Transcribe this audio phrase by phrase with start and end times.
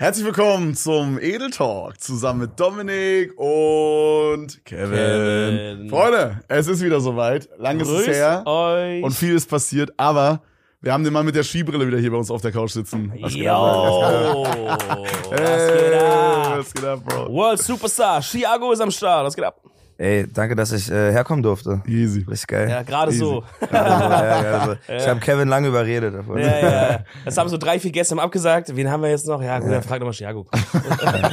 [0.00, 4.90] Herzlich willkommen zum Edel Talk zusammen mit Dominik und Kevin.
[4.92, 5.90] Kevin.
[5.90, 7.48] Freunde, es ist wieder soweit.
[7.58, 9.02] Lang ist es her euch.
[9.02, 10.40] und viel ist passiert, aber
[10.80, 13.12] wir haben den Mann mit der Skibrille wieder hier bei uns auf der Couch sitzen.
[13.20, 16.58] Was geht ab, Yo, was Hey, geht ab?
[16.58, 17.32] Was geht ab, Bro?
[17.32, 19.60] World Superstar, Chiago ist am Start, was geht ab?
[20.00, 21.82] Ey, danke, dass ich äh, herkommen durfte.
[21.84, 22.20] Easy.
[22.20, 22.70] Richtig geil.
[22.70, 23.42] Ja, gerade so.
[23.72, 26.38] Ja, ja, also, Ich habe Kevin lange überredet davon.
[26.38, 27.00] Ja, ja, ja.
[27.24, 28.76] Das haben so drei, vier Gäste abgesagt.
[28.76, 29.42] Wen haben wir jetzt noch?
[29.42, 30.46] Ja, gut, dann frag doch mal Chiago.
[31.02, 31.32] Nein.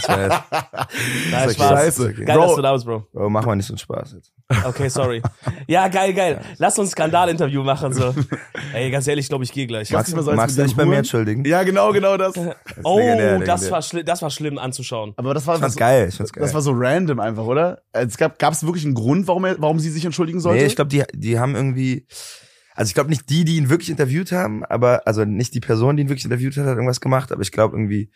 [1.51, 1.55] Spaß.
[1.55, 2.13] Scheiße.
[2.15, 2.47] Geil, Bro.
[2.47, 3.07] dass du da bist, Bro.
[3.13, 4.33] Bro, mach mal nicht so einen Spaß jetzt.
[4.65, 5.23] Okay, sorry.
[5.67, 6.39] Ja, geil, geil.
[6.57, 8.13] Lass uns Skandalinterview machen, so.
[8.73, 9.89] Ey, ganz ehrlich, ich glaube, ich gehe gleich.
[9.91, 11.43] Machst du mal so Magst du dich bei mir entschuldigen?
[11.45, 12.35] Ja, genau, genau das.
[12.83, 15.13] Oh, legendär, das war, schli das war schlimm anzuschauen.
[15.17, 16.43] Aber das war Ich fand's so- geil, ich fand's geil.
[16.43, 17.81] Das war so random einfach, oder?
[17.93, 20.59] Es gab gab es wirklich einen Grund, warum er, warum sie sich entschuldigen sollte?
[20.61, 22.05] Nee, ich glaube, die, die haben irgendwie,
[22.75, 25.95] also ich glaube nicht die, die ihn wirklich interviewt haben, aber, also nicht die Person,
[25.97, 28.11] die ihn wirklich interviewt hat, hat irgendwas gemacht, aber ich glaube irgendwie,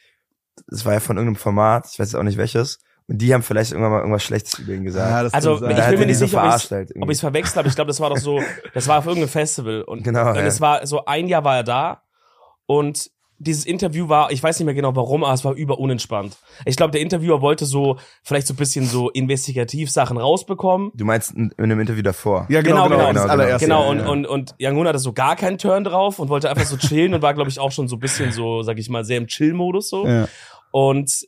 [0.71, 3.41] es war ja von irgendeinem Format, ich weiß jetzt auch nicht welches, und die haben
[3.41, 5.09] vielleicht irgendwann mal irgendwas Schlechtes über ihn gesagt.
[5.09, 7.67] Ja, das Also, ich bin mir nicht so sicher, ob halt ich es verwechselt habe.
[7.67, 8.39] Ich glaube, das war doch so,
[8.75, 9.81] das war auf irgendeinem Festival.
[9.81, 10.41] Und, Genau, und ja.
[10.43, 12.03] es war so ein Jahr war er da
[12.67, 16.37] und dieses Interview war, ich weiß nicht mehr genau warum, aber es war über unentspannt.
[16.65, 20.91] Ich glaube, der Interviewer wollte so vielleicht so ein bisschen so investigativ Sachen rausbekommen.
[20.93, 22.45] Du meinst in, in einem Interview davor?
[22.49, 23.33] ja, genau, Genau, genau, genau, das genau.
[23.33, 23.65] allererste.
[23.65, 24.07] Genau, ja, und, ja.
[24.07, 27.21] und, und Yangon hatte so gar keinen Turn drauf und wollte einfach so chillen und
[27.21, 29.89] war, glaube ich, auch schon so ein bisschen so, sag ich mal, sehr im Chill-Modus
[29.89, 30.05] so.
[30.05, 30.27] Ja.
[30.71, 31.27] Und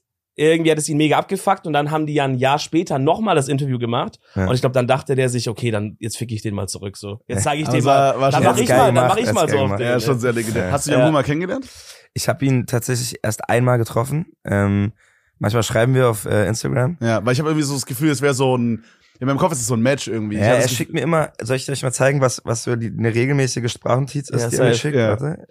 [0.50, 3.36] irgendwie hat es ihn mega abgefuckt und dann haben die ja ein Jahr später nochmal
[3.36, 4.20] das Interview gemacht.
[4.36, 4.47] Ja.
[4.47, 6.97] Und ich glaube, dann dachte der sich, okay, dann jetzt fick ich den mal zurück
[6.97, 7.22] so.
[7.28, 8.20] Jetzt zeige ich Aber dem mal.
[8.20, 9.86] war Dann mach ich mal, dann mach ich mal so auf den.
[9.88, 10.67] Ja, schon sehr legendär.
[10.67, 10.72] Ja.
[10.72, 11.12] Hast du den Ja.
[11.12, 11.67] Mal kennengelernt?
[12.14, 14.25] Ich habe ihn tatsächlich erst einmal getroffen.
[14.44, 14.94] Ähm,
[15.39, 16.97] manchmal schreiben wir auf äh, Instagram.
[17.02, 18.84] Ja, weil ich habe irgendwie so das Gefühl, es wäre so ein,
[19.19, 20.38] in meinem Kopf ist es so ein Match irgendwie.
[20.38, 22.88] Ja, er das schickt mir immer, soll ich euch mal zeigen, was, was so die,
[22.88, 24.95] eine regelmäßige Sprachnotiz ist, Ja, die er mir schickt?
[24.95, 25.09] Ja.
[25.09, 25.47] Warte.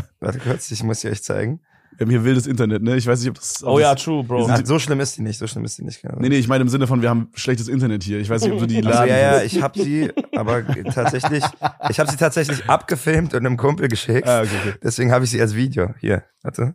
[0.20, 1.60] Warte kurz, ich muss sie euch zeigen.
[2.00, 2.96] Wir haben hier wildes Internet, ne?
[2.96, 3.62] Ich weiß nicht, ob das.
[3.62, 4.48] Ob Oh ja, das, true, Bro.
[4.50, 6.00] Ach, so schlimm ist die nicht, so schlimm ist die nicht.
[6.00, 6.16] Genau.
[6.18, 8.18] Nee, nee, ich meine im Sinne von, wir haben schlechtes Internet hier.
[8.20, 9.08] Ich weiß nicht, ob du die Also, laden.
[9.10, 11.44] ja, ja, ich habe sie, aber tatsächlich,
[11.90, 14.26] ich habe sie tatsächlich abgefilmt und einem Kumpel geschickt.
[14.26, 14.74] Ah, okay, okay.
[14.82, 15.92] Deswegen habe ich sie als Video.
[16.00, 16.74] Hier, warte.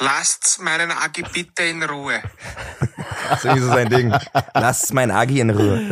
[0.00, 2.20] Lasst meinen Agi bitte in Ruhe.
[3.28, 4.12] Das ist irgendwie so sein Ding.
[4.54, 5.82] Lasst mein Agi in Ruhe.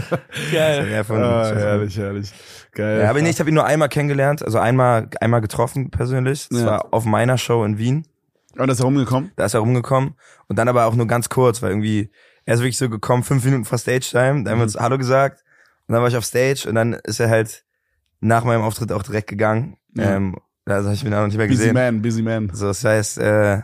[0.50, 0.88] Geil.
[0.90, 2.32] Ja, von, Ah, herrlich, herrlich.
[2.78, 3.00] Geil.
[3.02, 6.48] Ja, aber nee, ich habe ihn nur einmal kennengelernt, also einmal, einmal getroffen persönlich.
[6.48, 6.66] Das Ja.
[6.66, 8.06] war auf meiner Show in Wien.
[8.56, 9.32] Und das ist herumgekommen?
[9.36, 10.14] Da ist er rumgekommen
[10.46, 12.10] und dann aber auch nur ganz kurz, weil irgendwie,
[12.44, 15.42] er ist wirklich so gekommen, fünf Minuten vor Stage-Time, da haben wir uns Hallo gesagt
[15.88, 17.64] und dann war ich auf Stage und dann ist er halt
[18.20, 19.76] nach meinem Auftritt auch direkt gegangen.
[19.94, 20.14] Ja.
[20.16, 21.74] Ähm, also habe ich ihn auch noch nicht mehr Busy gesehen.
[21.74, 22.50] Man, busy man.
[22.52, 23.60] So, das heißt, äh,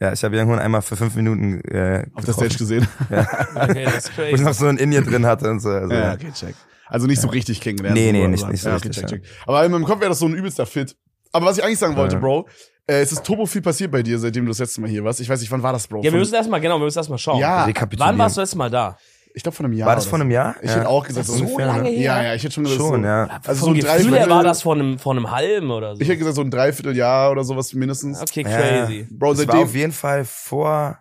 [0.00, 2.86] ja, ich habe irgendwann einmal für fünf Minuten äh, Auf der Stage gesehen.
[3.54, 4.44] Okay, das ist wo ich crazy.
[4.44, 5.70] noch so ein Indie drin hatte und so.
[5.70, 6.54] Also, Ja, okay, check.
[6.88, 7.96] Also nicht so richtig kennengelernt.
[7.96, 9.22] Nee, nee, nicht- nicht so ja, richtig, check, check.
[9.46, 10.96] Aber in meinem Kopf wäre das so ein übelster Fit.
[11.32, 12.20] Aber was ich eigentlich sagen wollte, Ja.
[12.20, 12.48] Bro,
[12.86, 15.20] äh, es ist turbo viel passiert bei dir, seitdem du das letzte Mal hier warst.
[15.20, 16.02] Ich weiß nicht, wann war das, Bro?
[16.02, 17.38] Ja, wir müssen erstmal, genau, wir müssen erstmal schauen.
[17.40, 17.68] Ja.
[17.98, 18.96] Wann warst du letztes Mal da?
[19.34, 19.86] ich glaube von einem Jahr.
[19.88, 20.56] War das vor einem Jahr?
[20.62, 22.00] Ich hätte auch gesagt, so so ungefähr, lange her?
[22.00, 23.28] Ja, ja, ich hätte schon gesagt, Schon, so, ja.
[23.46, 24.30] Also so ein Gefühl her Dreiviertel.
[24.30, 26.00] war das vor einem, vor einem halben oder so.
[26.02, 28.20] Ich hätte gesagt, so ein Dreivierteljahr oder sowas mindestens.
[28.20, 28.56] Okay, Ja.
[28.86, 29.06] crazy.
[29.10, 29.60] Bro, Es war seitdem.
[29.62, 30.98] auf jeden Fall vor,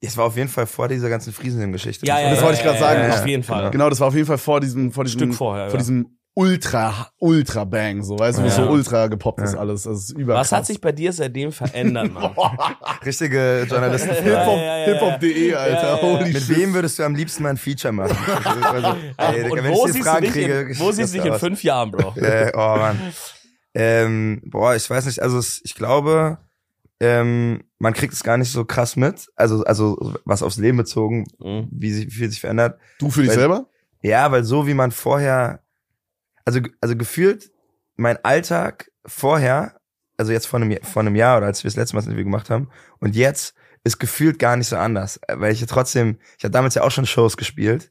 [0.00, 2.06] es war auf jeden Fall vor dieser ganzen Friesenheim-Geschichte.
[2.06, 3.08] Ja, ja, Das ja, wollte ich ja, gerade sagen.
[3.08, 3.70] Ja, auf jeden Fall.
[3.70, 5.78] Genau, das war auf jeden Fall vor diesem, vor diesem, Stück vorher, vor ja.
[5.78, 8.52] diesem Ultra, Ultra Bang, so, weißt du, wo Ja.
[8.52, 9.60] so ultra gepoppt ist Ja.
[9.60, 9.84] alles.
[9.84, 10.34] Das ist über.
[10.34, 12.34] Was hat sich bei dir seitdem verändert, Mann?
[13.06, 14.10] Richtige Journalisten.
[14.22, 14.84] Hip-Hop, Ja, ja, ja, ja.
[14.84, 15.74] Hip-Hop.de, Alter.
[15.76, 16.02] Ja, ja, ja.
[16.02, 18.14] Holy Mit wem würdest du am liebsten mal ein Feature machen?
[18.66, 21.18] Also, ey, Digga, wenn wo ich siehst du Fragen dich kriege, in, wo siehst du
[21.22, 22.14] dich in fünf Jahren, Bro?
[22.20, 23.00] Äh, oh Mann.
[23.74, 26.36] Ähm, boah, ich weiß nicht, also ich glaube,
[27.00, 31.26] ähm, man kriegt es gar nicht so krass mit, also also was aufs Leben bezogen,
[31.38, 31.68] Mhm.
[31.70, 32.78] wie sich wie viel sich verändert.
[32.98, 33.68] Du für dich Weil- selber?
[34.02, 35.62] Ja, weil so wie man vorher,
[36.44, 37.50] also also gefühlt
[37.96, 39.80] mein Alltag vorher,
[40.16, 42.06] also jetzt vor einem Jahr- vor einem Jahr oder als wir das letzte Mal das
[42.06, 42.68] Interview gemacht haben
[43.00, 43.54] und jetzt
[43.84, 46.90] ist gefühlt gar nicht so anders, weil ich ja trotzdem, ich habe damals ja auch
[46.90, 47.90] schon Shows gespielt,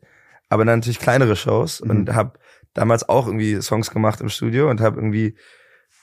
[0.49, 1.89] aber dann natürlich kleinere Shows Mhm.
[1.89, 2.37] und habe
[2.73, 5.37] damals auch irgendwie Songs gemacht im Studio und habe irgendwie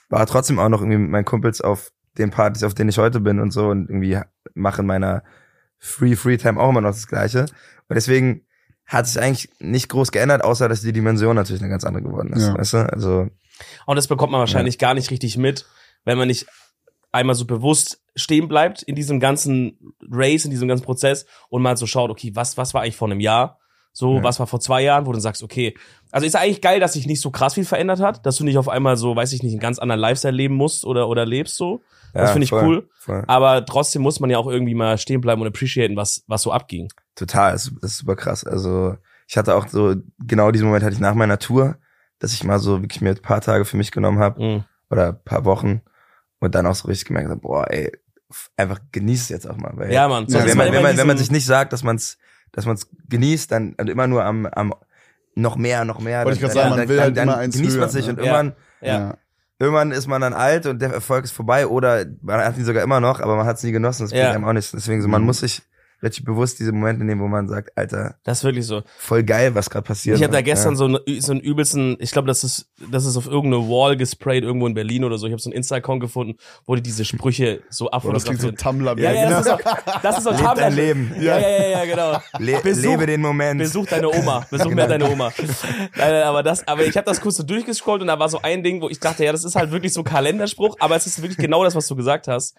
[0.09, 3.19] war trotzdem auch noch irgendwie mit meinen Kumpels auf den Partys, auf denen ich heute
[3.19, 4.19] bin und so und irgendwie
[4.53, 5.23] mache in meiner
[5.79, 8.45] Free Free Time auch immer noch das Gleiche und deswegen
[8.85, 12.33] hat sich eigentlich nicht groß geändert, außer dass die Dimension natürlich eine ganz andere geworden
[12.33, 12.57] ist, Ja.
[12.57, 12.77] weißt du?
[12.93, 13.27] Also
[13.85, 15.65] Und das bekommt man wahrscheinlich gar nicht richtig mit,
[16.05, 16.45] wenn man nicht
[17.11, 19.77] einmal so bewusst stehen bleibt in diesem ganzen
[20.11, 23.07] Race, in diesem ganzen Prozess und mal so schaut, okay, was, was war eigentlich vor
[23.09, 23.59] einem Jahr?
[23.93, 24.23] So, Ja.
[24.23, 25.75] was war vor zwei Jahren, wo du dann sagst, okay,
[26.11, 28.57] also ist eigentlich geil, dass sich nicht so krass viel verändert hat, dass du nicht
[28.57, 31.55] auf einmal so, weiß ich nicht, einen ganz anderen Lifestyle leben musst oder, oder lebst
[31.55, 31.81] so.
[32.13, 32.89] Das ja, finde ich voll, cool.
[32.99, 33.23] Voll.
[33.27, 36.51] Aber trotzdem muss man ja auch irgendwie mal stehen bleiben und appreciaten, was, was so
[36.51, 36.91] abging.
[37.15, 38.43] Total, ist, ist super krass.
[38.45, 41.77] Also ich hatte auch so, genau diesen Moment hatte ich nach meiner Tour,
[42.19, 44.63] dass ich mal so wirklich mir ein paar Tage für mich genommen habe Mhm.
[44.89, 45.81] oder ein paar Wochen
[46.39, 47.91] Und dann auch so richtig gemerkt, so, boah, ey,
[48.57, 49.71] einfach genieß es jetzt auch mal.
[49.75, 50.27] Weil, Ja, Mann.
[50.27, 52.17] Sonst wenn, man, wenn, man, wenn man sich nicht sagt, dass man es
[52.51, 54.73] dass man's genießt, dann und immer nur am, am
[55.35, 56.23] noch mehr, noch mehr.
[56.25, 57.81] Wollte ich dann, grad sagen, dann, man will dann, halt dann immer eins genießt höher,
[57.81, 58.11] man sich ne?
[58.11, 58.23] und Ja.
[58.23, 59.17] irgendwann, Ja.
[59.59, 62.83] Irgendwann ist man dann alt und der Erfolg ist vorbei oder man hat ihn sogar
[62.83, 64.03] immer noch, aber man hat es nie genossen.
[64.03, 64.31] Das bringt Ja.
[64.31, 64.71] einem auch nichts.
[64.71, 65.27] Deswegen so, man Mhm.
[65.27, 65.61] muss sich
[66.03, 68.83] richtig bewusst diese Momente nehmen, wo man sagt, Alter, Das ist wirklich so.
[68.97, 70.17] voll geil, was gerade passiert.
[70.17, 70.43] Ich habe da Ja.
[70.43, 73.95] gestern so, einen, so einen übelsten, ich glaube, das ist, das ist auf irgendeine Wall
[73.97, 75.25] gesprayt, irgendwo in Berlin oder so.
[75.27, 78.51] Ich habe so einen Insta-Account gefunden, wo die diese Sprüche so Boah, das klingt so.
[78.51, 78.99] Tumblr.
[78.99, 79.61] ja, ja, das ist auch,
[80.01, 81.11] das ist auch Lebt dein Leben.
[81.19, 82.17] Ja, ja, ja, ja, genau.
[82.39, 83.59] Le Besuch- lebe den Moment.
[83.59, 84.45] Besuch deine Oma.
[84.51, 85.31] Besuch mehr deine Oma.
[85.97, 88.63] Nein, aber das, aber ich habe das kurz so durchgescrollt und da war so ein
[88.63, 91.21] Ding, wo ich dachte, ja, das ist halt wirklich so ein Kalenderspruch, aber es ist
[91.21, 92.55] wirklich genau das, was du gesagt hast.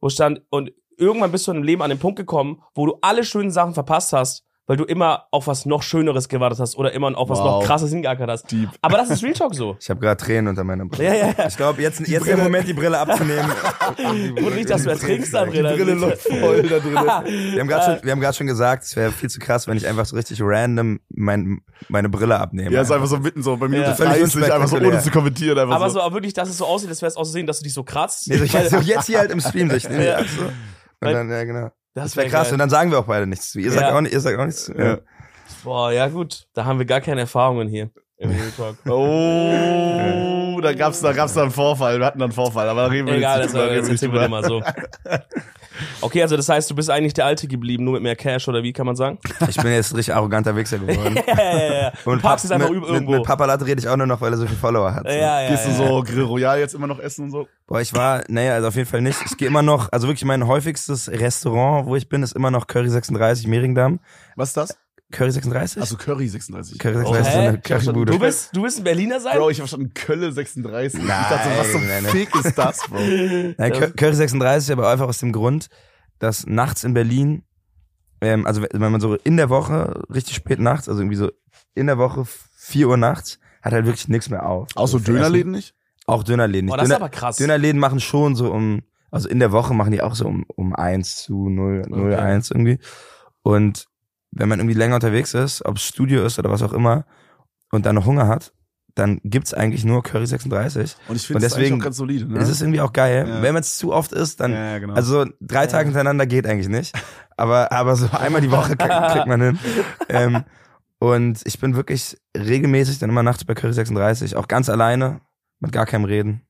[0.00, 3.24] Wo stand, und irgendwann bist du im Leben an den Punkt gekommen, wo du alle
[3.24, 7.16] schönen Sachen verpasst hast, weil du immer auf was noch Schöneres gewartet hast oder immer
[7.16, 7.44] auf was Wow.
[7.60, 8.50] noch krasses hingeackert hast.
[8.50, 8.68] Deep.
[8.82, 9.76] Aber das ist Real Talk so.
[9.80, 11.04] Ich habe gerade Tränen unter meiner Brille.
[11.08, 11.46] Ja, ja, ja.
[11.46, 13.48] Ich glaube, jetzt, jetzt der Moment, die Brille abzunehmen.
[14.44, 15.52] Und nicht, dass du ertrinkst da drin.
[15.70, 16.94] Die Brille läuft voll da drin.
[17.54, 19.76] Wir haben gerade schon, wir haben gerade schon gesagt, es wäre viel zu krass, wenn
[19.76, 22.72] ich einfach so richtig random mein, meine Brille abnehme.
[22.74, 23.94] Ja, ist einfach so mitten so bei Minute Ja.
[23.94, 25.56] Völlig 30, einfach so ohne zu kommentieren.
[25.60, 26.00] Einfach Aber so.
[26.00, 27.84] so aber wirklich, dass es so aussieht, als wäre es auszusehen, dass du dich so
[27.84, 28.26] kratzt.
[28.28, 29.88] Nee, so, ich, so jetzt hier halt im Stream durch.
[29.88, 30.18] Nee, Ja.
[30.20, 30.24] ja.
[30.24, 30.42] so.
[31.00, 31.70] Und dann, ja, genau.
[31.94, 32.44] Das, Das wäre wär krass.
[32.48, 32.52] geil.
[32.54, 33.58] Und dann sagen wir auch beide nichts zu.
[33.60, 33.96] Ihr sagt Ja.
[33.96, 34.74] auch nicht, ihr sagt auch nichts zu.
[34.74, 34.98] Ja.
[35.64, 36.46] Boah, ja gut.
[36.54, 38.76] Da haben wir gar keine Erfahrungen hier im Real Talk.
[38.86, 41.98] Oh, da gab's, da gab's da einen Vorfall.
[41.98, 44.12] Wir hatten da einen Vorfall, aber da reden wir Egal, jetzt nicht drüber, jetzt erzählen
[44.12, 44.62] wir mal so.
[46.00, 48.62] Okay, also das heißt, du bist eigentlich der Alte geblieben, nur mit mehr Cash oder
[48.62, 49.18] wie kann man sagen?
[49.48, 51.16] Ich bin jetzt ein richtig arroganter Wichser geworden.
[51.26, 51.92] Ja, ja, ja.
[52.04, 53.12] Und parkst es einfach mit, über mit, irgendwo.
[53.12, 55.04] mit Papalat rede ich auch nur noch, weil er so viele Follower hat.
[55.04, 55.76] ja, ja, ja, Gehst du ja.
[55.76, 57.48] so Grill Royal jetzt immer noch essen und so?
[57.66, 59.18] Boah, ich war, naja, also auf jeden Fall nicht.
[59.26, 62.66] Ich gehe immer noch, also wirklich mein häufigstes Restaurant, wo ich bin, ist immer noch
[62.66, 64.00] Curry 36 Mehringdamm.
[64.36, 64.78] Was ist das?
[65.12, 65.80] Curry 36?
[65.80, 66.78] Also Curry 36.
[66.78, 67.48] Curry Oh, 36 ist so hä?
[67.48, 68.12] eine Currybude.
[68.12, 69.36] Du bist, du bist ein Berliner sein?
[69.38, 70.98] Bro, ich hab schon Kölle 36.
[71.00, 72.12] ich Nein, dachte, so, was zum nein, nein.
[72.12, 72.98] Fick ist das, Bro?
[73.58, 75.68] Nein, Cur- Curry 36, aber einfach aus dem Grund,
[76.18, 77.44] dass nachts in Berlin,
[78.20, 81.30] ähm, also wenn man so in der Woche, richtig spät nachts, also irgendwie so
[81.74, 82.24] in der Woche
[82.56, 84.68] 4 Uhr nachts, hat halt wirklich nichts mehr auf.
[84.74, 85.74] Auch so Also Dönerläden nicht?
[86.06, 86.68] Auch Dönerläden.
[86.68, 86.82] Boah, nicht.
[86.82, 87.36] das ist Döner, aber krass.
[87.36, 90.74] Dönerläden machen schon so um, also in der Woche machen die auch so um, um
[90.74, 92.14] 1 zu 0, 0, Okay.
[92.20, 92.78] 1 irgendwie.
[93.42, 93.86] Und
[94.38, 97.04] wenn man irgendwie länger unterwegs ist, ob es Studio ist oder was auch immer,
[97.72, 98.52] und dann noch Hunger hat,
[98.94, 100.96] dann gibt's eigentlich nur Curry 36.
[101.08, 102.38] Und ich finde es deswegen auch ganz solide, ne?
[102.38, 103.26] Es ist irgendwie auch geil.
[103.28, 103.42] Ja.
[103.42, 104.94] Wenn man es zu oft isst, dann, ja, ja, genau.
[104.94, 106.94] also so drei Tage hintereinander geht eigentlich nicht.
[107.36, 109.58] Aber, aber so einmal die Woche kriegt kriegt man hin.
[110.08, 110.44] Ähm,
[110.98, 115.20] und ich bin wirklich regelmäßig dann immer nachts bei Curry 36, auch ganz alleine,
[115.60, 116.45] mit gar keinem Reden.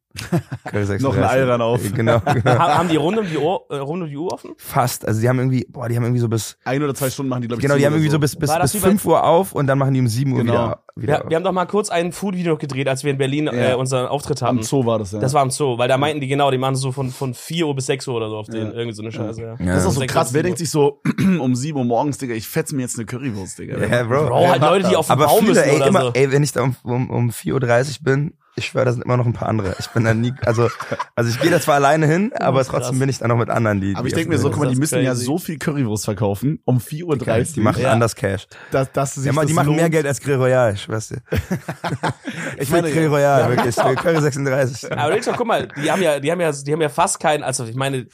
[0.64, 1.00] Curry 36.
[1.02, 1.80] Noch ein Ayran auf.
[1.94, 2.44] Genau, genau.
[2.58, 4.52] Ha- haben die rund um die Uhr, äh, rund um die Uhr offen?
[4.56, 5.06] Fast.
[5.06, 7.42] Also die haben irgendwie, boah, die haben irgendwie so bis, ein oder zwei Stunden machen
[7.42, 9.52] die, glaube ich, genau, die haben irgendwie so bis, bis, bis bei- 5 Uhr auf
[9.52, 10.52] und dann machen die um 7 Uhr Genau.
[10.52, 13.46] wieder, wieder Wir, wir haben doch mal kurz ein Food-Video gedreht, als wir in Berlin
[13.48, 13.76] äh, Ja.
[13.76, 14.62] unseren Auftritt Am hatten.
[14.64, 15.18] Zoo war das, ja.
[15.18, 17.66] Das war am Zoo, weil da meinten die genau, die machen so von, von 4
[17.66, 18.72] Uhr bis 6 Uhr oder so auf den, Ja.
[18.72, 19.54] irgendwie so eine Scheiße, ja.
[19.58, 19.66] Ja.
[19.74, 20.28] das ist auch so krass.
[20.28, 21.00] bis Wer denkt sich so,
[21.40, 23.78] um 7 Uhr morgens, Digga, ich fetz mir jetzt eine Currywurst, Digga.
[23.78, 24.26] Ja, Bro.
[24.26, 26.10] Bro, halt Leute, die auf dem Aber Baum müssen ey, oder so.
[26.14, 29.17] ey, wenn ich da um, um, um 4.30 Uhr bin, ich schwöre, da sind immer
[29.17, 29.76] noch ein paar andere.
[29.79, 30.69] Ich bin da nie, also,
[31.14, 32.81] also ich gehe da zwar alleine hin, aber ist krass.
[32.82, 33.94] trotzdem bin ich da noch mit anderen, die.
[33.94, 35.25] Aber die ich denke mir so, guck mal, die Das müssen ist ja crazy.
[35.26, 37.44] so viel Currywurst verkaufen um 4.30 Uhr.
[37.55, 37.93] die machen Ja.
[37.93, 38.47] anders Cash.
[38.70, 39.76] dass, dass sich Ja, mal, die das machen lohnt.
[39.79, 41.23] mehr Geld als Grill Royal, ich weiß dir.
[42.58, 43.75] Ich meine, Grill Royal, wirklich.
[43.75, 44.91] Für Curry 36.
[44.93, 47.43] Aber Rachel, guck mal, die haben ja, die haben ja, die haben ja fast keinen,
[47.43, 48.06] also ich meine,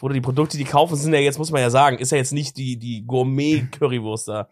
[0.00, 2.32] oder die Produkte, die kaufen, sind ja jetzt, muss man ja sagen, ist ja jetzt
[2.32, 4.48] nicht die, die Gourmet-Currywurst da.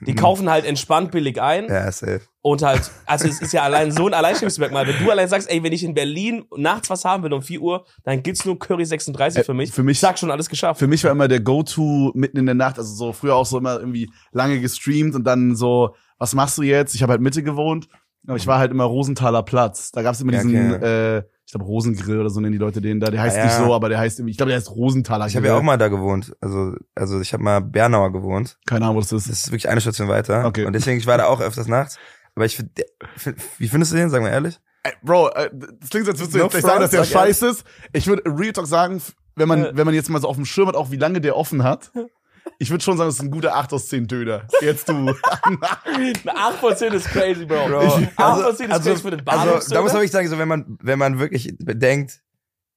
[0.00, 2.20] Die kaufen halt entspannt billig ein Ja, safe.
[2.48, 4.86] Und halt, also es ist ja allein so ein Alleinstellungsmerkmal.
[4.86, 7.60] Wenn du allein sagst, ey, wenn ich in Berlin nachts was haben will um 4
[7.60, 9.70] Uhr, dann gibt's nur Curry 36 für mich.
[9.72, 10.78] für mich- Ich sag schon alles geschafft.
[10.78, 13.58] Für mich war immer der Go-To mitten in der Nacht, also so früher auch so
[13.58, 16.94] immer irgendwie lange gestreamt und dann so, was machst du jetzt?
[16.94, 17.88] Ich habe halt Mitte gewohnt,
[18.26, 19.92] aber ich war halt immer Rosenthaler Platz.
[19.92, 21.16] Da gab's immer Ja, diesen, okay.
[21.18, 23.10] äh, ich glaube Rosengrill oder so nennen die Leute den da.
[23.10, 23.64] Der heißt Ah, nicht ja.
[23.64, 25.28] so, aber der heißt irgendwie, ich glaube, der heißt Rosenthaler.
[25.28, 26.36] Ich habe ja auch mal da gewohnt.
[26.42, 28.58] Also, also ich habe mal Bernauer gewohnt.
[28.66, 29.46] Keine Ahnung, was das Das ist.
[29.46, 30.44] ist wirklich eine Station weiter.
[30.44, 30.66] Okay.
[30.66, 31.98] Und deswegen, ich war da auch öfters nachts.
[32.38, 32.70] Aber ich finde,
[33.58, 34.10] wie findest du den?
[34.10, 34.60] Sag mal ehrlich.
[34.84, 37.00] Ey, Bro, äh, das klingt, so, als würdest du No jetzt gleich sagen, dass der
[37.00, 37.64] front, sag scheiße ist.
[37.92, 39.02] Ich würde Real Talk sagen,
[39.34, 39.70] wenn man, Ja.
[39.76, 41.90] wenn man jetzt mal so auf dem Schirm hat, auch wie lange der offen hat.
[42.60, 44.46] Ich würde schon sagen, das ist ein guter 8 aus 10 Döner.
[44.62, 44.94] Jetzt du.
[45.84, 47.68] Eine 8 von 10 ist crazy, Bro.
[47.68, 47.80] Bro.
[48.16, 49.66] 8 von 10 ist Also, crazy für den also Bahnhof.
[49.68, 52.22] da muss man wirklich sagen, so wenn man, wenn man wirklich bedenkt,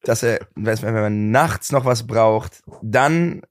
[0.04, 3.44] dass er, wenn man nachts noch was braucht, dann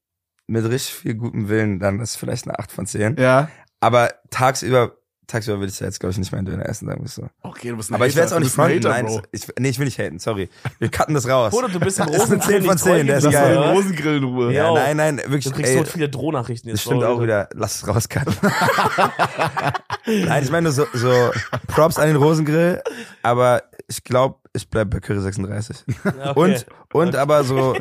[0.47, 3.17] mit richtig viel gutem Willen, dann ist es vielleicht eine 8 von 10.
[3.19, 3.49] ja.
[3.81, 4.93] Aber tagsüber,
[5.31, 7.27] tagsüber will ich ja jetzt, glaube ich, nicht mehr einen Döner essen, sagen wir so.
[7.43, 9.23] Okay, du bist ein Aber ich werde jetzt auch Du nicht fronten, Hater, nein.
[9.33, 10.49] Ich, nee, ich will nicht haten, sorry.
[10.79, 11.53] Wir cutten das raus.
[11.53, 13.57] Bruder, du bist im Das ist eine 10 von 10, Rosen der ist geil.
[13.57, 14.53] Rosengrill in Ruhe.
[14.53, 14.73] Ja.
[14.73, 15.45] nein, nein, wirklich.
[15.45, 16.79] Du kriegst ey, so viele Drohnachrichten jetzt.
[16.79, 17.49] Das stimmt auch wieder.
[17.55, 18.35] Lass es rauscutten.
[20.07, 21.31] Nein, ich meine nur so, so
[21.69, 22.83] Props an den Rosengrill,
[23.23, 25.85] aber ich glaube, ich bleib bei Curry 36.
[26.05, 26.33] Ja, okay.
[26.35, 27.77] Und, Und aber so,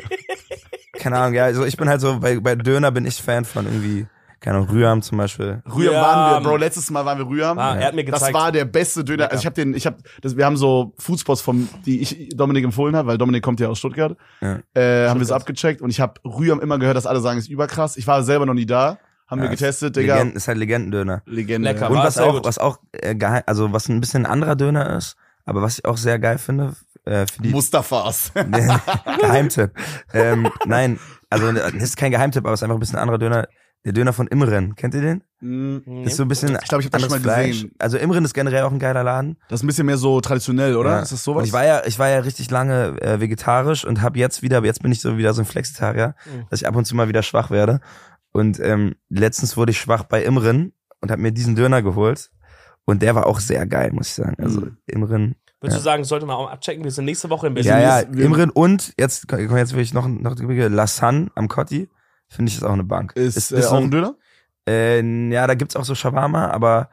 [0.98, 3.66] keine Ahnung, ja, also ich bin halt so, bei, bei Döner bin ich Fan von
[3.66, 4.06] irgendwie,
[4.40, 5.62] keine Ahnung, Rüham zum Beispiel.
[5.70, 7.58] Rüham Ja, waren wir, Bro, letztes Mal waren wir Rüham.
[7.58, 8.34] Ah, er hat mir Das gezeigt.
[8.34, 9.30] war der beste Döner.
[9.30, 12.64] Also ich habe den, ich habe, das, wir haben so Foodspots vom, die ich Dominik
[12.64, 14.16] empfohlen habe, weil Dominik kommt ja aus Stuttgart.
[14.40, 14.58] Ja.
[14.74, 17.48] Äh, haben wir es abgecheckt und ich habe Rüham immer gehört, dass alle sagen, ist
[17.50, 17.96] überkrass.
[17.98, 20.14] Ich war selber noch nie da, haben wir Ja, getestet, Digga.
[20.14, 21.22] Legenden, ist halt Legendendöner.
[21.26, 21.68] Legende.
[21.70, 21.90] Lecker.
[21.90, 25.16] Und was auch, was auch äh, geheim, also was ein bisschen ein anderer Döner ist,
[25.44, 28.32] aber was ich auch sehr geil finde, äh, für die Mustafas.
[29.20, 29.72] Geheimtipp.
[30.14, 33.18] ähm, nein, also das ist kein Geheimtipp, aber es ist einfach ein bisschen ein anderer
[33.18, 33.48] Döner.
[33.86, 35.24] Der Döner von Imren, kennt ihr den?
[35.40, 37.48] Mm, Das ist so ein bisschen Ich glaub, ich hab das schon mal Fleisch.
[37.62, 37.72] gesehen.
[37.78, 39.38] Also Imren ist generell auch ein geiler Laden.
[39.48, 40.90] Das ist ein bisschen mehr so traditionell, oder?
[40.90, 40.98] Ja.
[41.00, 41.46] Ist das Und sowas?
[41.46, 44.82] ich war ja, ich war ja richtig lange äh, vegetarisch und habe jetzt wieder, jetzt
[44.82, 46.44] bin ich so wieder so ein Flexitarier, Mhm.
[46.50, 47.80] dass ich ab und zu mal wieder schwach werde.
[48.32, 52.30] Und ähm, letztens wurde ich schwach bei Imren und habe mir diesen Döner geholt.
[52.84, 54.36] Und der war auch sehr geil, muss ich sagen.
[54.42, 54.76] Also Mhm.
[54.86, 55.36] Imren.
[55.62, 55.78] Würdest Ja.
[55.78, 56.84] du sagen, sollte man auch abchecken?
[56.84, 57.70] Wir sind nächste Woche in Berlin.
[57.70, 61.88] Ja, ja, Imren und jetzt komm jetzt will ich noch noch Lassan am Kotti.
[62.30, 63.12] Finde ich ist auch eine Bank.
[63.16, 64.14] ist, äh, ist auch so ein Döner?
[64.68, 66.88] Äh, ja, da gibt's auch so Shawarma, aber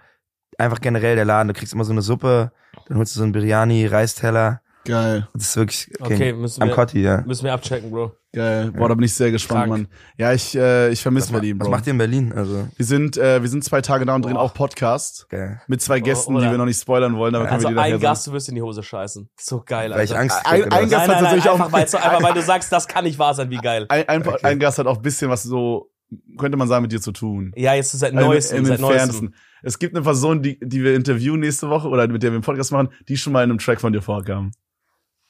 [0.57, 1.47] einfach generell der Laden.
[1.47, 2.51] Du kriegst immer so eine Suppe,
[2.87, 4.61] dann holst du so einen Biryani, Reisteller.
[4.85, 7.21] Geil, Das ist wirklich Okay, müssen am wir, Kotti, ja.
[7.25, 8.13] müssen wir abchecken, Bro.
[8.37, 8.71] Geil.
[8.71, 9.69] Boah, da bin ich sehr gespannt, Krank.
[9.69, 9.87] Mann.
[10.17, 11.71] Ja, ich, äh, ich vermisse Was, Berlin, was Bro.
[11.71, 12.31] macht ihr in Berlin?
[12.33, 14.41] Also Wir sind, äh, wir sind zwei Tage da und drehen Boah.
[14.43, 15.61] auch Podcast geil.
[15.67, 17.93] mit zwei Gästen, oder- die wir noch nicht spoilern wollen, aber können Also wir die
[17.95, 17.99] ein.
[17.99, 19.29] Gast, du wirst in die Hose scheißen.
[19.39, 20.21] So geil, Weil ich Alter.
[20.21, 20.79] Angst Ein- ein was?
[20.79, 23.19] Gast- Nein, hat nein, auch- einfach, weil, so, einfach weil du sagst, das kann nicht
[23.19, 23.85] wahr sein, wie geil.
[23.89, 24.37] Ein, ein, Okay.
[24.43, 25.89] ein Gast hat auch ein bisschen was so,
[26.37, 27.51] könnte man sagen, mit dir zu tun.
[27.55, 29.33] Ja, jetzt ist seit Also neuestem, im seit neuestem.
[29.63, 32.43] Es gibt eine Person, die, die wir interviewen nächste Woche oder mit der wir einen
[32.43, 34.51] Podcast machen, die schon mal in einem Track von dir vorkam.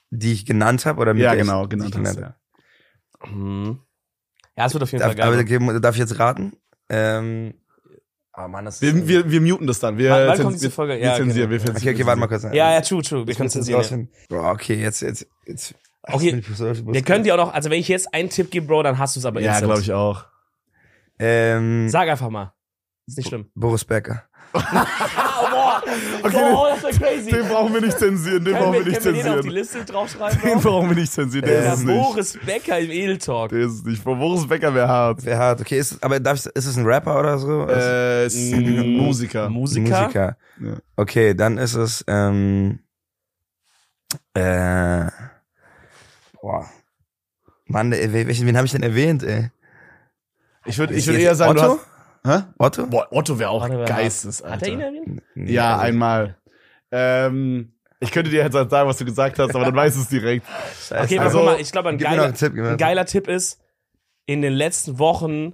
[0.10, 2.36] Die ich genannt habe oder mit Ja, der ich- genau, genannt hast, genannt ja.
[3.26, 3.80] Mhm.
[4.56, 5.28] Ja, es wird auf jeden Darf, Fall geil.
[5.34, 6.54] aber geben- darf ich jetzt raten?
[6.90, 7.54] Ähm,
[8.36, 9.98] oh Mann, das Wir, ist, wir, wir muten das dann.
[9.98, 10.94] Wir, Wann- wann zens- kommt diese Folge?
[10.94, 11.64] Wir, Ja, wir zensieren, genau.
[11.66, 12.44] wir Okay, okay, warte mal kurz.
[12.44, 13.28] ja, ja, true, true.
[13.28, 14.10] Wir können jetzt zensieren.
[14.30, 15.76] Boah, okay, jetzt, jetzt, jetzt.
[16.10, 18.98] Okay, Wir können dir auch noch, also wenn ich jetzt einen Tipp gebe, Bro, dann
[18.98, 19.66] hast du es aber Ja, instant.
[19.68, 20.26] glaube ich auch.
[21.20, 22.54] Ähm, Sag einfach mal.
[23.08, 23.50] Ist nicht schlimm.
[23.56, 24.24] Boris Becker.
[26.24, 27.32] Okay, boah, das wäre crazy.
[27.32, 29.36] Den brauchen wir nicht zensieren, den können brauchen wir, wir nicht können wir den auf
[29.38, 29.56] die zensieren.
[29.56, 30.40] Liste draufschreiben?
[30.42, 32.02] Den brauchen wir nicht zensieren, der Ja, ist es nicht.
[32.02, 33.50] Boris Becker im Edeltalk.
[33.50, 34.04] Der ist nicht.
[34.04, 35.22] Boris Becker wäre hart.
[35.22, 35.62] Sehr hart.
[35.62, 37.68] Okay, ist, aber darf ich, ist es ein Rapper oder so?
[37.68, 39.50] Äh, ist ein Mm, Musiker.
[39.50, 40.04] Musiker?
[40.04, 40.38] Musiker.
[40.62, 40.74] Ja.
[40.96, 42.80] Okay, dann ist es, ähm,
[44.34, 45.06] äh,
[46.42, 46.66] boah.
[47.66, 49.52] Mann, welchen, wen habe ich denn erwähnt, ey?
[50.66, 51.62] Ich würde ich würd eher sagen, Otto?
[51.62, 51.88] du hast.
[52.28, 52.44] Hä?
[52.58, 52.86] Otto?
[52.88, 54.66] Boah, Otto wäre auch geistes, Hat Alter.
[54.68, 55.22] er ihn erwähnt?
[55.36, 56.38] Ja, also- einmal.
[56.92, 60.02] Ähm, ich könnte dir jetzt halt sagen, was du gesagt hast, aber dann weißt du
[60.02, 60.46] es direkt.
[60.88, 61.04] Scheiße.
[61.04, 63.60] Okay, Also, mal, ich glaube, ein, geiler, ein geiler Tipp ist,
[64.26, 65.54] in den letzten Wochen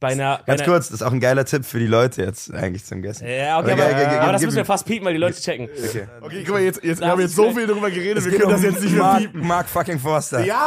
[0.00, 0.38] bei einer...
[0.38, 2.84] Bei Ganz einer kurz, das ist auch ein geiler Tipp für die Leute jetzt eigentlich
[2.84, 3.26] zum Gästen.
[3.26, 5.68] ja, okay, aber, okay, okay, aber das müssen wir fast piepen, weil die Leute checken.
[5.72, 6.06] Okay.
[6.20, 8.60] Okay, guck mal, jetzt, jetzt, wir haben jetzt so viel darüber geredet, wir können das
[8.60, 9.46] um jetzt nicht mehr piepen.
[9.46, 10.44] Mark fucking Forster.
[10.44, 10.58] Ja!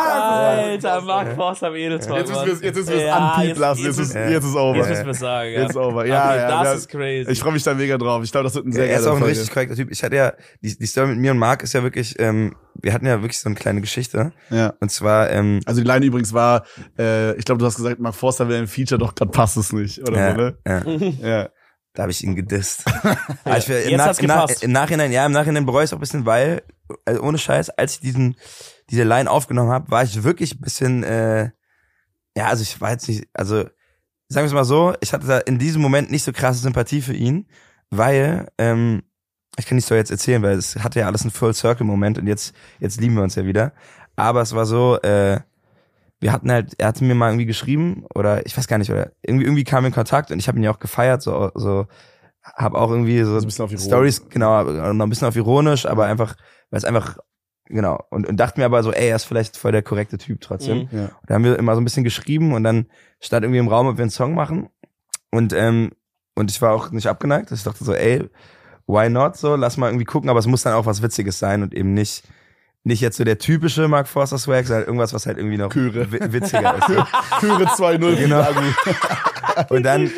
[0.57, 2.17] Alter, Mark Forster am Edeltalk.
[2.19, 3.83] Jetzt müssen wir es jetzt müssen wir es Ja, anpiepen jetzt- lassen.
[3.83, 4.77] jetzt Jetzt ist, jetzt ist over.
[4.77, 5.59] Jetzt müssen wir es sagen, ja.
[5.61, 6.05] Jetzt ist over.
[6.05, 6.73] Ja, okay, ja, das ja.
[6.73, 7.31] ist crazy.
[7.31, 8.23] Ich freue mich da mega drauf.
[8.23, 9.91] Ich glaube, das wird ein sehr er ist geiler auch ein richtig korrekter Typ.
[9.91, 12.93] Ich hatte ja, die, die Story mit mir und Mark ist ja wirklich, ähm, wir
[12.93, 14.31] hatten ja wirklich so eine kleine Geschichte.
[14.49, 14.73] Ja.
[14.79, 16.65] Und zwar, ähm, Also die Line übrigens war,
[16.97, 19.71] äh, ich glaube, du hast gesagt, Mark Forster wäre ein Feature, doch gerade passt es
[19.73, 20.57] nicht, oder ja, so, ne?
[21.21, 21.49] ja, Ja.
[21.93, 22.85] da habe ich ihn gedisst.
[23.43, 24.63] Aber ich, im, Jetzt Nach, hat's im, Nach, gepasst.
[24.63, 26.63] Im Nachhinein, ja, im Nachhinein bereue ich es auch ein bisschen, weil,
[27.05, 28.35] also ohne Scheiß, als ich diesen,
[28.89, 31.51] diese Line aufgenommen habe, war ich wirklich ein bisschen, äh,
[32.35, 33.63] ja, also ich war jetzt nicht, also
[34.27, 37.01] sagen wir es mal so, ich hatte da in diesem Moment nicht so krasse Sympathie
[37.01, 37.47] für ihn,
[37.89, 39.03] weil, ähm,
[39.57, 42.17] ich kann die Story jetzt erzählen, weil es hatte ja alles einen Full Circle Moment
[42.17, 43.73] und jetzt, jetzt lieben wir uns ja wieder.
[44.15, 45.41] Aber es war so, äh,
[46.21, 49.11] wir hatten halt, er hatte mir mal irgendwie geschrieben oder ich weiß gar nicht, oder
[49.23, 51.87] irgendwie, irgendwie kam in Kontakt und ich habe ihn ja auch gefeiert, so, so
[52.43, 53.81] habe auch irgendwie so ironisch.
[53.81, 56.35] Stories, genau, noch ein bisschen auf ironisch, aber einfach,
[56.69, 57.17] weil es einfach,
[57.65, 60.41] genau, und, und dachte mir aber so, ey, er ist vielleicht voll der korrekte Typ
[60.41, 60.89] trotzdem.
[60.91, 60.97] Mhm.
[60.97, 61.05] Ja.
[61.05, 62.85] Und da haben wir immer so ein bisschen geschrieben und dann
[63.19, 64.69] stand irgendwie im Raum, ob wir einen Song machen.
[65.31, 65.91] Und, ähm,
[66.35, 67.51] und ich war auch nicht abgeneigt.
[67.51, 68.29] Ich dachte so, ey,
[68.85, 69.55] why not so?
[69.55, 72.23] Lass mal irgendwie gucken, aber es muss dann auch was Witziges sein und eben nicht,
[72.83, 76.33] nicht jetzt so der typische Mark Forster Swag, sondern irgendwas, was halt irgendwie noch wi-
[76.33, 76.87] witziger ist.
[77.39, 78.15] Chöre 2-0.
[78.15, 78.47] Genau.
[79.69, 80.09] Und dann,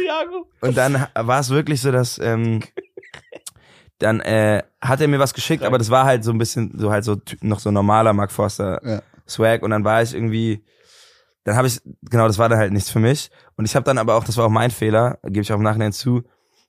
[0.61, 2.61] und dann war es wirklich so, dass ähm,
[3.99, 6.91] dann äh, hat er mir was geschickt, aber das war halt so ein bisschen so
[6.91, 9.01] halt so noch so normaler Mark Forster Ja.
[9.27, 10.63] Swag und dann war ich irgendwie
[11.45, 13.97] dann habe ich genau, das war dann halt nichts für mich und ich habe dann
[13.97, 16.23] aber auch, das war auch mein Fehler, gebe ich auch im Nachhinein zu,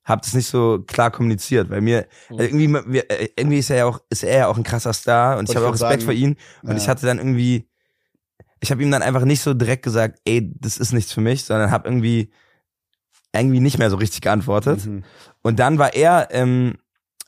[0.05, 2.39] habe das nicht so klar kommuniziert, weil mir Mhm.
[2.39, 5.39] also irgendwie äh, irgendwie ist er ja auch ist er ja auch ein krasser Star
[5.39, 6.03] und ich habe auch Respekt sagen.
[6.03, 6.77] vor ihm und Ja.
[6.77, 7.69] ich hatte dann irgendwie
[8.61, 11.45] ich habe ihm dann einfach nicht so direkt gesagt, ey, das ist nichts für mich,
[11.45, 12.31] sondern habe irgendwie
[13.35, 14.87] irgendwie nicht mehr so richtig geantwortet.
[14.87, 15.05] Mhm.
[15.43, 16.75] Und dann war er, ähm,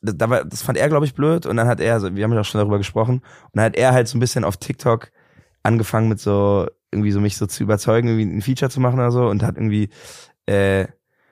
[0.02, 1.44] das, da war, das fand er, glaube ich, blöd.
[1.46, 3.76] Und dann hat er, also wir haben ja auch schon darüber gesprochen, und dann hat
[3.76, 5.10] er halt so ein bisschen auf TikTok
[5.62, 9.10] angefangen mit so, irgendwie so mich so zu überzeugen, irgendwie ein Feature zu machen oder
[9.10, 9.90] so und hat irgendwie,
[10.46, 10.86] äh,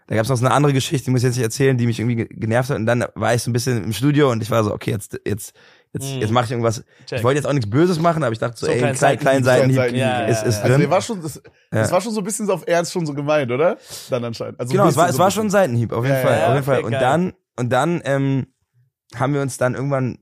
[0.07, 1.87] da gab es noch so eine andere Geschichte, die muss ich jetzt nicht erzählen, die
[1.87, 2.77] mich irgendwie ge- genervt hat.
[2.77, 5.19] Und dann war ich so ein bisschen im Studio und ich war so, okay, jetzt,
[5.25, 5.55] jetzt,
[5.95, 6.21] jetzt, Mm.
[6.21, 6.85] jetzt mache ich irgendwas.
[7.07, 7.19] Check.
[7.19, 9.19] Ich wollte jetzt auch nichts Böses machen, aber ich dachte so, So ey, kleinen kleinen,
[9.19, 9.79] kleinen Seitenhieb.
[9.81, 10.91] Ist, Ja, ist ja, Also drin.
[10.91, 11.93] war schon, das, das Ja.
[11.95, 13.79] war schon so ein bisschen so auf Ernst schon so gemeint, oder?
[14.11, 14.61] Dann anscheinend.
[14.61, 16.39] Also Genau, es war, bisschen es so war schon ein Seitenhieb, auf jeden Ja, Fall,
[16.39, 16.77] ja, auf jeden Fall.
[16.79, 17.01] okay, Und geil.
[17.01, 18.47] dann, und dann ähm,
[19.17, 20.19] haben wir uns dann irgendwann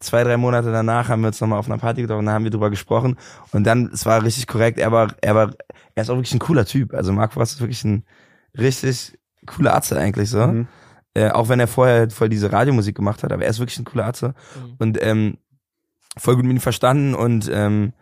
[0.00, 2.44] zwei, drei Monate danach haben wir uns nochmal auf einer Party getroffen und da haben
[2.44, 3.16] wir drüber gesprochen
[3.52, 5.50] und dann, es war richtig korrekt, er war, er war,
[5.96, 6.94] er ist auch wirklich ein cooler Typ.
[6.94, 8.04] Also Marco Voss ist wirklich ein
[8.56, 10.46] richtig cooler Arzt eigentlich so.
[10.46, 10.68] Mhm.
[11.14, 13.78] Äh, auch wenn er vorher halt voll diese Radiomusik gemacht hat, aber er ist wirklich
[13.78, 14.32] ein cooler Arzt Mhm.
[14.78, 15.38] und ähm,
[16.16, 17.92] voll gut mit ihm verstanden und ähm,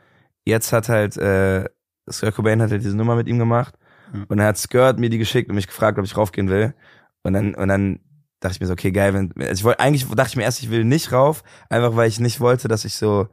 [0.45, 1.65] jetzt hat halt äh,
[2.11, 3.75] Skirt Cobain hat halt diese Nummer mit ihm gemacht
[4.13, 4.21] Ja.
[4.29, 6.75] und dann hat Skirt mir die geschickt und mich gefragt, ob ich raufgehen will
[7.23, 8.01] und dann und dann
[8.41, 10.63] dachte ich mir so, okay, geil, wenn also ich wollte eigentlich dachte ich mir erst,
[10.63, 13.29] ich will nicht rauf, einfach weil ich nicht wollte, dass ich so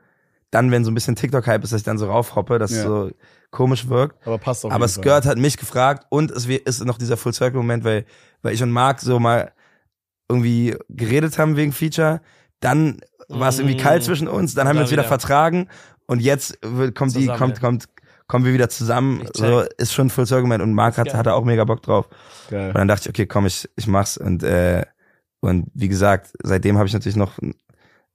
[0.54, 2.84] dann, wenn so ein bisschen TikTok-Hype ist, dass ich dann so raufhoppe, dass es Ja.
[2.84, 3.12] so
[3.50, 4.16] komisch wirkt.
[4.28, 5.04] Aber passt auf Aber jeden Fall.
[5.04, 8.06] Skirt hat mich gefragt und es ist noch dieser Full Circle Moment, weil,
[8.42, 9.52] weil ich und Marc so mal
[10.30, 12.22] irgendwie geredet haben wegen Feature.
[12.60, 13.80] Dann war es irgendwie Mm.
[13.80, 15.08] kalt zwischen uns, dann haben wir Dann uns wieder wieder.
[15.10, 15.68] vertragen
[16.08, 17.60] und jetzt kommt die, Zusammen, kommt, ja.
[17.62, 17.86] kommt,
[18.28, 19.24] kommen wir wieder zusammen.
[19.34, 22.08] So ist schon Full Circle Moment und Marc hat, hatte auch mega Bock drauf.
[22.50, 22.70] Geil.
[22.70, 24.84] Und dann dachte ich, okay, komm, ich, ich mach's und äh,
[25.42, 27.38] und wie gesagt, seitdem habe ich natürlich noch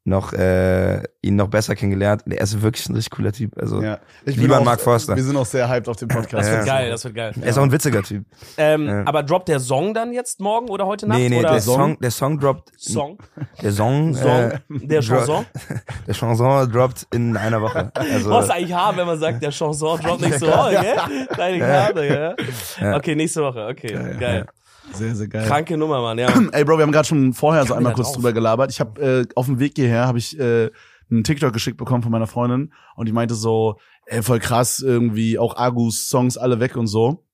[0.09, 2.23] noch äh, ihn noch besser kennengelernt.
[2.29, 3.57] Er ist wirklich ein richtig cooler Typ.
[3.59, 3.99] Also Ja.
[4.25, 5.15] Ich Lieber auch, Mark Forster.
[5.17, 6.35] Wir sind auch sehr hyped auf den Podcast.
[6.49, 6.75] Das wird Ja.
[6.79, 7.33] geil, das wird geil.
[7.41, 8.25] er ist auch ein witziger Typ.
[8.57, 9.03] Ähm, Ja.
[9.07, 11.19] Aber droppt der Song dann jetzt morgen oder heute Nacht?
[11.19, 13.19] nee, nee, oder der Song, der Song droppt Song?
[13.63, 14.29] Der Song, Song?
[14.51, 15.45] Äh, der Chanson?
[16.07, 17.91] Der Chanson droppt in einer Woche.
[17.95, 21.27] Also, Was eigentlich haben, wenn man sagt, der Chanson droppt nächste Woche, gell?
[21.37, 22.35] Deine Karte, ja?
[22.81, 22.97] Ja.
[22.97, 24.47] Okay, nächste Woche, okay, geil.
[24.93, 25.47] Sehr, sehr geil.
[25.47, 26.29] Kranke Nummer, Mann, ja.
[26.53, 28.71] Ey, Bro, wir haben gerade schon vorher so einmal kurz drüber gelabert.
[28.71, 30.71] Ich habe äh, auf dem Weg hierher habe ich äh,
[31.11, 33.77] einen TikTok geschickt bekommen von meiner Freundin und die meinte so,
[34.07, 37.25] ey, voll krass, irgendwie auch Agus Songs alle weg und so.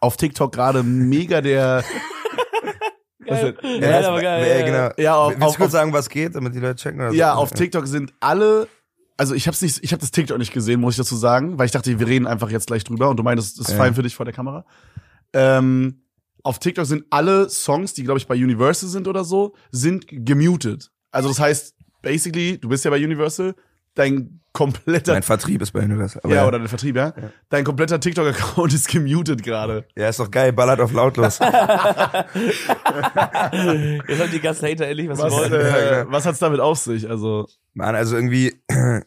[0.00, 1.84] Auf TikTok gerade mega der
[3.26, 3.52] Geil.
[3.62, 4.46] Geil, aber geil.
[4.48, 4.64] Ja, ja.
[4.64, 4.90] genau.
[4.96, 7.00] Ja, auf- Willst du auf- kurz sagen, was geht, damit die Leute checken?
[7.00, 7.16] Oder so?
[7.16, 8.68] Ja, auf TikTok sind alle
[9.20, 11.66] also ich hab's nicht ich habe das TikTok nicht gesehen, muss ich dazu sagen, weil
[11.66, 13.78] ich dachte, wir reden einfach jetzt gleich drüber und du meintest, das ist Ja.
[13.78, 14.64] fein für dich vor der Kamera.
[15.32, 16.02] Ähm,
[16.48, 20.90] auf TikTok sind alle Songs, die glaube ich bei Universal sind oder so, sind gemutet.
[21.10, 23.54] Also das heißt, basically, du bist ja bei Universal,
[23.94, 26.22] dein kompletter Mein Vertrieb ist bei Universal.
[26.24, 27.12] Aber ja, oder der Vertrieb, ja?
[27.50, 29.84] Dein kompletter TikTok-Account ist gemutet gerade.
[29.94, 31.38] Ja, ist doch geil, ballert auf lautlos.
[31.38, 32.24] Jetzt haben
[34.32, 35.52] die ganzen Hater endlich was, Was, sie wollen.
[35.52, 37.10] äh, was hat's damit auf sich?
[37.10, 38.58] Also, Mann, also irgendwie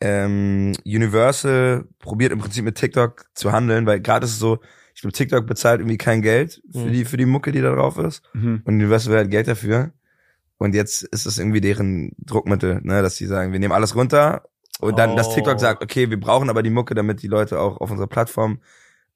[0.00, 4.60] ähm, Universal probiert im Prinzip mit TikTok zu handeln, weil gerade ist es so,
[4.94, 6.92] ich glaube, TikTok bezahlt irgendwie kein Geld für Mhm.
[6.92, 8.22] die für die Mucke, die da drauf ist.
[8.32, 8.62] mhm.
[8.64, 9.92] Und Universal will halt Geld dafür.
[10.56, 14.44] Und jetzt ist es irgendwie deren Druckmittel, ne, dass die sagen, wir nehmen alles runter
[14.80, 15.34] und dann, dass Oh.
[15.34, 18.60] TikTok sagt, okay, wir brauchen aber die Mucke, damit die Leute auch auf unserer Plattform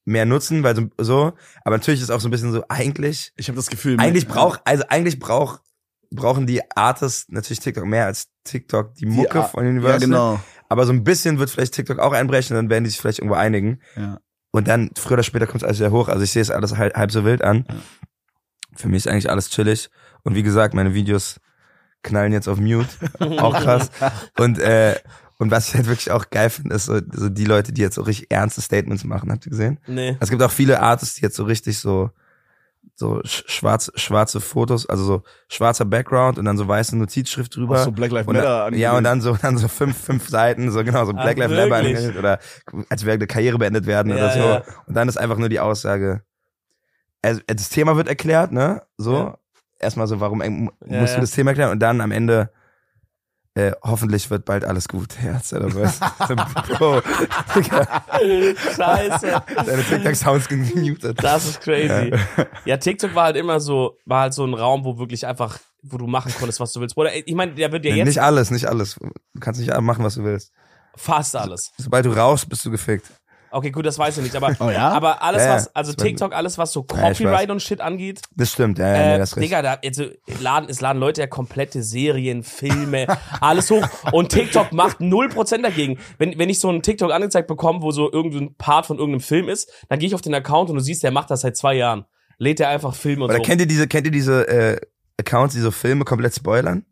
[0.05, 1.33] mehr nutzen, weil so, so.
[1.65, 4.61] Aber natürlich ist auch so ein bisschen so, eigentlich, ich habe das Gefühl, eigentlich braucht,
[4.65, 5.61] also eigentlich braucht,
[6.11, 10.01] brauchen die Artists natürlich TikTok mehr als TikTok die Mucke Ar- von Universal.
[10.01, 10.41] Ja, genau.
[10.71, 13.37] Aber so ein bisschen wird vielleicht TikTok auch einbrechen, dann werden die sich vielleicht irgendwo
[13.37, 13.81] einigen.
[13.97, 14.19] Ja.
[14.51, 16.09] Und dann, früher oder später kommt es alles wieder hoch.
[16.09, 17.65] Also ich sehe es alles halb, halb so wild an.
[17.69, 17.75] Ja.
[18.77, 19.91] Für mich ist eigentlich alles chillig.
[20.23, 21.41] Und wie gesagt, meine Videos
[22.03, 22.89] knallen jetzt auf Mute.
[23.39, 23.91] auch krass.
[24.39, 24.97] Und, äh,
[25.39, 27.95] und was ich halt wirklich auch geil finde, ist so, so die Leute, die jetzt
[27.95, 29.31] so richtig ernste Statements machen.
[29.31, 29.79] Habt ihr gesehen?
[29.87, 30.17] Nee.
[30.21, 32.11] Es gibt auch viele Artists, die jetzt so richtig so,
[33.01, 37.77] so sch- schwarz, schwarze Fotos, also so schwarzer Background und dann so weiße Notizschrift drüber.
[37.81, 40.71] Auch so Black Lives Matter dann, ja, und dann so, dann so fünf, fünf Seiten,
[40.73, 42.41] so genau, so Black Lives Matter angemeldet oder
[42.89, 44.39] als wäre eine Karriere beendet werden Ja, oder so.
[44.41, 44.63] ja.
[44.87, 46.23] Und dann ist einfach nur die Aussage,
[47.23, 48.83] also das Thema wird erklärt, ne?
[48.97, 49.15] So.
[49.15, 49.39] Ja.
[49.81, 50.39] Erstmal so, warum
[50.87, 51.71] musst du das Thema erklären?
[51.71, 52.51] Und dann am Ende,
[53.59, 55.19] äh, hoffentlich wird bald alles gut.
[55.19, 55.99] Herz oder was?
[56.29, 56.37] So,
[56.77, 57.03] Bro,
[58.77, 59.43] Scheiße.
[59.67, 61.19] deine TikTok-Sounds gemutet.
[61.23, 62.13] Das ist crazy.
[62.65, 65.99] Ja, TikTok war halt immer so, war halt so ein Raum, wo wirklich einfach, wo
[65.99, 66.97] du machen konntest, was du willst.
[66.97, 68.95] Oder ich meine, der wird ja jetzt Nicht alles, nicht alles.
[68.95, 70.53] Du kannst nicht machen, was du willst.
[70.97, 71.73] fast alles.
[71.79, 73.07] Sobald du raus bist du gefickt.
[73.51, 74.91] Okay, gut, das weiß ich nicht, aber, Oh ja?
[74.91, 75.55] aber alles, Ja, ja.
[75.55, 77.51] was, also TikTok, alles, was so Ja, Copyright weiß.
[77.51, 79.51] und Shit angeht, Das stimmt, ja, ja, nee, äh, das ist richtig.
[79.51, 80.05] Digga, da, also,
[80.41, 83.07] laden, es laden Leute ja komplette Serien, Filme,
[83.41, 83.87] alles hoch.
[84.13, 85.99] Und TikTok macht 0% dagegen.
[86.19, 89.49] Wenn, wenn ich so einen TikTok angezeigt bekomme, wo so irgendein Part von irgendeinem Film
[89.49, 91.75] ist, dann gehe ich auf den Account und du siehst, der macht das seit zwei
[91.75, 92.05] Jahren.
[92.39, 93.45] Lädt er einfach Filme und Oder so.
[93.45, 94.81] kennt ihr diese, kennt ihr diese äh,
[95.19, 96.85] Accounts, die so Filme komplett spoilern?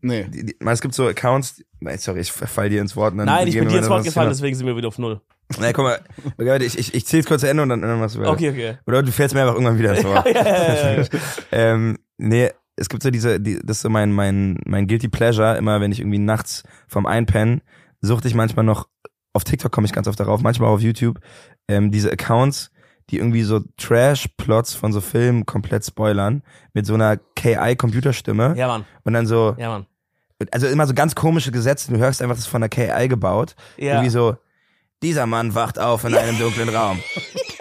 [0.00, 0.24] nee.
[0.24, 3.18] Die, die, man, es gibt so Accounts, nein, sorry, ich fall dir ins Wort.
[3.18, 5.20] Dann Nein, ich bin dir ins Wort gefallen, deswegen sind wir wieder auf Null.
[5.58, 8.20] Nein, guck mal, ich, ich, ich zähl's kurz zu Ende und dann, dann machst du
[8.20, 8.32] weiter.
[8.32, 8.78] Okay, okay.
[8.86, 9.94] Oder du fällst mir einfach irgendwann wieder.
[10.02, 11.08] Ja, ja, ja, ja.
[11.52, 15.56] ähm, nee, es gibt so diese, die, das ist so mein, mein, mein Guilty Pleasure,
[15.56, 17.62] immer wenn ich irgendwie nachts vom Einpennen,
[18.00, 18.88] suchte ich manchmal noch
[19.32, 21.20] auf TikTok komme ich ganz oft darauf, manchmal auch auf YouTube,
[21.68, 22.70] ähm, diese Accounts,
[23.10, 26.42] die irgendwie so Trash-Plots von so Filmen komplett spoilern,
[26.74, 28.54] mit so einer KI-Computerstimme.
[28.56, 28.84] Ja, Mann.
[29.04, 29.86] Und dann so, Ja, Mann.
[30.50, 33.54] also immer so ganz komische Gesetze, du hörst einfach, das ist von der KI gebaut.
[33.76, 33.94] Ja.
[33.94, 34.36] Irgendwie so,
[35.02, 37.00] dieser Mann wacht auf in einem dunklen Raum.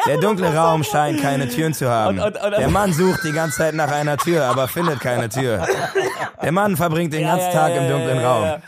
[0.08, 2.16] Der dunkle Raum scheint keine Türen zu haben.
[2.58, 5.68] Der Mann sucht die ganze Zeit nach einer Tür, aber findet keine Tür.
[6.42, 8.62] Der Mann verbringt den ganzen Tag im dunklen Raum.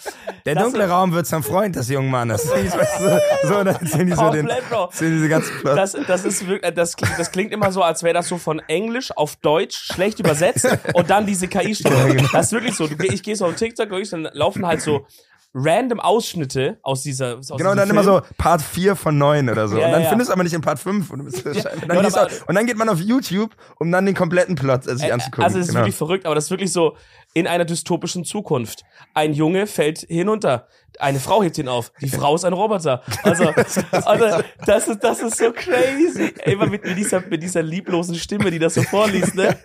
[0.45, 2.43] Der Das- dunkle Raum wird zum Freund des jungen Mannes.
[2.43, 4.49] so, so, dann sind die so den,
[4.91, 5.75] sind diese ganzen Plots.
[5.93, 8.59] Das, das ist wirklich, das klingt, das klingt immer so, als wäre das so von
[8.67, 12.15] Englisch auf Deutsch schlecht übersetzt und dann diese KI-Stimme.
[12.15, 12.29] genau.
[12.33, 12.89] Das ist wirklich so.
[13.03, 15.05] Ich gehe so auf TikTok und dann laufen halt so
[15.53, 17.37] random Ausschnitte aus dieser.
[17.37, 17.91] Aus Genau, dann Film.
[17.91, 19.77] immer so Part 4 von 9 oder so.
[19.77, 20.09] Ja, und dann ja.
[20.09, 21.09] findest du aber nicht in Part 5.
[21.09, 21.55] Und, bist, und,
[21.87, 24.95] dann Ja, du, und dann geht man auf YouTube, um dann den kompletten Plot äh,
[24.95, 25.43] sich anzugucken.
[25.43, 25.81] Also es ist genau.
[25.81, 26.95] wirklich verrückt, aber das ist wirklich so
[27.33, 28.83] in einer dystopischen Zukunft.
[29.13, 30.67] Ein Junge fällt hinunter,
[30.99, 33.01] eine Frau hebt ihn auf, die Frau ist ein Roboter.
[33.23, 33.45] Also,
[33.91, 36.33] also das ist das ist so crazy.
[36.45, 39.57] Immer mit, mit dieser mit dieser lieblosen Stimme, die das so vorliest, ne?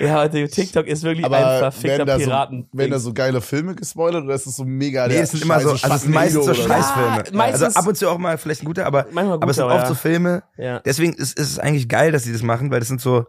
[0.00, 2.68] Ja, der TikTok ist wirklich ein Aber verfickter werden da, so, Piraten.
[2.72, 5.42] werden da so geile Filme gespoilert oder ist es so mega Nee, der das sind
[5.42, 7.24] immer so, also es sind meistens so Scheißfilme.
[7.26, 9.56] Ja, meistens- also ab und zu auch mal vielleicht ein guter, aber, Manchmal aber es
[9.56, 9.88] sind guter, oft ja.
[9.88, 10.42] so Filme.
[10.56, 10.80] Ja.
[10.80, 13.26] Deswegen ist, ist es eigentlich geil, dass sie das machen, weil das sind so,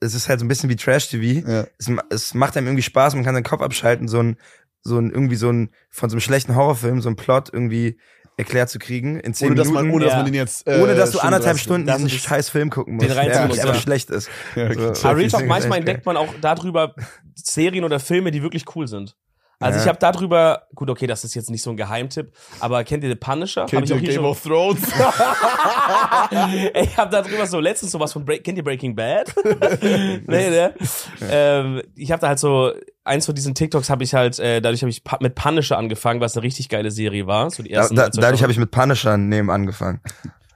[0.00, 1.48] es ist halt so ein bisschen wie Trash-TV.
[1.48, 1.66] Ja.
[1.78, 4.36] Es, es macht einem irgendwie Spaß, man kann seinen Kopf abschalten, so ein,
[4.82, 7.98] so ein, irgendwie so ein, von so einem schlechten Horrorfilm, so ein Plot irgendwie
[8.36, 9.86] erklärt zu kriegen in zehn Ohne dass Minuten.
[9.86, 10.66] man, ohne dass man den jetzt.
[10.66, 13.48] Äh, ohne dass du anderthalb Stunden Das diesen scheiß Film gucken den musst, der wirklich
[13.48, 13.80] musst, einfach ja.
[13.80, 14.30] schlecht ist.
[14.56, 14.94] Ja, okay.
[14.94, 16.94] So, Aber Real Talk, manchmal entdeckt man auch darüber
[17.34, 19.16] Serien oder Filme, die wirklich cool sind.
[19.62, 19.82] Also Ja.
[19.84, 23.10] ich habe darüber, gut, okay, das ist jetzt nicht so ein Geheimtipp, aber kennt ihr
[23.10, 23.66] The Punisher?
[23.66, 24.80] Kennt ihr Game schon- of Thrones?
[26.74, 29.32] Ich habe darüber so letztens sowas von Break, kennt ihr Breaking Bad?
[29.82, 30.74] nee, ne?
[31.30, 32.72] Ähm, ich habe da halt so
[33.04, 36.36] eins von diesen TikToks habe ich halt äh, dadurch habe ich mit Punisher angefangen, was
[36.36, 38.70] eine richtig geile Serie war, so die Da, ersten da, zwei dadurch habe ich mit
[38.70, 40.00] Punisher neben angefangen.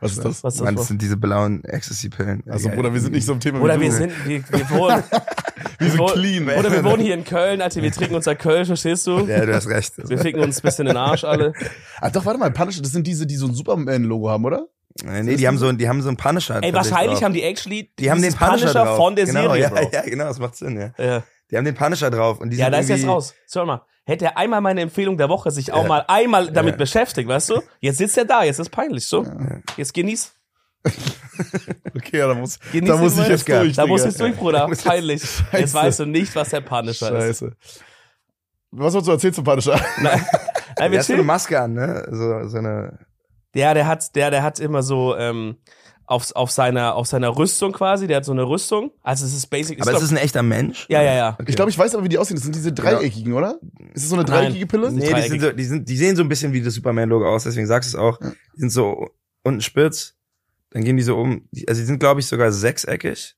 [0.04, 0.44] Was ist das?
[0.44, 2.44] was ist Mann, das das sind diese blauen Ecstasy-Pillen.
[2.48, 2.68] Also.
[2.68, 5.02] Bruder, wir sind nicht so im Thema oder wie wir sind wir, wir wohnen
[5.78, 6.48] wir sind clean.
[6.48, 9.20] oder wir wohnen hier in Köln, Alter, wir trinken unser Köln, verstehst du?
[9.20, 9.94] Ja, du hast recht.
[9.96, 11.52] Wir ficken uns ein bisschen in den Arsch alle.
[12.00, 14.66] Ah, doch, warte mal, Punisher, das sind diese, die so ein Superman-Logo haben, oder?
[15.02, 16.62] Nee, die haben so, die haben so einen Punisher.
[16.62, 17.22] Ey, wahrscheinlich drauf.
[17.22, 18.96] haben die actually die haben den Punisher, drauf.
[18.96, 19.90] von der genau, Serie, ja, Bro.
[19.92, 20.92] ja, genau, das macht Sinn, ja.
[21.02, 21.22] Ja.
[21.50, 23.34] Die haben den Punisher drauf und die Ja, da ist jetzt raus.
[23.52, 25.88] Hör mal, hätte er einmal meine Empfehlung der Woche sich auch Ja.
[25.88, 26.78] mal einmal damit Ja.
[26.78, 27.62] beschäftigt, weißt du?
[27.80, 29.26] Jetzt sitzt er da, jetzt ist peinlich, so.
[29.76, 30.32] Jetzt genieß.
[31.96, 33.74] Okay, ja, da muss, Genieß da muss ich jetzt durch.
[33.74, 34.68] Da muss jetzt durch, Bruder.
[34.84, 35.22] Peinlich.
[35.22, 35.74] Jetzt Scheiße.
[35.74, 37.40] weißt du nicht, was der Punisher ist.
[37.40, 37.52] Scheiße.
[38.70, 39.80] Was wolltest du erzählen zum Punisher?
[40.00, 40.24] Nein,
[40.78, 41.22] Nein, wir hat so eine.
[41.22, 42.06] Maske an, ne?
[42.10, 42.98] So, so eine.
[43.54, 45.56] Ja, der hat, der, der hat immer so, ähm,
[46.06, 48.92] auf, auf seiner, auf seiner Rüstung quasi, der hat so eine Rüstung.
[49.02, 49.80] Also es ist basic.
[49.80, 50.86] Aber ist es ist ein echter Mensch?
[50.88, 51.38] ja, ja, ja.
[51.46, 52.36] Ich glaube, ich weiß aber, wie die aussehen.
[52.36, 53.58] Das sind diese dreieckigen, oder?
[53.92, 54.44] Ist das so eine Nein.
[54.44, 54.92] dreieckige Pille?
[54.92, 55.12] Nee.
[55.12, 57.44] Nee, die, sind so, die, sind, die sehen so ein bisschen wie das Superman-Logo aus,
[57.44, 58.18] deswegen sagst du es auch.
[58.18, 59.10] Die sind so
[59.42, 60.14] unten spitz,
[60.70, 61.48] dann gehen die so um.
[61.68, 63.36] Also die sind, glaube ich, sogar sechseckig.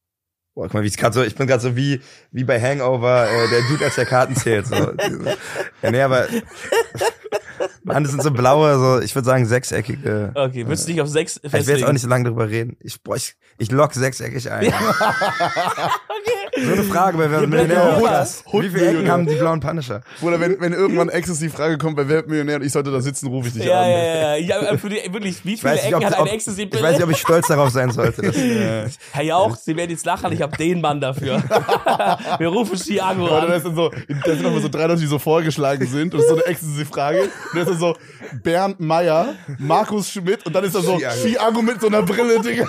[0.54, 2.00] Boah, guck mal, wie ich gerade so, ich bin gerade so wie,
[2.32, 4.66] wie bei Hangover, äh, der Dude, als der Karten zählt.
[4.66, 4.74] So.
[5.82, 6.26] ja, nee, aber.
[7.84, 10.32] Mann, das sind so blaue, so, ich würde sagen, sechseckige.
[10.34, 11.92] Okay, würdest du dich auf sechs Ich will jetzt auch festlegen?
[11.92, 12.76] nicht so lange drüber reden.
[12.80, 14.72] Ich, boah, ich, ich lock sechseckig ein.
[16.64, 18.42] So eine Frage, bei wer Millionär das.
[18.52, 20.00] Wie viele Ecken haben die blauen Punisher?
[20.20, 23.00] Bruder, wenn, wenn irgendwann Access die Frage kommt, bei Wer Millionär und ich sollte da
[23.00, 23.90] sitzen, rufe ich dich Ja, an.
[23.90, 24.62] ja, ja, ja.
[24.72, 27.04] ja für die, wirklich, wie viele nicht, Ecken ob- hat eine ecstasy Ich weiß nicht,
[27.04, 28.22] ob ich stolz darauf sein sollte.
[28.22, 31.42] Dass, äh, Herr Jauch, Sie werden jetzt lachen, ich habe den Mann dafür.
[32.38, 33.52] Wir rufen Chiago Oder da an.
[33.52, 36.14] ist dann so, da sind nochmal so drei Leute, die so vorgeschlagen sind.
[36.14, 37.22] Und das ist so eine Ecstasy-Frage.
[37.22, 37.96] Und da ist dann so
[38.42, 41.62] Bernd Meyer, Markus Schmidt und dann ist da so Chiago.
[41.62, 42.64] Mit so einer Brille, Digga.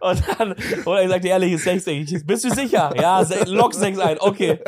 [0.00, 2.24] Und dann, oder ich sagte ehrlich, ist sechseckig.
[2.26, 2.92] Bist du sicher?
[3.02, 4.16] Ja, lock sechs ein.
[4.20, 4.58] Okay.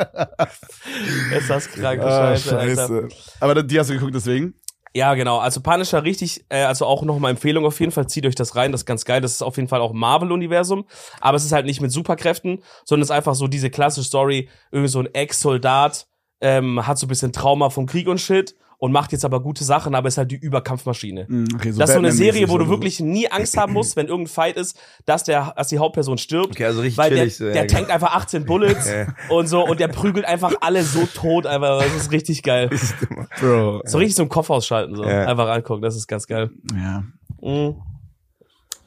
[1.35, 2.75] Ist das kranke Ah, Scheiße, Alter.
[2.87, 3.07] scheiße.
[3.39, 4.53] Aber die hast du geguckt deswegen?
[4.93, 5.39] Ja, genau.
[5.39, 8.71] Also Punisher richtig, äh, also auch nochmal Empfehlung auf jeden Fall, zieht euch das rein,
[8.71, 9.19] das ist ganz geil.
[9.19, 10.85] Das ist auf jeden Fall auch Marvel-Universum,
[11.19, 14.49] aber es ist halt nicht mit Superkräften, sondern es ist einfach so diese klassische Story,
[14.71, 16.07] irgendwie so ein Ex-Soldat,
[16.39, 19.63] ähm, hat so ein bisschen Trauma vom Krieg und Shit und macht jetzt aber gute
[19.63, 21.23] Sachen, aber ist halt die Überkampfmaschine.
[21.55, 22.71] Okay, das ist so eine Serie, wo du oder so.
[22.71, 26.51] wirklich nie Angst haben musst, wenn irgendein Fight ist, dass der, dass die Hauptperson stirbt.
[26.51, 27.77] Okay, also richtig weil der, chillig so, ja, der genau.
[27.77, 28.87] tankt einfach 18 Bullets
[29.29, 31.81] und so und der prügelt einfach alle so tot, einfach.
[31.81, 32.69] Das ist richtig geil.
[33.39, 33.81] Bro.
[33.85, 35.03] So richtig so im Kopf ausschalten, so.
[35.03, 35.25] Ja.
[35.25, 36.51] Einfach angucken, das ist ganz geil.
[36.75, 37.03] Ja.
[37.41, 37.81] Mhm.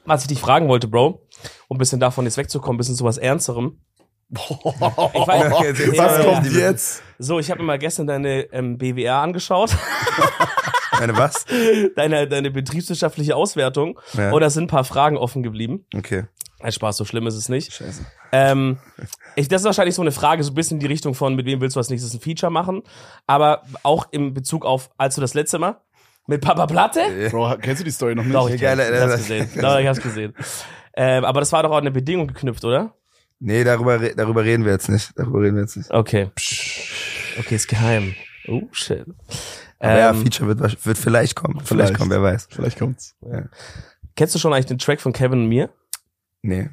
[0.04, 1.26] Was ich dich fragen wollte, Bro,
[1.66, 3.80] um ein bisschen davon jetzt wegzukommen, ein bisschen zu was Ernsterem.
[4.30, 4.38] Ich
[5.26, 6.58] weiß, jetzt- jetzt- Was Ja, kommt ja.
[6.58, 7.02] jetzt?
[7.18, 9.74] so, ich habe mir mal gestern deine ähm, BWR angeschaut,
[11.00, 11.46] Meine was?
[11.96, 14.30] deine, deine betriebswirtschaftliche Auswertung, Ja.
[14.32, 15.86] und da sind ein paar Fragen offen geblieben.
[15.96, 16.24] Okay.
[16.60, 17.72] Ein Spaß, so schlimm ist es nicht.
[17.72, 18.04] Scheiße.
[18.32, 18.78] Ähm,
[19.36, 21.46] ich, das ist wahrscheinlich so eine Frage, so ein bisschen in die Richtung von, mit
[21.46, 22.82] wem willst du als nächstes ein Feature machen,
[23.28, 25.76] aber auch im Bezug auf, als du das letzte Mal
[26.26, 27.00] Mit Papa Platte?
[27.30, 28.34] Bro, kennst du die Story noch nicht?
[28.34, 28.90] Doch, ich, geil, kenn's.
[28.90, 29.50] ich äh, hab's das- gesehen.
[29.62, 30.34] Doch, ich hab's gesehen.
[30.94, 32.92] Ähm, aber das war doch auch eine Bedingung geknüpft, oder?
[33.40, 35.12] Nee, darüber, darüber reden wir jetzt nicht.
[35.16, 35.90] Darüber reden wir jetzt nicht.
[35.90, 36.30] Okay.
[37.38, 38.14] Okay, ist geheim.
[38.48, 39.04] Oh, shit.
[39.78, 41.60] Aber ja, Ähm, Feature wird, wird vielleicht kommen.
[41.60, 41.98] Vielleicht, Vielleicht.
[41.98, 42.48] kommen, wer weiß.
[42.50, 43.14] Vielleicht kommt's.
[44.16, 45.70] kennst du schon eigentlich den Track von Kevin und mir?
[46.42, 46.68] Nee.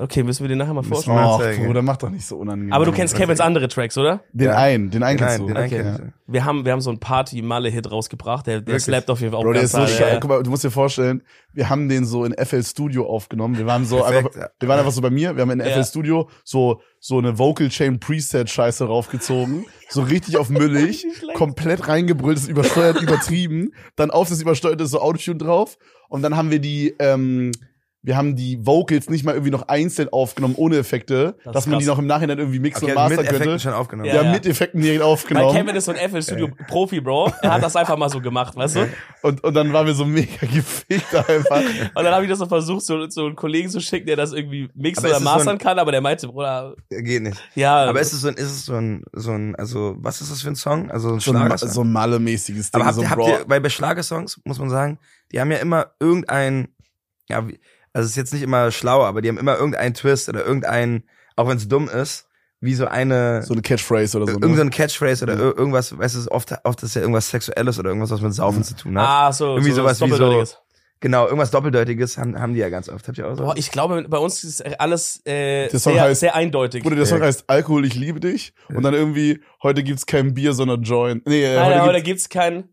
[0.00, 1.18] Okay, müssen wir den nachher mal vorstellen.
[1.18, 1.66] Oh, Anzeige.
[1.66, 2.72] Bruder, mach doch nicht so unangenehm.
[2.72, 4.20] Aber du kennst Kevins andere Tracks, oder?
[4.32, 4.56] Den Ja.
[4.56, 5.46] einen, den einen kennst du.
[5.48, 5.92] den einen Okay.
[6.06, 6.12] ich.
[6.32, 9.44] Wir haben, wir haben so einen Party-Malle-Hit rausgebracht, der, der slappt auf jeden Fall auch
[9.44, 10.00] Bro, der ist so scheiße.
[10.02, 10.20] ja.
[10.20, 13.58] Guck mal, du musst dir vorstellen, wir haben den so in FL Studio aufgenommen.
[13.58, 14.48] Wir waren so Perfekt, einfach, ja.
[14.60, 15.66] wir waren einfach so bei mir, wir haben in Ja.
[15.66, 19.64] FL Studio so, so eine Vocal Chain Preset Scheiße raufgezogen.
[19.88, 23.72] So richtig auf müllig, komplett reingebrüllt, ist übersteuert, übertrieben.
[23.96, 25.76] Dann auf das übersteuerte so Autotune drauf.
[26.08, 27.50] Und dann haben wir die, ähm,
[28.08, 31.78] wir haben die Vocals nicht mal irgendwie noch einzeln aufgenommen, ohne Effekte, Das dass man
[31.78, 33.62] die noch im Nachhinein irgendwie mixen Okay, und mit mastern Effekten könnte.
[33.62, 34.06] schon aufgenommen.
[34.06, 34.32] Wir Ja, haben ja.
[34.32, 35.54] mit Effekten direkt Weil aufgenommen.
[35.54, 37.30] Kevin ist so ein FL-Studio-Profi, Bro.
[37.42, 38.88] Er hat das einfach mal so gemacht, weißt du?
[39.22, 41.60] Und, und dann waren wir so mega gefickt einfach.
[41.60, 44.32] Und dann habe ich das so versucht, so, so einen Kollegen zu schicken, der das
[44.32, 47.36] irgendwie mixen Aber oder es so mastern ein- kann, aber der meinte, Bruder, Geht nicht.
[47.56, 47.84] ja.
[47.84, 50.40] Aber ist es so ein, ist es so ein, so ein, also, was ist das
[50.42, 50.90] für ein Song?
[50.90, 52.80] Also ein So ein, so ein Malle-mäßiges Ding.
[52.80, 54.98] Aber habt, so habt ihr, bei, bei Schlagersongs, muss man sagen,
[55.32, 56.68] die haben ja immer irgendein,
[57.28, 57.58] ja, wie-
[57.92, 61.04] also es ist jetzt nicht immer schlau, aber die haben immer irgendeinen Twist oder irgendein,
[61.36, 62.26] auch wenn es dumm ist,
[62.60, 64.38] wie so eine, so eine Catchphrase oder so.
[64.38, 64.56] Ne?
[64.56, 67.90] so ein Catchphrase oder ir- irgendwas, weißt du, oft, oft ist ja irgendwas Sexuelles oder
[67.90, 69.06] irgendwas, was mit Saufen zu tun hat.
[69.06, 70.58] ah, so, Irgendwie so sowas wie so- Doppeldeutiges.
[71.00, 73.06] Genau, irgendwas Doppeldeutiges haben, haben die ja ganz oft.
[73.06, 73.44] Habt ihr auch so?
[73.44, 76.82] Boah, ich glaube, bei uns ist alles äh, Der Song sehr, heißt- sehr eindeutig.
[76.82, 77.26] Bruder, der Song Ja.
[77.26, 78.52] heißt Alkohol, ich liebe dich.
[78.74, 81.24] Und dann irgendwie, heute gibt's kein Bier, sondern Joint.
[81.24, 82.68] Nee, äh, Nein, heute, nein, heute gibt's, gibt's kein,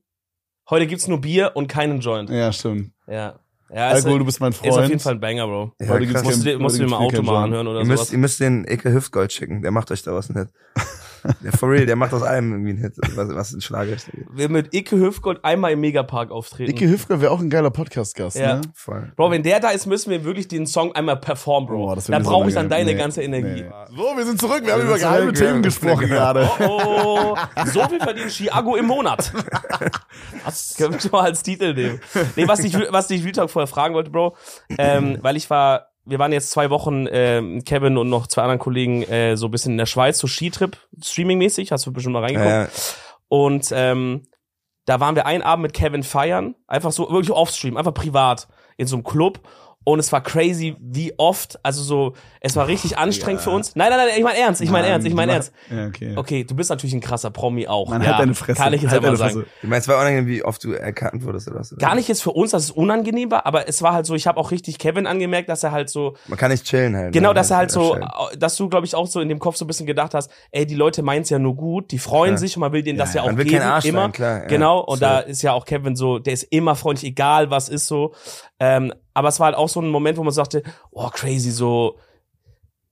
[0.71, 2.31] heute gibt's nur Bier und keinen Joint.
[2.31, 2.91] Ja, stimmt.
[3.05, 3.39] Ja.
[3.75, 4.87] Ja, ist, Alkohol, du bist mein ist auf Freund.
[4.87, 5.73] jeden Fall ein Banger, Bro.
[5.81, 7.85] Ja, heute gibt's Musst du, kein- musst du dir mal Auto mal anhören oder ihr,
[7.85, 8.13] müsst, sowas.
[8.13, 10.53] ihr müsst den Eke Hüftgold schicken, der macht euch daraus einen Hit.
[11.43, 14.09] Der for real, der macht aus allem irgendwie einen Hit, was, was ein Schlager ist.
[14.33, 16.71] Wir mit Icke Hüfgold einmal im Megapark auftreten.
[16.71, 18.55] Icke Hüfger wäre auch ein geiler Podcast-Gast, Ja.
[18.55, 18.61] ne?
[18.73, 19.11] Voll.
[19.15, 21.95] Bro, wenn der da ist, müssen wir wirklich den Song einmal performen, Bro.
[21.95, 22.97] Wär da brauche ich dann deine Nee.
[22.97, 23.63] ganze Energie.
[23.63, 23.69] Nee.
[23.95, 24.61] So, wir sind zurück.
[24.63, 25.61] Wir haben Wir über sind geheime Themen ja.
[25.61, 26.49] gesprochen gerade.
[26.59, 27.35] Oh,
[27.65, 29.31] so viel verdient Chiago im Monat.
[30.45, 31.99] Das können wir schon mal als Titel nehmen.
[32.35, 34.35] Nee, was ich, was ich Real Talk vorher fragen wollte, Bro,
[34.77, 38.59] ähm, weil ich war, wir waren jetzt zwei Wochen, ähm, Kevin und noch zwei anderen
[38.59, 42.23] Kollegen, äh, so ein bisschen in der Schweiz, so Skitrip, streamingmäßig, hast du bestimmt mal
[42.23, 42.49] reingeguckt.
[42.49, 42.69] Ja, ja.
[43.27, 44.23] Und ähm,
[44.85, 48.87] da waren wir einen Abend mit Kevin feiern, einfach so wirklich offstream, einfach privat in
[48.87, 49.39] so einem Club.
[49.85, 53.75] Und es war crazy, wie oft, also so, es war richtig anstrengend für uns.
[53.75, 55.53] Nein, nein, nein, ich meine ernst, ich meine ernst, ich meine ernst.
[55.69, 56.13] Ja, okay.
[56.15, 57.87] Okay, du bist natürlich ein krasser Promi auch.
[57.89, 58.61] Man ja, halt deine Fresse.
[58.61, 59.45] Kann ich jetzt halt einmal deine sagen.
[59.61, 61.75] Du meinst, es war unangenehm, wie oft du erkannt wurdest oder was?
[61.77, 64.25] Gar nicht jetzt für uns, dass es unangenehm war, aber es war halt so, ich
[64.25, 67.13] habe auch richtig Kevin angemerkt, dass er halt so, Man kann nicht chillen halt.
[67.13, 67.35] genau, ne?
[67.35, 68.07] dass er halt so, Chillen.
[68.39, 70.65] dass du, glaube ich, auch so in dem Kopf so ein bisschen gedacht hast, ey,
[70.65, 72.37] die Leute meinen's ja nur gut, die freuen Ja.
[72.37, 74.01] sich und man will denen das ja, Ja, auch Man will geben, kein Arsch immer.
[74.01, 74.39] sein, klar.
[74.41, 74.45] ja.
[74.47, 75.05] Genau, und So.
[75.05, 78.13] da ist ja auch Kevin so, der ist immer freundlich, egal was ist so.
[78.59, 81.97] Ähm, aber es war halt auch so ein Moment, wo man sagte, oh, crazy, so,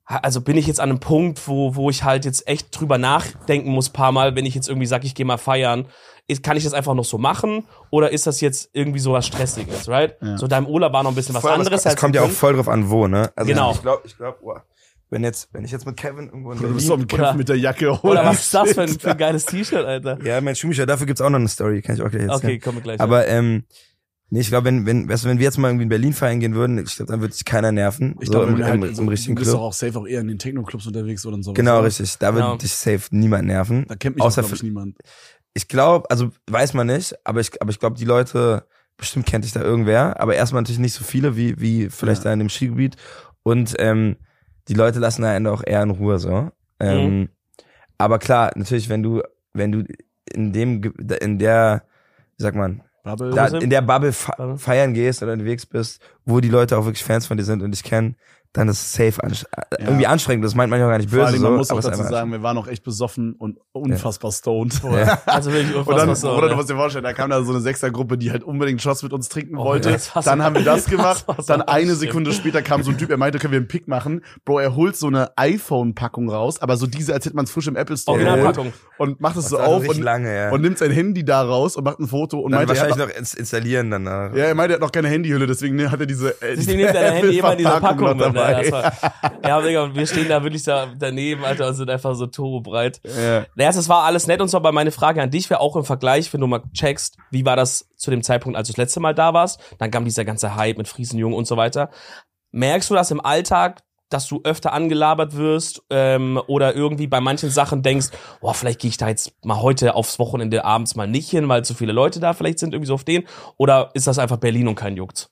[0.06, 3.70] also bin ich jetzt an einem Punkt, wo, wo ich halt jetzt echt drüber nachdenken
[3.70, 5.86] muss, paar Mal, wenn ich jetzt irgendwie sag, ich gehe mal feiern,
[6.28, 9.28] ist, kann ich das einfach noch so machen oder ist das jetzt irgendwie so was
[9.28, 10.16] Stressiges, right?
[10.22, 10.38] Ja.
[10.38, 11.86] So deinem Urlaub war noch ein bisschen was Voll, anderes.
[11.86, 13.32] Es, es kommt ja auch voll drauf an, wo, ne?
[13.36, 13.72] Also Genau.
[13.74, 14.62] Ich glaube, ich glaube, wow.
[15.10, 17.26] wenn jetzt, wenn ich jetzt mit Kevin irgendwo in Du bist so Berlin, am Kämpfen
[17.26, 18.00] Oder- mit der Jacke.
[18.02, 20.18] Oder was ist das für ein, für ein geiles T-Shirt, Alter?
[20.24, 22.38] ja, mein Schuhmischer, dafür gibt's auch noch eine Story, kann ich auch gleich erzählen.
[22.52, 23.00] Okay, kommen wir gleich.
[23.02, 23.66] Aber ähm,
[24.34, 26.40] nee, ich glaube, wenn wenn weißt du, wenn wir jetzt mal irgendwie in Berlin feiern
[26.40, 28.16] gehen würden, ich glaube, dann würde sich keiner nerven.
[28.20, 29.68] Ich so glaube, im, im, halt, im richtigen du bist doch Club.
[29.68, 31.54] auch safe auch eher in den Techno-Clubs unterwegs oder so.
[31.54, 32.18] Genau, richtig.
[32.18, 32.58] Da würde Genau.
[32.58, 33.86] dich safe niemand nerven.
[33.88, 34.98] Da kennt mich Außer auch, glaub ich, für- niemand.
[35.54, 38.66] Ich glaube, also weiß man nicht, aber ich, aber ich glaube, die Leute,
[38.98, 42.30] bestimmt kennt dich da irgendwer, aber erstmal natürlich nicht so viele wie, wie vielleicht Ja.
[42.30, 42.96] da in dem Skigebiet.
[43.44, 44.16] Und ähm,
[44.68, 46.50] die Leute lassen da Ende auch eher in Ruhe so.
[46.80, 47.30] Ähm, Mhm.
[48.00, 49.22] Aber klar, natürlich, wenn du,
[49.54, 49.84] wenn du
[50.34, 50.82] in dem,
[51.22, 51.84] in der,
[52.38, 53.32] wie sagt man, Bubble.
[53.32, 54.58] da, in der Bubble fe Bubble.
[54.58, 57.72] feiern gehst oder unterwegs bist, wo die Leute auch wirklich Fans von dir sind und
[57.72, 58.16] dich kennen,
[58.54, 60.46] dann ist es safe anst äh, irgendwie anstrengend.
[60.46, 61.28] Das meint man ja gar nicht Vor böse.
[61.30, 64.32] allem, so, man muss aber auch dazu sagen, wir waren auch echt besoffen und unfassbar
[64.32, 64.80] stoned.
[64.84, 65.22] Ja.
[65.26, 66.56] also wirklich Und dann, unfassbar so, oder du ne?
[66.58, 69.28] musst dir vorstellen, da kam da so eine Sechsergruppe, die halt unbedingt Shots mit uns
[69.28, 69.98] trinken Oh, wollte.
[69.98, 71.26] so- dann haben wir das gemacht.
[71.28, 71.96] das so dann eine.
[71.96, 74.24] Sekunde später kam so ein Typ, er meinte, können wir einen Pick machen.
[74.46, 77.68] Bro, er holt so eine iPhone-Packung raus, aber so diese, als hätte man es frisch
[77.68, 78.34] im Apple Store geholt.
[78.34, 78.74] Originalpackung.
[79.00, 80.52] Und macht es so auf und, lange, ja.
[80.52, 82.90] und nimmt sein Handy da raus und macht ein Foto und dann meinte, er hat
[82.90, 84.36] wahrscheinlich noch ins installieren danach.
[84.36, 86.40] Ja, er meinte, er hat noch keine Handyhülle, deswegen ne, hat er diese.
[86.42, 88.94] Äh, dieser Apple-Verpackung Das war,
[89.48, 93.02] ja, Digga, und wir stehen da wirklich da daneben, Alter, und sind einfach so turbobreit.
[93.04, 93.46] Ja.
[93.56, 95.86] Naja, das war alles nett und so, aber meine Frage an dich wäre auch im
[95.86, 99.00] Vergleich, wenn du mal checkst, wie war das zu dem Zeitpunkt, als du das letzte
[99.00, 99.60] Mal da warst?
[99.80, 101.90] Dann kam dieser ganze Hype mit Friesenjungen und so weiter.
[102.52, 107.50] Merkst du das im Alltag, dass du öfter angelabert wirst ähm, oder irgendwie bei manchen
[107.50, 108.08] Sachen denkst,
[108.42, 111.66] boah, vielleicht gehe ich da jetzt mal heute aufs Wochenende abends mal nicht hin, weil
[111.66, 113.24] zu viele Leute da vielleicht sind, irgendwie so auf den?
[113.58, 115.30] Oder ist das einfach Berlin und kein Juckt?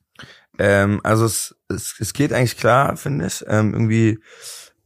[0.61, 3.43] Ähm, also es, es, es geht eigentlich klar, finde ich.
[3.47, 4.19] Ähm, irgendwie,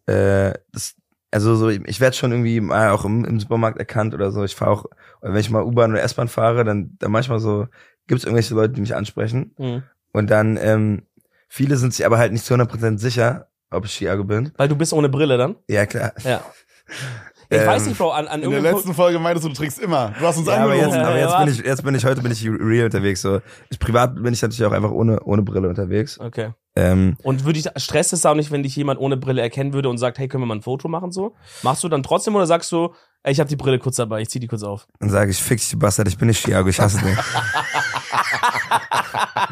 [0.06, 0.96] äh, das,
[1.32, 4.46] also so, ich werde schon irgendwie mal auch im, im Supermarkt erkannt oder so.
[4.46, 4.86] Ich fahre auch,
[5.22, 7.68] wenn ich mal U-Bahn oder S-Bahn fahre, dann, dann manchmal so,
[8.08, 9.54] gibt es irgendwelche Leute, die mich ansprechen.
[9.58, 9.84] Mhm.
[10.14, 11.02] Und dann, ähm,
[11.50, 14.54] viele sind sich aber halt nicht zu 100% sicher, ob ich Chiago bin.
[14.56, 15.58] Weil du bist ohne Brille dann?
[15.68, 16.14] Ja, klar.
[16.24, 16.42] Ja.
[17.50, 19.80] Ich Ähm, weiß nicht, Bro, an, an In der letzten Folge meintest du, du trinkst
[19.80, 20.14] immer.
[20.20, 22.32] Du hast uns Ja, aber jetzt, aber jetzt bin ich, jetzt bin ich, heute bin
[22.32, 23.42] ich real unterwegs, so.
[23.70, 26.20] Ich, privat bin ich natürlich auch einfach ohne, ohne Brille unterwegs.
[26.20, 26.54] Okay.
[26.76, 29.88] Ähm, Und würde ich, stresst es auch nicht, wenn dich jemand ohne Brille erkennen würde
[29.90, 31.36] und sagt, hey, können wir mal ein Foto machen so?
[31.64, 34.30] Machst du dann trotzdem oder sagst du, ey, ich habe die Brille kurz dabei, ich
[34.30, 34.88] zieh die kurz auf?
[35.00, 37.18] dann sage ich, fix dich, du Bastard, ich bin nicht Chiago, ich hasse dich.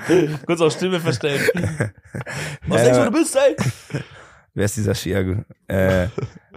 [0.46, 1.42] kurz auf Stimme verstellen.
[2.68, 3.06] Was denkst du, ja.
[3.06, 3.56] du bist, ey?
[4.54, 5.44] Wer ist dieser Chiago?
[5.68, 6.08] Äh,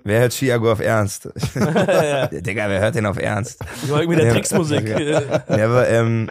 [0.06, 1.28] wer hört Chiago auf Ernst?
[1.54, 2.26] ja.
[2.28, 3.62] Digga, wer hört den auf Ernst?
[3.84, 4.88] Ich war irgendwie der Tricksmusik.
[4.88, 6.30] Ja, aber, ähm,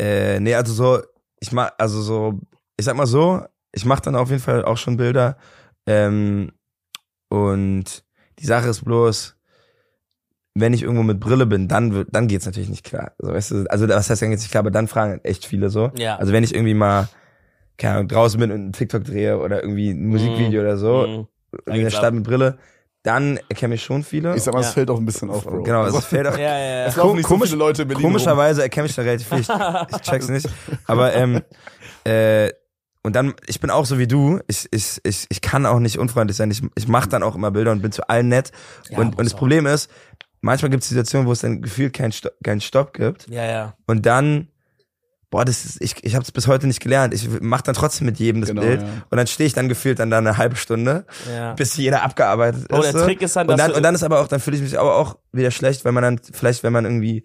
[0.00, 1.02] äh, nee, also so,
[1.40, 2.40] ich mach, also so,
[2.76, 5.36] ich sag mal so, ich mach dann auf jeden Fall auch schon Bilder.
[5.86, 6.52] Ähm,
[7.28, 8.04] und
[8.38, 9.36] die Sache ist bloß,
[10.54, 13.12] wenn ich irgendwo mit Brille bin, dann wird, dann geht's natürlich nicht klar.
[13.18, 15.70] Also, weißt du, also was heißt dann geht's nicht klar, aber dann fragen echt viele
[15.70, 15.90] so.
[15.96, 16.16] Ja.
[16.16, 17.08] Also wenn ich irgendwie mal,
[17.78, 21.26] keine Ahnung, draußen bin und einen TikTok drehe oder irgendwie ein Musikvideo oder so, Mhm.
[21.74, 22.58] in der Stadt mit Brille,
[23.02, 24.36] dann erkennen mich schon viele.
[24.36, 24.72] Ich sag mal, es Ja.
[24.72, 25.62] fällt auch ein bisschen auf, Bro.
[25.64, 26.84] Genau, Also, es fällt auch, Ja, ja, ja.
[26.86, 28.12] es laufen nicht Komisch- so viele Leute in Berlin rum.
[28.12, 29.40] Komischerweise erkenne ich da relativ viel.
[29.40, 30.48] Ich, ich check's nicht.
[30.86, 31.42] Aber ähm,
[32.04, 32.50] äh,
[33.04, 34.38] und dann, ich bin auch so wie du.
[34.46, 36.52] Ich, ich, ich, ich kann auch nicht unfreundlich sein.
[36.52, 38.52] Ich, ich mache dann auch immer Bilder und bin zu allen nett.
[38.90, 39.38] Ja, und, und das auch.
[39.38, 39.90] Problem ist,
[40.40, 43.26] manchmal gibt es Situationen, wo es dann gefühlt keinen Stopp, keinen Stopp gibt.
[43.28, 43.74] Ja, ja.
[43.88, 44.46] Und dann,
[45.32, 47.12] boah, das ist, ich, ich habe es bis heute nicht gelernt.
[47.14, 48.82] Ich mache dann trotzdem mit jedem das Genau, Bild.
[48.82, 48.88] ja.
[49.10, 51.54] Und dann stehe ich dann gefühlt dann da eine halbe Stunde, ja.
[51.54, 52.92] bis jeder abgearbeitet Oh, ist.
[52.92, 53.04] der so.
[53.06, 54.78] Trick ist dann, Und dass dann, und dann ist aber auch, dann fühle ich mich
[54.78, 57.24] aber auch wieder schlecht, wenn man dann, vielleicht, wenn man irgendwie,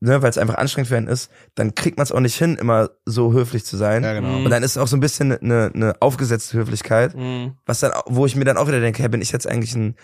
[0.00, 2.56] ne, weil es einfach anstrengend für einen ist, dann kriegt man es auch nicht hin,
[2.56, 4.02] immer so höflich zu sein.
[4.02, 4.28] Ja, genau.
[4.40, 4.44] Mhm.
[4.46, 7.52] Und dann ist es auch so ein bisschen eine, eine aufgesetzte Höflichkeit, Mhm.
[7.64, 9.94] was dann, wo ich mir dann auch wieder denke, hey, bin ich jetzt eigentlich ein,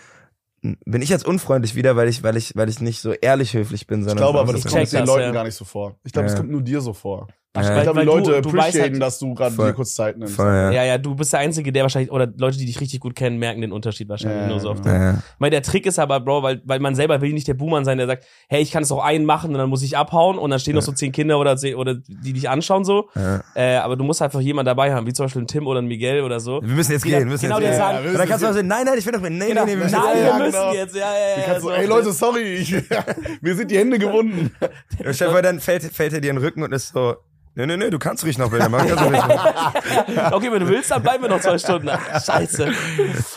[0.61, 3.87] bin ich jetzt unfreundlich wieder, weil ich, weil ich, weil ich nicht so ehrlich höflich
[3.87, 5.31] bin, Ich sondern glaube aber, so- das Ich kommt den das, Leuten ja.
[5.31, 5.95] gar nicht so vor.
[6.03, 6.37] Ich glaube, es Ja.
[6.39, 7.27] kommt nur dir so vor.
[7.53, 7.61] Ja.
[7.63, 9.73] Ich Weil- glaube, weil die Leute du- du weißt appreciaten, halt- dass du gerade dir
[9.73, 10.35] kurz Zeit nimmst.
[10.35, 10.71] Voll, ja.
[10.71, 13.39] Ja, ja, du bist der Einzige, der wahrscheinlich, oder Leute, die dich richtig gut kennen,
[13.39, 14.83] merken den Unterschied wahrscheinlich Ja, nur so oft.
[14.83, 14.95] genau.
[14.95, 15.13] Ja, ja.
[15.17, 17.83] Ich meine, der Trick ist aber, Bro, weil, weil man selber will nicht der Boomer
[17.83, 20.37] sein, der sagt, hey, ich kann es auch einen machen und dann muss ich abhauen
[20.37, 23.09] und dann stehen noch so zehn Kinder oder, oder die dich anschauen so.
[23.15, 23.41] Ja.
[23.53, 25.87] Äh, aber du musst einfach jemanden dabei haben, wie zum Beispiel ein Tim oder ein
[25.87, 26.61] Miguel oder so.
[26.61, 27.77] Wir müssen jetzt Die gehen, wir müssen genau, jetzt gehen.
[27.77, 29.71] sagen, dann kannst du auch sagen, nein, nein, ich will doch mit, nee, genau, nee,
[29.75, 30.73] nee, wir müssen nein, jetzt wir ja, müssen genau.
[30.73, 31.01] jetzt, ja,
[31.47, 31.59] ja, ja.
[31.59, 32.71] so, ey Leute, sorry, ich,
[33.41, 34.51] mir sind die Hände gebunden.
[34.97, 35.13] gehen.
[35.13, 37.15] Stell dir dann fällt, fällt er dir in den Rücken und ist so,
[37.55, 38.91] nee, nee, nee, du kannst ruhig noch Bilder machen.
[38.91, 41.89] okay, wenn du willst, dann bleiben wir noch zwei Stunden.
[41.89, 42.71] Scheiße.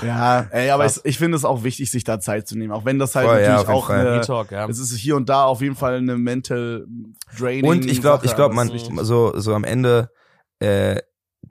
[0.05, 2.72] Ja, ey, aber ich, ich finde es auch wichtig, sich da Zeit zu nehmen.
[2.72, 4.68] Auch wenn das halt Voll, ja, natürlich jeden auch eine, Talk, ja.
[4.68, 6.87] es ist hier und da auf jeden Fall eine mental
[7.38, 8.70] draining Und ich glaube, ich glaube, man
[9.05, 10.11] so so am Ende
[10.61, 11.00] äh,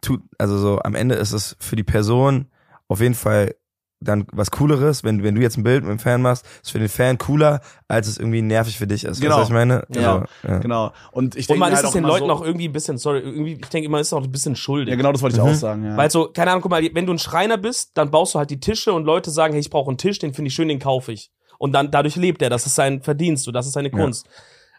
[0.01, 2.49] tut also so am Ende ist es für die Person
[2.87, 3.55] auf jeden Fall
[4.03, 6.79] dann was cooleres, wenn wenn du jetzt ein Bild mit dem Fan machst, ist für
[6.79, 9.21] den Fan cooler, als es irgendwie nervig für dich ist.
[9.21, 9.37] Genau.
[9.37, 9.85] Weißt du, was ich meine?
[9.95, 10.13] Ja.
[10.13, 10.57] Also, ja.
[10.59, 10.91] Genau.
[11.11, 12.73] Und ich denke man mir ist halt es den immer Leuten so, auch irgendwie ein
[12.73, 14.91] bisschen, sorry, irgendwie, ich denke, man ist auch ein bisschen schuldig.
[14.91, 15.49] Ja, genau, das wollte ich Mhm.
[15.49, 15.97] auch sagen, ja.
[15.97, 18.49] Weil so, keine Ahnung, guck mal, wenn du ein Schreiner bist, dann baust du halt
[18.49, 20.79] die Tische und Leute sagen, hey, ich brauche einen Tisch, den finde ich schön, den
[20.79, 21.31] kaufe ich.
[21.57, 24.27] Und dann dadurch lebt er, das ist sein Verdienst und das ist seine Kunst.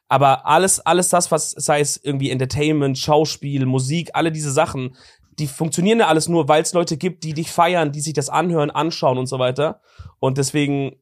[0.09, 4.95] Aber alles, alles das, was sei es irgendwie Entertainment, Schauspiel, Musik, alle diese Sachen,
[5.39, 8.29] die funktionieren ja alles nur, weil es Leute gibt, die dich feiern, die sich das
[8.29, 9.81] anhören, anschauen und so weiter.
[10.19, 10.97] Und deswegen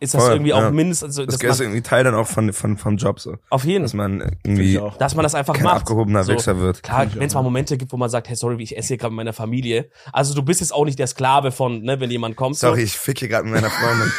[0.00, 0.70] ist das Voll, irgendwie auch ja.
[0.70, 3.36] mindestens, also, Das dass ist man, irgendwie Teil dann auch von von vom Job so,
[3.50, 5.82] auf jeden dass man irgendwie dass man das einfach kein macht.
[5.82, 6.32] abgehobener So.
[6.32, 6.82] Wichser wird.
[6.82, 9.12] Klar, wenn es mal Momente gibt, wo man sagt, hey, sorry, ich esse hier gerade
[9.12, 9.90] mit meiner Familie.
[10.12, 12.56] Also du bist jetzt auch nicht der Sklave von, ne, wenn jemand kommt.
[12.56, 14.10] Sorry, ich fick hier gerade mit meiner Freundin.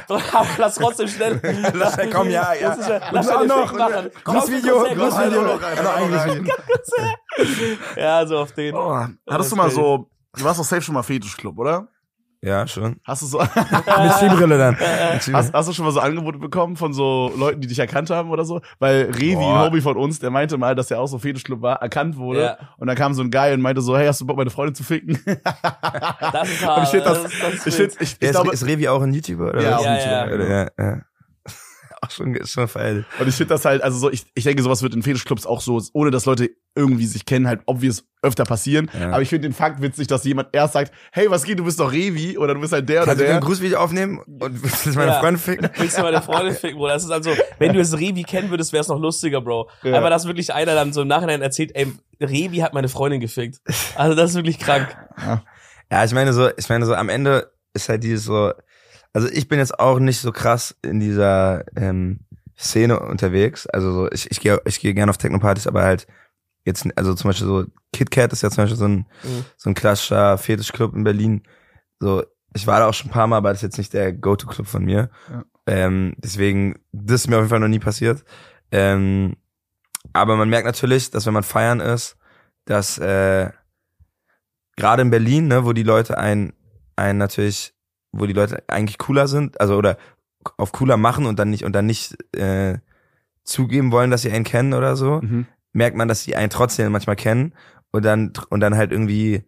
[0.08, 0.14] So.
[0.14, 1.40] Aber lass trotzdem schnell.
[1.74, 2.76] Lass ja, komm, ja, ja.
[3.10, 3.72] Lass auch noch,
[4.24, 4.86] Großvideo.
[4.88, 6.46] komm,
[7.96, 8.74] Ja, so auf den.
[8.74, 11.88] Oh, hattest du mal so, du warst doch safe schon mal Fetischclub, oder?
[12.42, 12.96] Ja, schon.
[13.04, 13.38] Hast du so,
[14.02, 14.74] Mit Skibrille dann.
[14.74, 15.36] Mit Skibrille.
[15.44, 18.30] hast, hast du schon mal so Angebote bekommen von so Leuten, die dich erkannt haben
[18.30, 18.62] oder so?
[18.78, 21.82] Weil Revi, ein Hobby von uns, der meinte mal, dass er auch so Fetischclub war,
[21.82, 22.40] erkannt wurde.
[22.42, 22.56] Ja.
[22.78, 24.74] Und dann kam so ein Guy und meinte so, hey, hast du Bock, meine Freundin
[24.74, 25.18] zu ficken?
[26.32, 26.82] Das ist Und hart.
[26.84, 29.02] ich finde das, das, ist- das ich, find, ich, ich Ja, glaube, ist, Revi auch
[29.02, 29.48] ein YouTuber?
[29.48, 30.24] Oder Ja, Ja, ein ja.
[30.24, 30.96] YouTuber, Ja, ja, ja.
[32.10, 33.20] Auch schon, ist schon verhältnismäßig.
[33.20, 35.60] Und ich finde das halt, also so, ich, ich denke, sowas wird in Fetischclubs auch
[35.60, 38.90] so, ohne dass Leute irgendwie sich kennen, halt obvious öfter passieren.
[38.98, 39.10] Ja.
[39.12, 41.78] Aber ich finde den Fakt witzig, dass jemand erst sagt, hey, was geht, du bist
[41.80, 43.34] doch Revi oder du bist halt der oder Kannst du der.
[43.36, 45.20] ein Grußvideo aufnehmen und willst du meine Ja.
[45.20, 45.68] Freundin ficken?
[45.76, 46.88] Willst du meine Freundin ficken, Bro?
[46.88, 49.68] Das ist also, wenn du es Revi kennen würdest, wäre es noch lustiger, Bro.
[49.82, 49.96] Ja.
[49.98, 53.60] Aber dass wirklich einer dann so im Nachhinein erzählt, ey, Revi hat meine Freundin gefickt.
[53.94, 54.88] Also das ist wirklich krank.
[55.90, 58.52] Ja, ich meine so, ich meine so, am Ende ist halt dieses so,
[59.12, 62.20] also ich bin jetzt auch nicht so krass in dieser ähm,
[62.58, 63.66] Szene unterwegs.
[63.66, 66.06] Also so, ich, ich gehe ich gehe gerne auf Techno-Partys, aber halt
[66.64, 69.44] jetzt, also zum Beispiel so KitKat ist ja zum Beispiel so ein, Mhm.
[69.56, 71.42] so ein klassischer Fetischclub in Berlin.
[71.98, 72.22] So,
[72.54, 74.66] ich war da auch schon ein paar Mal, aber das ist jetzt nicht der Go-To-Club
[74.66, 75.10] von mir.
[75.30, 75.44] Ja.
[75.66, 78.24] Ähm, deswegen, das ist mir auf jeden Fall noch nie passiert.
[78.72, 79.36] Ähm,
[80.12, 82.16] aber man merkt natürlich, dass wenn man feiern ist,
[82.64, 83.50] dass äh,
[84.76, 86.52] gerade in Berlin, ne, wo die Leute ein,
[86.96, 87.74] ein natürlich,
[88.12, 89.96] wo die Leute eigentlich cooler sind, also oder
[90.56, 92.78] auf cooler machen und dann nicht und dann nicht äh,
[93.44, 95.46] zugeben wollen, dass sie einen kennen oder so, Mhm.
[95.72, 97.54] merkt man, dass sie einen trotzdem manchmal kennen
[97.90, 99.44] und dann und dann halt irgendwie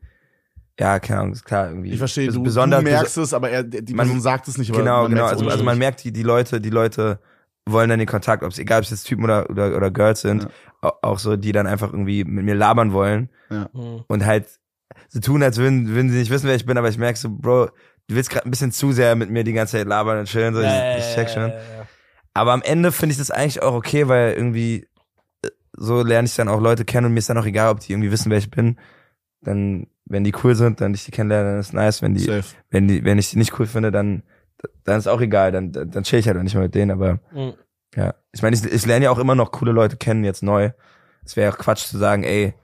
[0.80, 1.90] ja, keine Ahnung, ist klar irgendwie.
[1.92, 4.70] Ich verstehe, du, besonders, du merkst es, aber er, die Man- Person sagt es nicht.
[4.70, 5.26] Aber genau, genau.
[5.26, 7.20] Also, also man merkt, die, die Leute, die Leute
[7.68, 10.22] wollen dann den Kontakt, ob es egal, ob es jetzt Typen oder, oder, oder Girls
[10.22, 10.48] sind, Ja.
[10.80, 14.04] au- auch so, die dann einfach irgendwie mit mir labern wollen Mhm.
[14.08, 14.46] und halt
[15.08, 17.28] so tun, als würden, würden sie nicht wissen, wer ich bin, aber ich merke so,
[17.30, 17.68] Bro,
[18.08, 20.54] du willst gerade ein bisschen zu sehr mit mir die ganze Zeit labern und chillen,
[20.54, 21.42] so, ich, ich check schon.
[21.42, 21.86] Ja, ja, ja.
[22.34, 24.88] Aber am Ende finde ich das eigentlich auch okay, weil irgendwie
[25.42, 27.80] äh, so lerne ich dann auch Leute kennen und mir ist dann auch egal, ob
[27.80, 28.78] die irgendwie wissen, wer ich bin.
[29.42, 32.00] Dann, wenn die cool sind, dann ich die kennenlerne, dann ist nice.
[32.02, 32.44] Wenn die, Safe.
[32.70, 34.22] wenn die, wenn ich die nicht cool finde, dann,
[34.84, 36.90] dann ist auch egal, dann, dann dann chill ich halt auch nicht mehr mit denen,
[36.90, 37.54] aber Mhm.
[37.96, 38.14] ja.
[38.32, 40.70] Ich meine, ich, ich lerne ja auch immer noch coole Leute kennen, jetzt neu.
[41.24, 42.54] Es wäre auch Quatsch zu sagen, ey,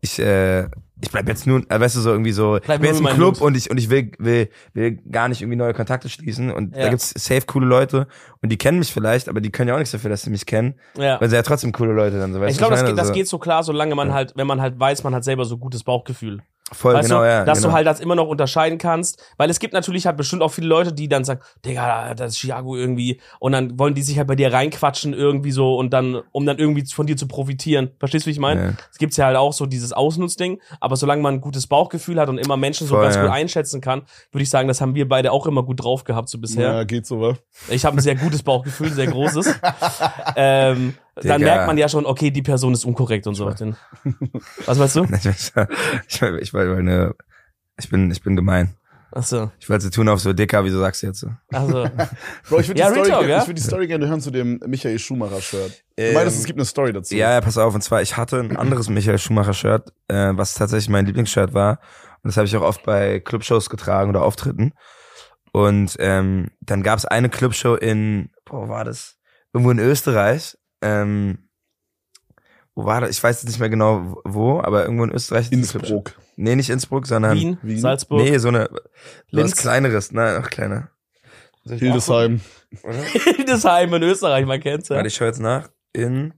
[0.00, 0.68] ich, äh,
[1.02, 3.06] ich bleib jetzt nur, äh, weißt du, so irgendwie so, Bleib ich bin jetzt im
[3.06, 3.40] Club Jungs.
[3.40, 6.84] und ich, und ich will, will, will gar nicht irgendwie neue Kontakte schließen und Ja.
[6.84, 8.06] da gibt's safe coole Leute
[8.42, 10.46] und die kennen mich vielleicht, aber die können ja auch nichts dafür, dass sie mich
[10.46, 11.20] kennen, Ja.
[11.20, 13.12] weil sie ja trotzdem coole Leute dann so, weißt Ich glaube, das, geht, das So,
[13.14, 15.84] geht so klar, solange man halt, wenn man halt weiß, man hat selber so gutes
[15.84, 16.40] Bauchgefühl.
[16.72, 17.44] Voll, weißt genau, du, ja.
[17.44, 17.68] dass genau.
[17.68, 20.66] du halt das immer noch unterscheiden kannst, weil es gibt natürlich halt bestimmt auch viele
[20.66, 24.26] Leute, die dann sagen, Digga, das ist Chiago irgendwie und dann wollen die sich halt
[24.26, 27.92] bei dir reinquatschen irgendwie so und dann, um dann irgendwie von dir zu profitieren.
[28.00, 28.64] Verstehst du, wie ich meine?
[28.64, 28.72] Ja.
[28.90, 32.28] Es gibt's ja halt auch so dieses Ausnutzding, aber solange man ein gutes Bauchgefühl hat
[32.28, 33.22] und immer Menschen so Voll, ganz ja.
[33.22, 34.02] gut einschätzen kann,
[34.32, 36.72] würde ich sagen, das haben wir beide auch immer gut drauf gehabt so bisher.
[36.72, 37.36] Ja, geht so, wa?
[37.68, 39.54] Ich habe ein sehr gutes Bauchgefühl, sehr großes.
[40.36, 41.54] ähm, dann Digga.
[41.54, 43.46] merkt man ja schon, okay, die Person ist unkorrekt und so.
[44.66, 45.04] Was meinst du?
[45.12, 45.52] ich,
[46.08, 47.14] ich, ich, weil eine,
[47.78, 48.76] ich bin, ich bin gemein.
[49.12, 51.28] Achso, Ich wollte sie tun auf so dicker, wieso sagst du jetzt so?
[51.52, 51.84] also,
[52.48, 53.40] Bro, ich würde Ja, die, Story Talk, ja?
[53.40, 55.84] ich würd die Story gerne hören zu dem Michael Schumacher-Shirt.
[55.96, 57.14] Du Ähm, meintest, es gibt eine Story dazu.
[57.14, 57.74] Ja, ja, pass auf.
[57.74, 61.78] Und zwar, ich hatte ein anderes Michael Schumacher-Shirt, äh, was tatsächlich mein Lieblingsshirt war.
[62.22, 64.72] Und das habe ich auch oft bei Clubshows getragen oder Auftritten.
[65.52, 69.16] Und ähm, dann gab es eine Clubshow in, boah, wo war das?
[69.54, 70.58] Irgendwo in Österreich.
[70.82, 71.38] Ähm,
[72.74, 73.10] wo war das?
[73.10, 75.50] Ich weiß jetzt nicht mehr genau wo, aber irgendwo in Österreich.
[75.50, 76.12] Innsbruck.
[76.36, 77.78] Nee, nicht Innsbruck, sondern Wien, Wien?
[77.78, 78.22] Salzburg.
[78.22, 78.68] nee, so eine
[79.30, 79.52] Linz.
[79.52, 80.90] was kleineres, ne, noch kleiner.
[81.64, 82.40] Hildesheim.
[83.36, 84.96] Hildesheim in Österreich, man kennt's ja.
[84.96, 85.70] Warte, ich schaue jetzt nach.
[85.92, 86.34] In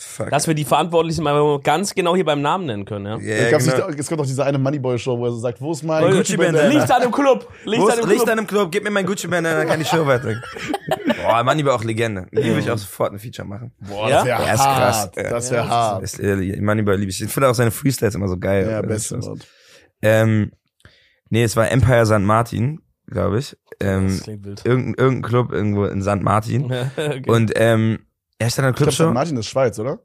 [0.00, 0.30] Fuck.
[0.30, 3.18] Dass wir die Verantwortlichen mal ganz genau hier beim Namen nennen können, ja.
[3.18, 3.88] Ja, es, gab's genau.
[3.88, 6.12] nicht, es kommt auch diese eine Moneyboy-Show, wo er so sagt, wo ist mein Weil-
[6.18, 6.68] Gucci-Bandana?
[6.68, 7.48] Liegt an dem Club.
[7.64, 8.28] Wo an dem Licht Club.
[8.30, 8.70] an dem Club?
[8.70, 10.40] Gib mir mein Gucci-Bandana, dann kann die Show weiter.
[11.22, 12.26] Boah, Manni war auch Legende.
[12.30, 13.72] Die würde ich auch sofort ein Feature machen.
[13.80, 14.16] Boah, Ja?
[14.18, 15.10] das wäre Der ist krass.
[15.16, 15.22] Ja.
[15.30, 16.02] Das wäre Ja, hart.
[16.04, 17.20] Ist, äh, Moneyboy liebe ich.
[17.20, 18.68] Ich finde auch seine Freestyles immer so geil.
[18.70, 19.18] Ja, beste.
[20.00, 20.52] Ähm,
[21.28, 22.20] nee, es war Empire St.
[22.20, 23.56] Martin, glaube ich.
[23.80, 24.64] Ähm, Das klingt wild.
[24.64, 26.22] irgendein, irgendein Club irgendwo in St.
[26.22, 26.64] Martin.
[26.96, 27.22] okay.
[27.26, 27.98] Und ähm,
[28.38, 28.98] er ist dann eine Ich glaube, St.
[28.98, 29.12] Clubshow.
[29.12, 29.98] Martin ist Schweiz, oder?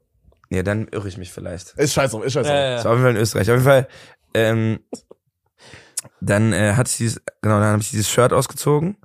[0.50, 1.74] Ja, dann irre ich mich vielleicht.
[1.74, 2.54] Ist scheiß drauf, ist scheiß drauf.
[2.54, 2.90] Ja, ja, Das ja.
[2.90, 3.50] war auf jeden Fall in Österreich.
[3.50, 3.88] Auf jeden Fall,
[4.34, 4.78] ähm,
[6.20, 8.96] dann äh, hatte ich dieses, genau, dann habe ich dieses Shirt ausgezogen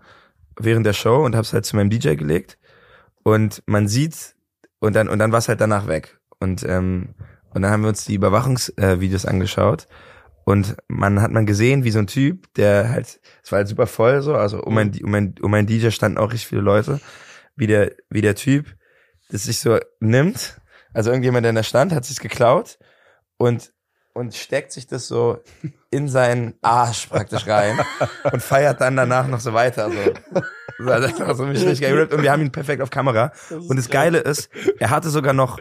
[0.60, 2.58] während der Show und habe es halt zu meinem DJ gelegt.
[3.24, 4.36] Und man sieht,
[4.80, 6.20] und dann, und dann war es halt danach weg.
[6.40, 7.16] Und, ähm,
[7.54, 9.88] und dann haben wir uns die Überwachungsvideos äh, Videos angeschaut.
[10.46, 13.88] Und man hat man gesehen, wie so ein Typ, der halt, es war halt super
[13.88, 17.00] voll so, also um mein, um mein, um mein DJ standen auch richtig viele Leute,
[17.56, 18.66] wie der, wie der Typ
[19.30, 20.60] das sich so nimmt,
[20.94, 22.78] also irgendjemand, der da stand, hat sich's geklaut
[23.38, 23.72] und,
[24.14, 25.40] und steckt sich das so
[25.92, 27.80] in seinen Arsch praktisch rein
[28.32, 30.44] und feiert dann danach noch so weiter, so.
[30.80, 33.32] So, das war so mich richtig gerippt und wir haben ihn perfekt auf Kamera.
[33.50, 34.50] Und das Geile ist,
[34.80, 35.60] er hatte sogar noch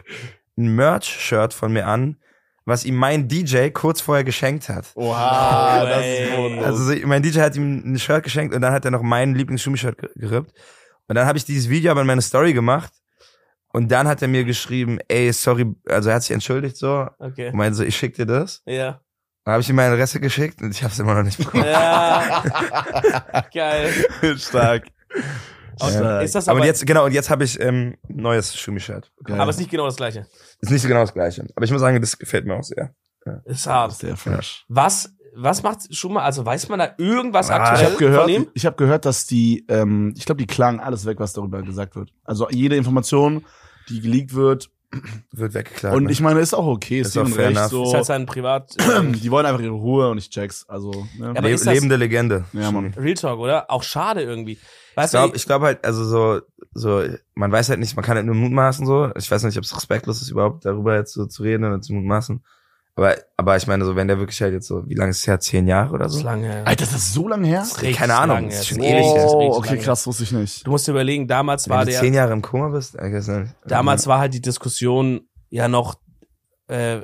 [0.57, 2.17] ein Merch-Shirt von mir an,
[2.65, 4.85] was ihm mein DJ kurz vorher geschenkt hat.
[4.95, 6.65] Oha, das ist bodenlos.
[6.65, 9.35] Also so, mein DJ hat ihm ein Shirt geschenkt und dann hat er noch mein
[9.35, 10.53] Lieblings-Schumi-Shirt ge- gerippt.
[11.07, 12.93] Und dann habe ich dieses Video aber in meine Story gemacht
[13.71, 17.49] und dann hat er mir geschrieben, ey, sorry, also er hat sich entschuldigt so Okay.
[17.49, 18.61] und meinte so, ich schick dir das.
[18.65, 19.01] Ja.
[19.45, 21.63] Dann habe ich ihm meine Adresse geschickt und ich habe es immer noch nicht bekommen.
[21.65, 22.43] Ja.
[23.53, 23.93] Geil.
[24.37, 24.87] Stark.
[25.77, 26.23] Stark.
[26.23, 29.11] Ist das aber aber, jetzt, genau, und jetzt habe ich ähm, ein neues Schumi-Shirt.
[29.23, 29.39] Geil.
[29.39, 30.27] aber ist nicht genau das gleiche.
[30.59, 31.47] Ist nicht so genau das gleiche.
[31.55, 32.93] Aber ich muss sagen, das gefällt mir auch sehr.
[33.45, 33.93] Ist hart.
[33.93, 34.65] Sehr fresh.
[34.67, 38.21] Was, was macht schon mal, also weiß man da irgendwas Ah, Ich aktuell habe gehört,
[38.23, 38.47] von ihm?
[38.53, 41.95] ich habe gehört, dass die, ähm, ich glaube, die klagen alles weg, was darüber gesagt
[41.95, 42.11] wird.
[42.23, 43.45] Also jede Information,
[43.89, 44.69] die geleakt wird,
[45.31, 45.95] wird weggeklagt.
[45.95, 46.11] Und ne?
[46.11, 47.83] ich meine, ist auch okay, ist, Ist auch fair Recht so.
[47.83, 48.75] Ist halt sein Privat.
[49.03, 50.65] die wollen einfach ihre Ruhe und ich check's.
[50.67, 51.29] Also, ne?
[51.29, 52.45] aber Le das- lebende Legende.
[52.53, 52.93] Ja, Mann.
[52.97, 53.69] Real Talk, oder?
[53.69, 54.53] Auch schade irgendwie.
[54.53, 54.59] Ich
[54.97, 56.41] Weißt glaube du, ich glaub halt, also so,
[56.73, 57.03] so,
[57.35, 59.11] man weiß halt nicht, man kann halt nur mutmaßen so.
[59.15, 61.93] Ich weiß nicht, ob es respektlos ist, überhaupt darüber jetzt so zu reden oder zu
[61.93, 62.43] mutmaßen.
[62.99, 65.27] Aber, aber ich meine, so, wenn der wirklich halt jetzt so, wie lange ist es
[65.27, 65.39] her?
[65.39, 66.25] Zehn Jahre oder das ist so?
[66.25, 66.67] lange her.
[66.67, 67.59] Alter, das ist so lange her?
[67.59, 69.25] Das ist Keine Ahnung, das ist schon ewig her.
[69.29, 70.67] Oh, okay, krass, wusste ich nicht.
[70.67, 73.09] Du musst dir überlegen, damals Wenn war du der, zehn Jahre im Koma bist, I
[73.09, 73.53] guess nicht.
[73.65, 75.95] damals war halt die Diskussion ja noch
[76.67, 76.99] äh,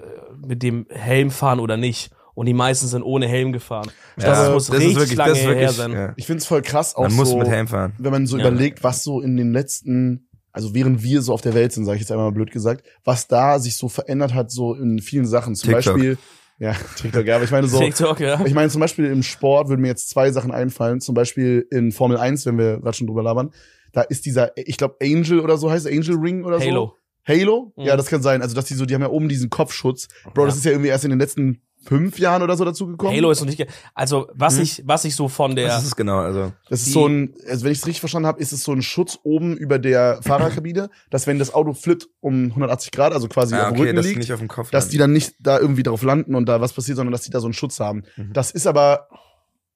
[0.45, 2.11] mit dem Helm fahren oder nicht.
[2.33, 3.89] Und die meisten sind ohne Helm gefahren.
[4.17, 5.91] ja, das muss richtig lange her sein.
[5.93, 6.13] Ja.
[6.17, 7.93] Ich find's voll krass auch Man muss so, mit Helm fahren.
[7.97, 8.47] wenn man so Ja.
[8.49, 11.97] überlegt, was so in den letzten, also während wir so auf der Welt sind, sage
[11.97, 15.25] ich jetzt einmal mal blöd gesagt, was da sich so verändert hat, so in vielen
[15.25, 15.53] Sachen.
[15.53, 15.95] Zum TikTok.
[15.95, 16.17] Beispiel,
[16.59, 18.41] ja, TikTok, ja, aber ich meine so, TikTok, ja.
[18.45, 21.01] ich meine zum Beispiel im Sport würden mir jetzt zwei Sachen einfallen.
[21.01, 23.51] Zum Beispiel in Formel 1, wenn wir gerade schon drüber labern,
[23.91, 26.65] da ist dieser, ich glaube Angel oder so heißt, es, Angel Ring oder so.
[26.65, 26.93] Halo.
[27.27, 27.73] Halo?
[27.75, 27.83] Mhm.
[27.83, 28.41] Ja, das kann sein.
[28.41, 30.07] Also, dass die so, die haben ja oben diesen Kopfschutz.
[30.33, 30.59] Bro, das Ja.
[30.59, 33.15] ist ja irgendwie erst in den letzten fünf Jahren oder so dazugekommen.
[33.15, 33.65] Halo ist noch nicht.
[33.93, 34.63] Also was Hm.
[34.63, 35.67] ich, was ich so von der.
[35.67, 36.51] Das ist es genau, also.
[36.69, 38.71] Das ist die- so ein, also wenn ich es richtig verstanden habe, ist es so
[38.73, 43.27] ein Schutz oben über der Fahrerkabine, dass wenn das Auto flippt um 180 Grad, also
[43.27, 44.97] quasi Ah, auf dem okay, Rücken dass die liegt, nicht auf dem Kopf dass die
[44.97, 47.47] dann nicht da irgendwie drauf landen und da was passiert, sondern dass die da so
[47.47, 48.03] einen Schutz haben.
[48.17, 48.33] Mhm.
[48.33, 49.07] Das ist aber,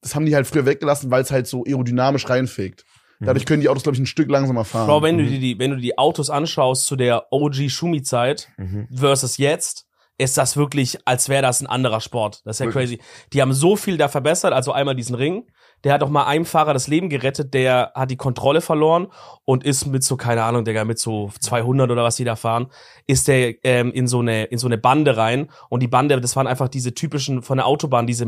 [0.01, 2.86] das haben die halt früher weggelassen, weil es halt so aerodynamisch reinfegt.
[3.22, 4.88] Dadurch können die Autos, glaube ich, ein Stück langsamer fahren.
[4.88, 8.88] Bro, wenn du dir die, wenn du die Autos anschaust zu der OG Schumi-Zeit Mhm.
[8.95, 9.88] versus jetzt,
[10.20, 12.41] ist das wirklich, als wäre das ein anderer Sport.
[12.45, 12.99] Das ist ja Wirklich.
[12.99, 13.01] crazy.
[13.34, 15.47] Die haben so viel da verbessert, also einmal diesen Ring.
[15.86, 19.07] Der hat auch mal einem Fahrer das Leben gerettet, der hat die Kontrolle verloren
[19.45, 22.67] und ist mit so, keine Ahnung, Digga, mit so 200 oder was die da fahren,
[23.07, 26.36] ist der ähm, in so eine in so eine Bande rein und die Bande, das
[26.36, 28.26] waren einfach diese typischen von der Autobahn, diese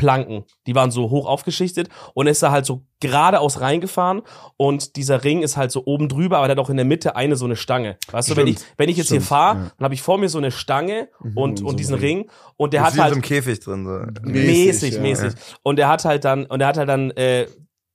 [0.00, 4.22] Metallplanken, die waren so hoch aufgeschichtet und ist da halt so geradeaus reingefahren
[4.56, 7.16] und dieser Ring ist halt so oben drüber, aber der hat auch in der Mitte
[7.16, 7.96] eine so eine Stange.
[8.10, 9.70] Weißt du, wenn ich wenn ich jetzt hier Stimmt, fahre, ja.
[9.78, 12.18] dann habe ich vor mir so eine Stange und Und so diesen Ring.
[12.18, 14.30] Ring und der Der hat in so halt einem Käfig drin, so.
[14.30, 15.00] mäßig, ja.
[15.00, 15.32] mäßig.
[15.62, 17.46] Und er hat halt dann, und er hat halt dann, äh,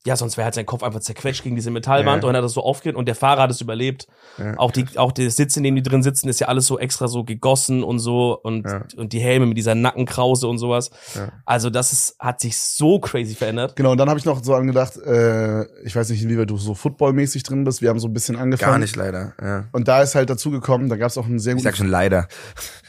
[0.05, 2.29] ja, sonst wäre halt sein Kopf einfach zerquetscht gegen diese Metallwand Ja.
[2.29, 4.07] und er hat das so aufgehört und der Fahrer hat es überlebt.
[4.37, 4.53] Ja.
[4.57, 7.07] Auch die, auch der Sitz, in dem die drin sitzen, ist ja alles so extra
[7.07, 8.83] so gegossen und so und, Ja.
[8.97, 10.91] und die Helme mit dieser Nackenkrause und sowas.
[11.15, 11.29] Ja.
[11.45, 13.75] Also das ist, hat sich so crazy verändert.
[13.75, 16.75] Genau, und dann habe ich noch so angedacht, äh, ich weiß nicht, inwieweit du so
[16.75, 17.81] footballmäßig drin bist.
[17.81, 18.71] Wir haben so ein bisschen angefangen.
[18.73, 19.65] Gar nicht leider, ja.
[19.71, 21.63] Und da ist halt dazu gekommen, da gab es auch einen sehr Ich guten.
[21.63, 22.27] sag schon leider.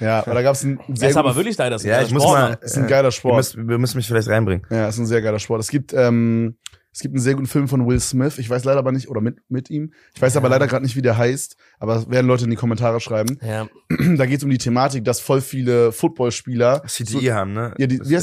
[0.00, 1.88] Ja, aber da gab es einen Das sehr ist aber wirklich leider so.
[1.88, 2.58] Ja, ich muss mal.
[2.60, 3.32] Ist ein geiler Sport.
[3.32, 4.66] Wir müssen, wir müssen mich vielleicht reinbringen.
[4.70, 5.60] Ja, ist ein sehr geiler Sport.
[5.60, 6.56] Es gibt, ähm,
[6.96, 8.38] es gibt einen sehr guten Film von Will Smith.
[8.38, 9.92] Ich weiß leider aber nicht, oder mit, mit ihm.
[10.14, 11.54] Ich weiß aber leider gerade nicht, wie der heißt.
[11.78, 13.38] Aber das werden Leute in die Kommentare schreiben.
[13.42, 13.68] Ja.
[14.16, 16.84] Da geht es um die Thematik, dass voll viele Footballspieler.
[16.86, 17.74] CTE haben, ne?
[17.76, 18.18] Ja, die- Das der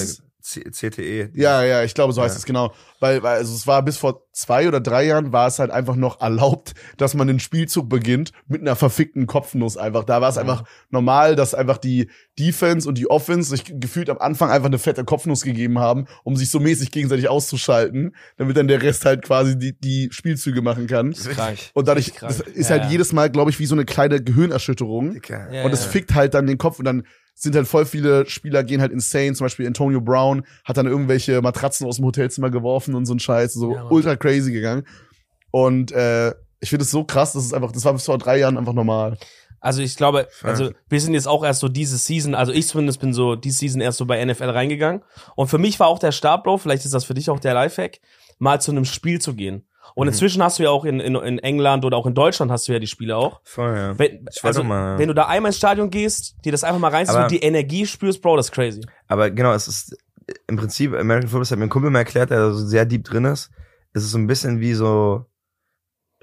[0.45, 1.29] C- CTE.
[1.35, 2.39] Ja, ja, ich glaube, so heißt Ja.
[2.39, 2.73] es genau.
[2.99, 5.95] Weil, weil also es war bis vor zwei oder drei Jahren war es halt einfach
[5.95, 10.03] noch erlaubt, dass man den Spielzug beginnt mit einer verfickten Kopfnuss einfach.
[10.03, 14.17] Da war es einfach normal, dass einfach die Defense und die Offense sich gefühlt am
[14.17, 18.67] Anfang einfach eine fette Kopfnuss gegeben haben, um sich so mäßig gegenseitig auszuschalten, damit dann
[18.67, 21.13] der Rest halt quasi die, die Spielzüge machen kann.
[21.13, 21.57] Krank.
[21.73, 22.37] Und dadurch Richtig krank.
[22.37, 22.89] das ist Ja, halt ja.
[22.89, 25.21] jedes Mal, glaube ich, wie so eine kleine Gehirnerschütterung.
[25.29, 25.89] Ja, Und es ja.
[25.91, 27.03] fickt halt dann den Kopf und dann
[27.33, 29.33] sind halt voll viele Spieler gehen halt insane.
[29.33, 33.19] Zum Beispiel Antonio Brown hat dann irgendwelche Matratzen aus dem Hotelzimmer geworfen und so ein
[33.19, 34.85] Scheiß, so Ja, ultra crazy gegangen.
[35.51, 38.39] Und äh, ich finde es so krass, das ist einfach, das war bis vor drei
[38.39, 39.17] Jahren einfach normal.
[39.59, 42.99] Also ich glaube, also wir sind jetzt auch erst so diese Season, also ich zumindest
[42.99, 45.03] bin so diese Season erst so bei NFL reingegangen.
[45.35, 47.53] Und für mich war auch der Start, Bro, vielleicht ist das für dich auch der
[47.53, 47.99] Lifehack,
[48.39, 49.65] mal zu einem Spiel zu gehen.
[49.95, 50.13] Und Mhm.
[50.13, 52.73] inzwischen hast du ja auch in, in, in England oder auch in Deutschland hast du
[52.73, 53.41] ja die Spiele auch.
[53.43, 53.99] Voll, ja.
[53.99, 54.99] Wenn, also, mal, ja.
[54.99, 57.85] wenn du da einmal ins Stadion gehst, dir das einfach mal reinziehst und die Energie
[57.85, 58.81] spürst, Bro, das ist crazy.
[59.07, 59.95] Aber genau, es ist
[60.47, 63.03] im Prinzip, American Football, das hat mir ein Kumpel mal erklärt, der so sehr deep
[63.03, 63.51] drin ist.
[63.93, 65.25] Es ist so ein bisschen wie so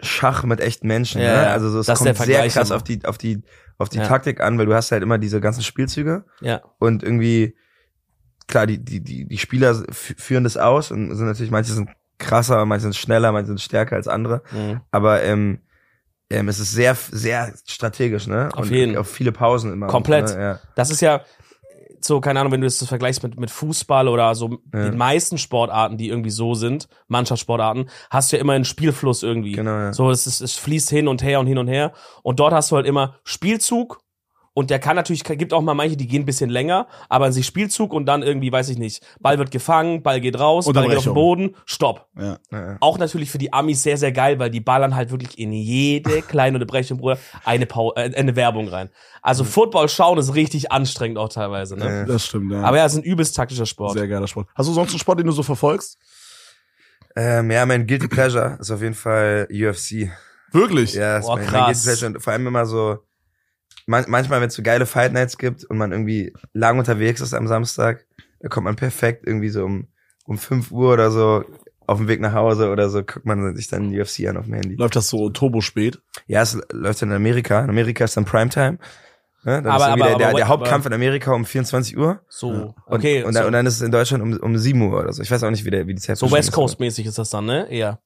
[0.02, 1.20] Schach mit echten Menschen.
[1.20, 1.46] Ja, ne?
[1.50, 2.76] Also so, es kommt sehr krass immer.
[2.76, 3.42] auf die, auf die,
[3.76, 4.06] auf die Ja.
[4.06, 6.62] Taktik an, weil du hast halt immer diese ganzen Spielzüge Ja.
[6.78, 7.54] und irgendwie,
[8.48, 11.90] klar, die, die, die, die Spieler führen das aus und sind natürlich, manche sind
[12.20, 14.42] krasser, manche sind schneller, manche sind stärker als andere.
[14.52, 14.80] Mhm.
[14.90, 15.60] Aber ähm,
[16.30, 18.50] ähm, es ist sehr, sehr strategisch, ne?
[18.52, 18.96] Auf und jeden.
[18.96, 19.88] Auf viele Pausen immer.
[19.88, 20.36] Komplett.
[20.36, 20.40] Ne?
[20.40, 20.60] Ja.
[20.76, 21.22] Das ist ja
[22.02, 24.84] so, keine Ahnung, wenn du das vergleichst mit, mit Fußball oder so Ja.
[24.88, 29.52] den meisten Sportarten, die irgendwie so sind, Mannschaftssportarten, hast du ja immer einen Spielfluss irgendwie.
[29.52, 29.92] Genau, ja.
[29.92, 31.92] So, es, ist, es fließt hin und her und hin und her.
[32.22, 34.00] Und dort hast du halt immer Spielzug.
[34.61, 37.32] Und der kann natürlich, gibt auch mal manche, die gehen ein bisschen länger, aber an
[37.32, 40.86] sich Spielzug und dann irgendwie, weiß ich nicht, Ball wird gefangen, Ball geht raus, Ball
[40.86, 41.14] geht auf den.
[41.14, 42.08] Boden, Stopp.
[42.14, 42.36] Ja.
[42.52, 42.76] Ja, ja.
[42.80, 46.20] Auch natürlich für die Amis sehr, sehr geil, weil die ballern halt wirklich in jede
[46.28, 48.90] kleine Unterbrechung, Bruder, eine, Pau äh, eine Werbung rein.
[49.22, 51.86] Also Football schauen ist richtig anstrengend auch teilweise, ne?
[51.86, 52.04] Ja.
[52.04, 52.61] Das stimmt, ja.
[52.61, 53.94] Aber ja, es ist ein übelst taktischer Sport.
[53.94, 54.46] sehr geiler Sport.
[54.54, 55.96] Hast du sonst einen Sport, den du so verfolgst?
[57.16, 60.11] Ähm, ja, mein Guilty Pleasure ist auf jeden Fall UFC.
[60.52, 60.92] Wirklich?
[60.92, 61.82] Ja, das Boah, ist mein, mein krass.
[61.82, 62.06] Guilty Pleasure.
[62.12, 62.98] Und vor allem immer so,
[63.91, 67.34] man, manchmal, wenn es so geile Fight Nights gibt und man irgendwie lang unterwegs ist
[67.34, 68.07] am Samstag,
[68.41, 69.88] da kommt man perfekt irgendwie so um,
[70.24, 71.45] um 5 Uhr oder so
[71.86, 74.55] auf dem Weg nach Hause oder so, guckt man sich dann UFC an auf dem
[74.55, 74.76] Handy.
[74.76, 76.01] Läuft das so turbo spät?
[76.28, 77.61] Ja, es läuft dann in Amerika.
[77.64, 78.78] In Amerika ist dann Primetime.
[79.43, 79.62] Ne?
[79.62, 82.20] Dann Aber- ist aber- der, der, aber- der aber- Hauptkampf in Amerika um 24 Uhr.
[82.28, 83.24] So, Und, okay.
[83.24, 85.20] und, dann, so, und dann ist es in Deutschland um, um 7 Uhr oder so.
[85.22, 86.55] Ich weiß auch nicht, wie, der, wie die Zeit so zwischen West ist.
[86.55, 87.66] Coast mäßig ist das dann, ne?
[87.68, 87.99] Eher.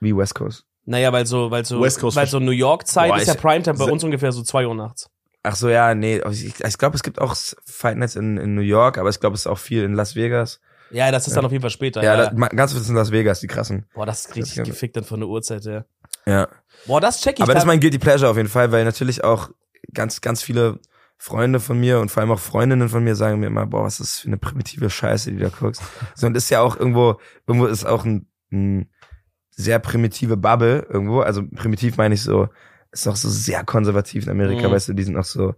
[0.00, 0.66] Wie West Coast.
[0.86, 3.34] Naja, weil so, weil so, West Coast weil so New York Zeit Boah, ist ja
[3.34, 5.10] ich- Primetime bei uns ungefähr so zwei Uhr nachts.
[5.42, 6.20] Ach so, ja, nee.
[6.30, 9.34] Ich, ich glaube, es gibt auch Fight Nights in, in New York, aber ich glaube,
[9.34, 10.60] es ist auch viel in Las Vegas.
[10.90, 12.02] Ja, das ist dann auf jeden Fall später.
[12.02, 13.86] Ja, Ja, da, ma- ganz viel in Las Vegas, die krassen.
[13.94, 15.84] Boah, das ist richtig gefickt dann von der Uhrzeit, ja.
[16.26, 16.48] Ja.
[16.86, 17.42] Boah, das check ich.
[17.42, 19.50] Aber das ist mein Guilty Pleasure auf jeden Fall, weil natürlich auch
[19.94, 20.78] ganz, ganz viele
[21.18, 24.00] Freunde von mir und vor allem auch Freundinnen von mir sagen mir immer, boah, was
[24.00, 25.80] ist das für eine primitive Scheiße, die du da guckst.
[26.14, 28.90] So, und das ist ja auch irgendwo, irgendwo ist auch ein, ein
[29.56, 31.20] sehr primitive Bubble irgendwo.
[31.20, 32.48] Also primitiv meine ich so,
[32.92, 34.72] ist auch so sehr konservativ in Amerika, Mhm.
[34.72, 35.54] weißt du, die sind auch so,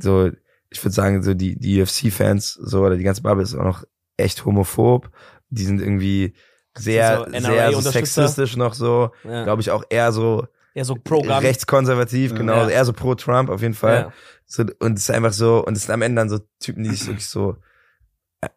[0.00, 0.30] so,
[0.68, 3.84] ich würde sagen, so die, die UFC-Fans, so, oder die ganze Bubble ist auch noch
[4.16, 5.10] echt homophob.
[5.48, 6.34] Die sind irgendwie
[6.76, 9.44] sehr, So sehr so sexistisch noch so, ja.
[9.44, 11.42] glaube ich auch eher so, ja, so Programm.
[11.42, 12.68] rechtskonservativ, genau, Ja.
[12.68, 13.96] eher so pro Trump auf jeden Fall.
[14.02, 14.12] Ja.
[14.46, 16.90] So, und es ist einfach so, und es sind am Ende dann so Typen, die
[16.90, 17.56] sich wirklich so,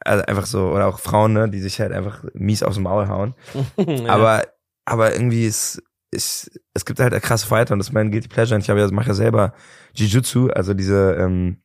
[0.06, 3.34] also einfach so, oder auch Frauen, ne, die sich halt einfach mies aufs Maul hauen.
[4.08, 4.44] Aber,
[4.86, 5.82] aber irgendwie ist,
[6.12, 8.56] ist, es gibt halt krasse Fighter und das ist mein Guilty Pleasure.
[8.56, 9.54] Und ich habe ja, mache ja selber
[9.96, 11.58] Jiu-Jitsu, also diese, ähm,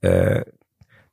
[0.00, 0.44] äh,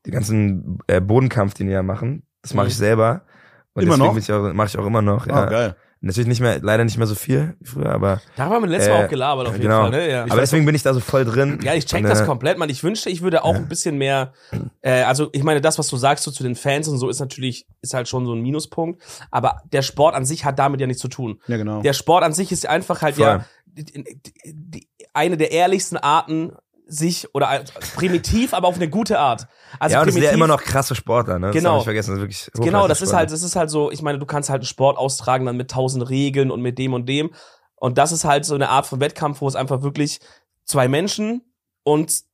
[0.06, 2.70] die ganzen äh, Bodenkampf, den die ja machen, das mache Mhm.
[2.70, 3.26] ich selber.
[3.74, 4.54] Und Immer deswegen noch?
[4.54, 5.28] mache ich auch immer noch.
[5.28, 5.34] Ja.
[5.34, 5.76] Ah, geil.
[6.02, 8.89] Natürlich nicht mehr, leider nicht mehr so viel wie früher, aber, da haben wir letztes
[8.89, 9.82] Mal Äh, auch gelabert auf jeden genau.
[9.82, 10.10] Fall, ne?
[10.10, 10.24] Ja.
[10.24, 11.60] aber deswegen bin ich da so voll drin.
[11.62, 12.70] Ja, ich check Und, das äh, komplett, man.
[12.70, 14.32] Ich wünschte, ich würde auch ein bisschen mehr,
[14.82, 17.20] äh, also ich meine, das, was du sagst so zu den Fans und so, ist
[17.20, 19.02] natürlich, ist halt schon so ein Minuspunkt.
[19.30, 21.41] Aber der Sport an sich hat damit ja nichts zu tun.
[21.47, 21.82] Ja, genau.
[21.82, 23.26] Der Sport an sich ist einfach halt Voll.
[23.26, 26.54] ja die, die, die, eine der ehrlichsten Arten,
[26.92, 29.48] sich oder als- primitiv, aber auf eine gute Art.
[29.80, 31.48] Also ja, und es sind ja primitiv- immer noch krasse Sportler, ne?
[31.48, 31.72] Das Genau.
[31.74, 34.02] darf ich vergessen, das ist wirklich Genau, das ist halt, das ist halt so, ich
[34.02, 37.08] meine, du kannst halt einen Sport austragen dann mit tausend Regeln und mit dem und
[37.08, 37.32] dem.
[37.76, 40.20] Und das ist halt so eine Art von Wettkampf, wo es einfach wirklich
[40.66, 41.44] zwei Menschen
[41.84, 42.28] und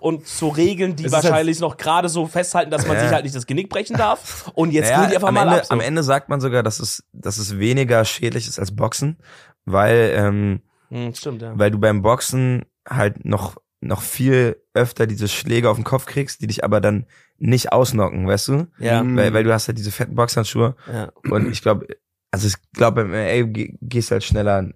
[0.00, 3.04] und so Regeln, die halt- wahrscheinlich noch gerade so festhalten, dass man Ja.
[3.04, 4.50] sich halt nicht das Genick brechen darf.
[4.54, 5.66] Und jetzt Naja, gehen die einfach am mal Ende, ab.
[5.66, 5.72] So.
[5.72, 9.18] Am Ende sagt man sogar, dass es, dass es weniger schädlich ist als Boxen,
[9.66, 11.52] weil, ähm, Hm, stimmt, ja.
[11.56, 16.40] weil du beim Boxen halt noch, noch viel öfter diese Schläge auf den Kopf kriegst,
[16.40, 17.06] die dich aber dann
[17.38, 18.66] nicht ausnocken, weißt du?
[18.78, 19.02] Ja.
[19.04, 21.10] Weil, weil du hast halt diese fetten Boxhandschuhe ja.
[21.30, 21.86] und ich glaube,
[22.30, 24.70] also ich glaube beim MMA ge- gehst du halt schneller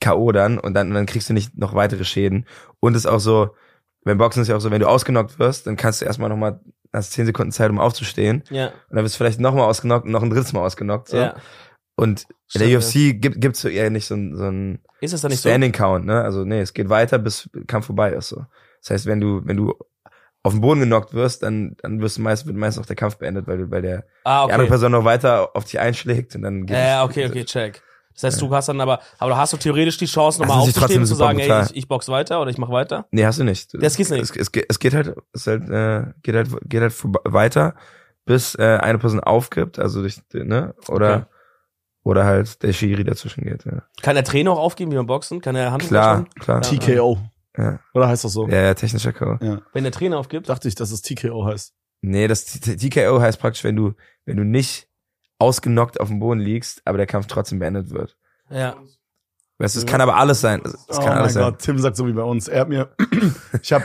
[0.00, 0.32] K.O.
[0.32, 2.46] dann und dann, und dann kriegst du nicht noch weitere Schäden.
[2.80, 3.50] Und es ist auch so,
[4.04, 6.60] beim Boxen ist ja auch so, wenn du ausgenockt wirst, dann kannst du erstmal nochmal,
[6.92, 8.42] hast zehn Sekunden Zeit, um aufzustehen.
[8.50, 11.08] Ja, Und dann wirst du vielleicht nochmal ausgenockt und noch ein drittes Mal ausgenockt.
[11.08, 11.18] So.
[11.18, 11.34] ja.
[11.96, 15.12] Und in Stimmt, der UFC gibt gibt's so eher nicht so ein, so ein Ist
[15.12, 15.48] es dann nicht so?
[15.48, 16.22] Standing Count, ne?
[16.22, 18.28] Also nee, es geht weiter, bis Kampf vorbei ist.
[18.28, 18.44] So.
[18.80, 19.74] Das heißt, wenn du wenn du
[20.42, 23.16] auf den Boden genockt wirst, dann dann wirst du meist wird meist auch der Kampf
[23.16, 24.68] beendet, weil du weil der Ah, die andere okay.
[24.70, 27.82] Person noch weiter auf dich einschlägt und dann geht Ja, es- okay, okay, check.
[28.14, 30.76] Das heißt, du hast dann aber, aber du hast du theoretisch die Chance, nochmal ist
[30.76, 31.66] aufzustehen und zu sagen, ey, brutal.
[31.70, 33.06] ich, ich box weiter oder ich mach weiter.
[33.12, 33.72] Nee, hast du nicht.
[33.80, 34.22] Das geht's nicht.
[34.22, 36.92] Es, es, geht- es geht halt es halt, äh, geht halt geht halt
[37.24, 37.74] weiter,
[38.26, 41.24] bis äh, eine Person aufgibt, also durch ne oder Okay.
[42.02, 43.64] Oder halt der Schiri dazwischen geht.
[43.64, 43.82] Ja.
[44.02, 45.40] Kann der Trainer auch aufgeben wie beim Boxen?
[45.40, 46.62] Kann er Hand Klar, klar.
[46.62, 46.78] Ja.
[46.78, 47.18] TKO.
[47.56, 47.80] Ja.
[47.94, 48.48] Oder heißt das so?
[48.48, 49.38] Ja, ja, technischer K.O.
[49.72, 50.48] Wenn der Trainer aufgibt?
[50.48, 51.74] Dachte ich, dass es TKO heißt.
[52.02, 53.94] Nee, das T- TKO heißt praktisch, wenn du,
[54.24, 54.88] wenn du nicht
[55.38, 58.16] ausgenockt auf dem Boden liegst, aber der Kampf trotzdem beendet wird.
[58.50, 58.76] Ja.
[59.58, 60.62] Weißt du, es kann aber alles sein.
[60.64, 61.42] Es oh kann mein alles sein.
[61.42, 62.48] Gott, Tim sagt so wie bei uns.
[62.48, 62.94] Er hat mir,
[63.62, 63.84] ich habe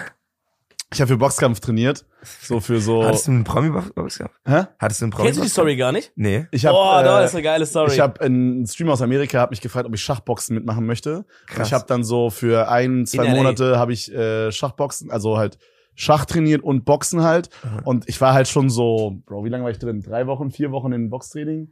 [0.94, 2.06] ich hab für Boxkampf trainiert.
[2.42, 3.04] So für so.
[3.04, 4.36] Hattest du einen Promi-Box gehabt?
[4.46, 4.64] Hä?
[4.80, 6.12] Hattest du einen Promi Kennst du die Story gar nicht?
[6.16, 6.48] Nee.
[6.52, 7.92] Ich hab, Boah, äh, das ist eine geile Story.
[7.94, 11.18] Ich habe einen Streamer aus Amerika hat mich gefragt, ob ich Schachboxen mitmachen möchte.
[11.18, 11.68] Und Krass.
[11.68, 13.34] ich habe dann so für ein, zwei In.
[13.36, 15.58] Monate habe ich äh, Schachboxen, also halt
[15.96, 17.50] Schach trainiert und Boxen halt.
[17.86, 20.02] Und ich war halt schon so, Bro, wie lange war ich drin?
[20.02, 21.72] Drei Wochen, vier Wochen in Boxtraining?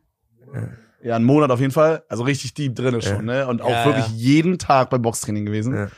[1.02, 2.04] Ja, einen Monat auf jeden Fall.
[2.08, 3.48] Also richtig deep drinne schon, ne?
[3.48, 4.14] Und auch Ja, wirklich ja.
[4.16, 5.90] jeden Tag beim Boxtraining gewesen.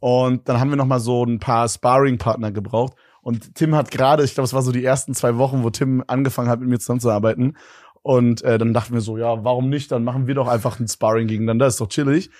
[0.00, 0.08] Ja.
[0.08, 2.94] Und dann haben wir noch mal so ein paar Sparring-Partner gebraucht.
[3.22, 6.02] Und Tim hat gerade, ich glaube, es war so die ersten zwei Wochen, wo Tim
[6.06, 7.56] angefangen hat, mit mir zusammenzuarbeiten.
[8.02, 9.92] Und äh, dann dachten wir so, ja, warum nicht?
[9.92, 12.30] Dann machen wir doch einfach ein Sparring gegeneinander, ist doch chillig.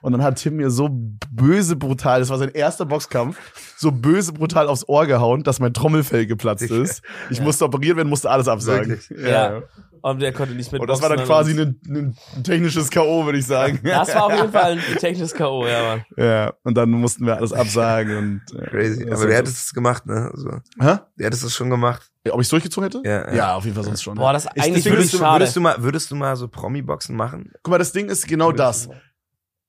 [0.00, 3.36] Und dann hat Tim mir so böse brutal, das war sein erster Boxkampf,
[3.76, 7.02] so böse brutal aufs Ohr gehauen, dass mein Trommelfell geplatzt ist.
[7.30, 8.90] Ich musste operiert werden, musste alles absagen.
[8.90, 9.18] Wirklich?
[9.18, 9.62] Ja.
[10.02, 13.38] Und der konnte nicht mit Und das war dann quasi ein, ein technisches K.O., würde
[13.38, 13.80] ich sagen.
[13.82, 16.04] Das war auf jeden Fall ein technisches K.O., ja, Mann.
[16.16, 19.10] Ja, und dann mussten wir alles absagen und äh, Crazy.
[19.10, 20.30] Aber du hättest es gemacht, ne?
[20.32, 20.98] Also, Hä?
[21.16, 22.10] du hättest es schon gemacht.
[22.30, 23.02] Ob ich durchgezogen hätte?
[23.08, 23.34] Ja, ja.
[23.34, 24.16] ja auf jeden Fall sonst schon.
[24.16, 25.40] Boah, das ist Ich- eigentlich deswegen wirklich Würdest du, schade.
[25.40, 27.50] würdest du mal, würdest du mal so Promi-Boxen machen?
[27.62, 28.88] Guck mal, das Ding ist genau das.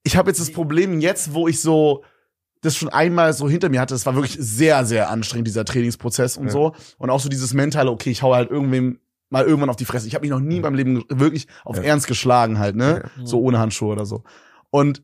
[0.04, 2.04] Ich habe jetzt das Problem jetzt, wo ich so
[2.62, 6.36] das schon einmal so hinter mir hatte, das war wirklich sehr, sehr anstrengend, dieser Trainingsprozess
[6.36, 6.52] und Ja.
[6.52, 6.76] so.
[6.98, 9.00] Und auch so dieses mentale, okay, ich hau halt irgendwem
[9.30, 10.08] mal irgendwann auf die Fresse.
[10.08, 11.84] Ich habe mich noch nie in meinem Leben wirklich auf Ja.
[11.84, 13.10] Ernst geschlagen halt, ne?
[13.24, 14.24] So ohne Handschuhe oder so.
[14.72, 15.04] Und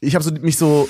[0.00, 0.88] ich habe so mich so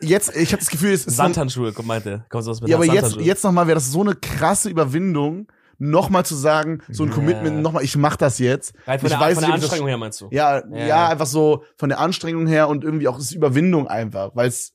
[0.00, 2.24] jetzt, ich habe das Gefühl, es ist Sandhandschuhe, komm, meinte.
[2.28, 5.46] Kommst du was mit ja, aber jetzt, jetzt nochmal wäre das so eine krasse Überwindung,
[5.78, 7.14] nochmal zu sagen, so ein Ja.
[7.14, 8.72] Commitment, nochmal, ich mach das jetzt.
[8.86, 10.28] Rein von ich der, weiß von der nicht, ob das- Anstrengung her meinst du?
[10.30, 11.08] Ja, Ja, ja, ja.
[11.08, 14.72] einfach so von der Anstrengung her und irgendwie auch das ist Überwindung einfach, weil es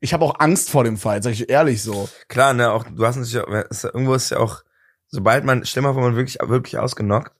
[0.00, 2.08] ich habe auch Angst vor dem Fight, sag ich ehrlich so.
[2.28, 4.62] Klar, ne, auch, du hast natürlich, auch, es- irgendwo ist ja auch,
[5.12, 7.32] sobald man, stell mal vor, man wirklich, wirklich ausgenockt,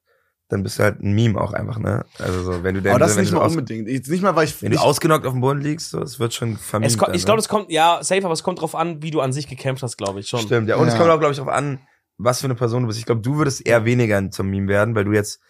[0.49, 2.05] dann bist du halt ein Meme auch einfach, ne?
[2.19, 3.89] Also so, wenn du denn, Aber das wenn nicht du mal aus, unbedingt.
[3.89, 6.21] Jetzt nicht mal, weil ich wenn du nicht, ausgenockt auf dem Boden liegst, so, es
[6.21, 6.99] wird schon Es vermieden.
[6.99, 9.33] kommt, ich glaube, es kommt, ja, safe, aber es kommt drauf an, wie du an
[9.33, 10.41] sich gekämpft hast, glaube ich schon.
[10.41, 10.77] Stimmt, ja.
[10.77, 11.01] Und es Ja.
[11.01, 11.81] kommt auch, glaube ich, darauf an,
[12.19, 12.99] was für eine Person du bist.
[13.01, 15.41] Ich glaube, du würdest eher weniger zum Meme werden, weil du jetzt,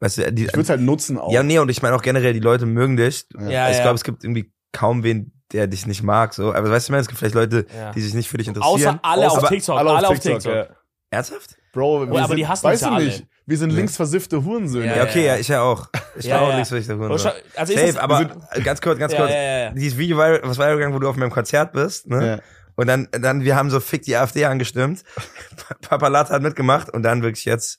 [0.00, 1.30] weißt du, die, ich würde halt nutzen auch.
[1.30, 3.26] ja, nee, und ich meine auch generell, die Leute mögen dich.
[3.38, 3.82] Ja, ich ja.
[3.82, 6.54] glaube, es gibt irgendwie kaum wen, der dich nicht mag, so.
[6.54, 7.92] Aber weißt du, ich meine, es gibt vielleicht Leute, Ja.
[7.92, 8.74] die sich nicht für dich interessieren.
[8.74, 10.44] Außer alle Außer- auf TikTok, alle, auf TikTok.
[10.46, 10.66] ja.
[11.10, 11.56] Ernsthaft?
[11.76, 13.04] Bro, wir Oh, aber sind, die hassen weißt uns du ja alle.
[13.06, 13.76] nicht, wir sind Nee.
[13.76, 14.86] linksversiffte Hurensöhne.
[14.86, 15.88] Ja, Ja, okay, ja, ich ja auch.
[16.18, 16.94] Ich Ja, war auch ja.
[17.04, 18.30] Aber schau- Also Safe, das, aber
[18.64, 19.30] ganz kurz, ganz ja, kurz.
[19.30, 19.70] ja, ja, ja.
[19.72, 22.26] Dieses Video, viral- was viral gegangen, wo du auf meinem Konzert bist, ne?
[22.26, 22.38] Ja.
[22.74, 25.02] Und dann, dann, wir haben so fick die AfD angestimmt.
[25.82, 27.78] Papalat hat mitgemacht und dann wirklich jetzt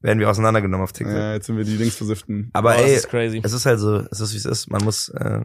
[0.00, 1.16] werden wir auseinandergenommen auf TikTok.
[1.16, 2.50] Ja, jetzt sind wir die linksversifften.
[2.52, 3.40] Aber Oh, das ey, ist crazy.
[3.42, 4.70] es ist halt so, es ist wie es ist.
[4.70, 5.40] Man muss, äh,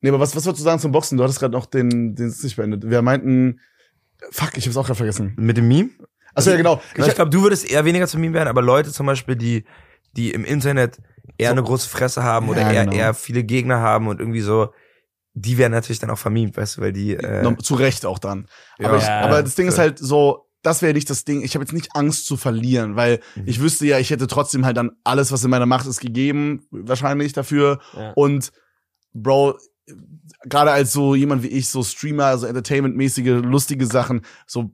[0.00, 1.16] Nee, aber was, was wolltest du sagen zum Boxen?
[1.16, 2.90] Du hattest gerade noch den, den ist nicht beendet.
[2.90, 3.60] Wir meinten,
[4.32, 5.32] fuck, ich hab's auch gerade vergessen.
[5.36, 5.90] mit dem Meme.
[6.34, 6.80] Achso, ja, genau.
[6.96, 9.64] Ich, ich glaube, du würdest eher weniger zu Meme werden, aber Leute zum Beispiel, die,
[10.16, 10.98] die im Internet
[11.38, 11.52] eher So.
[11.52, 12.96] eine große Fresse haben oder Ja, eher, genau.
[12.96, 14.72] eher viele Gegner haben und irgendwie so,
[15.34, 18.46] die werden natürlich dann auch vermemt, weißt du, weil die, äh, zu Recht auch dann.
[18.78, 18.88] Ja.
[18.88, 21.42] aber, ich, Ja, aber das Ding ist halt so, das wäre nicht das Ding.
[21.42, 23.42] Ich habe jetzt nicht Angst zu verlieren, weil Mhm.
[23.46, 26.66] ich wüsste ja, ich hätte trotzdem halt dann alles, was in meiner Macht ist, gegeben,
[26.70, 27.80] wahrscheinlich dafür.
[27.96, 28.12] Ja.
[28.12, 28.52] Und
[29.14, 29.58] Bro,
[30.44, 34.70] gerade als so jemand wie ich, so Streamer, so Entertainment-mäßige, lustige Sachen, so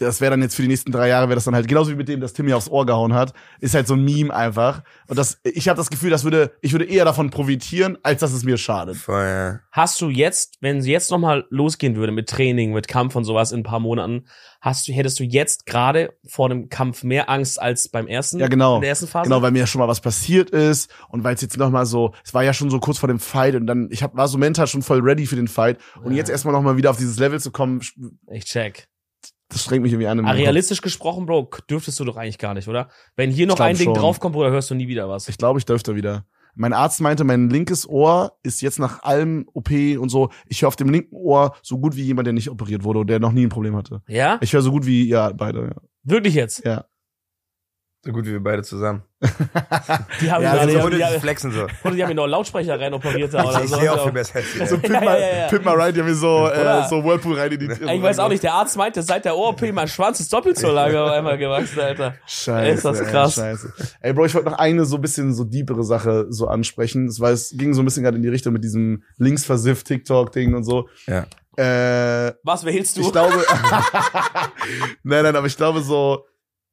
[0.00, 1.94] das wäre dann jetzt für die nächsten drei Jahre, wäre das dann halt genauso wie
[1.96, 4.82] mit dem, das Tim mir aufs Ohr gehauen hat, ist halt so ein Meme einfach.
[5.06, 8.32] Und das, ich habe das Gefühl, das würde, ich würde eher davon profitieren, als dass
[8.32, 8.96] es mir schadet.
[8.96, 9.60] voll.
[9.72, 13.52] Hast du jetzt, wenn es jetzt nochmal losgehen würde mit Training, mit Kampf und sowas
[13.52, 14.24] in ein paar Monaten,
[14.60, 18.38] hast du, hättest du jetzt gerade vor dem Kampf mehr Angst als beim ersten?
[18.40, 18.76] Ja, genau.
[18.76, 19.24] In der ersten Phase?
[19.28, 21.86] Genau, weil mir ja schon mal was passiert ist und weil es jetzt noch mal
[21.86, 24.28] so, es war ja schon so kurz vor dem Fight und dann, ich hab, war
[24.28, 26.18] so mental schon voll ready für den Fight und Ja.
[26.18, 27.80] jetzt erstmal noch mal wieder auf dieses Level zu kommen,
[28.30, 28.88] Ich check.
[29.50, 30.24] Das strengt mich irgendwie an.
[30.24, 32.88] Ah, realistisch gesprochen, Bro, dürftest du doch eigentlich gar nicht, oder?
[33.16, 33.94] Wenn hier noch ein Ding schon.
[33.94, 35.28] draufkommt, Bruder, hörst du nie wieder was.
[35.28, 36.24] Ich glaube, ich dürfte wieder.
[36.54, 40.68] Mein Arzt meinte, mein linkes Ohr ist jetzt nach allem OP und so, ich höre
[40.68, 43.32] auf dem linken Ohr so gut wie jemand, der nicht operiert wurde und der noch
[43.32, 44.02] nie ein Problem hatte.
[44.08, 44.38] Ja?
[44.40, 46.64] Ich höre so gut wie, ja, beide, Wirklich jetzt?
[46.64, 46.84] ja.
[48.02, 49.02] So gut wie wir beide zusammen.
[50.22, 51.66] Die haben Ja, also die, so die, haben, Flexen so.
[51.84, 53.76] oder die haben mir noch einen Lautsprecher rein operiert oder Ich so.
[53.76, 54.02] sehe auch Ja.
[54.04, 54.66] viel besser als ihr.
[54.66, 55.46] So Pimp Ja, mal, ja, ja.
[55.48, 58.18] Pimp mal right, die haben mir so, äh, so Whirlpool rein in die Ich weiß
[58.20, 61.10] auch nicht, der Arzt meinte, seit der OP mein Schwanz ist doppelt so lange auf
[61.10, 62.14] einmal gewachsen, Alter.
[62.26, 62.70] Scheiße.
[62.74, 63.34] Ist das ey, krass.
[63.34, 63.72] scheiße.
[64.00, 67.06] Ey, Bro, ich wollte noch eine so bisschen so deepere Sache so ansprechen.
[67.08, 70.54] Das war, es ging so ein bisschen gerade in die Richtung mit diesem linksversifft TikTok-Ding
[70.54, 70.88] und so.
[71.06, 71.26] Ja.
[71.56, 73.02] Äh, Was wählst du?
[73.02, 73.34] ich glaube,
[75.02, 76.24] nein, nein, aber ich glaube so,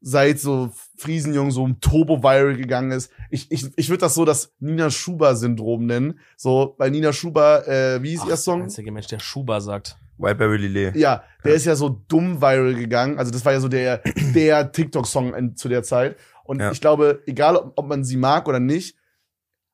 [0.01, 4.53] seit so Friesenjung so ein Turbo-Viral gegangen ist, ich, ich, ich würde das so das
[4.59, 6.19] Nina Schuber-Syndrom nennen.
[6.35, 8.63] So, weil Nina Schuber, äh, wie ist ihr der Song?
[8.63, 9.97] einzige Mensch, der Schuber sagt.
[10.19, 10.95] Whiteberry Lillet.
[10.95, 13.19] Ja, der ist ja so dumm viral gegangen.
[13.19, 14.01] Also das war ja so der,
[14.33, 16.15] der TikTok-Song zu der Zeit.
[16.43, 16.71] Und Ja.
[16.71, 18.97] ich glaube, egal ob, ob man sie mag oder nicht,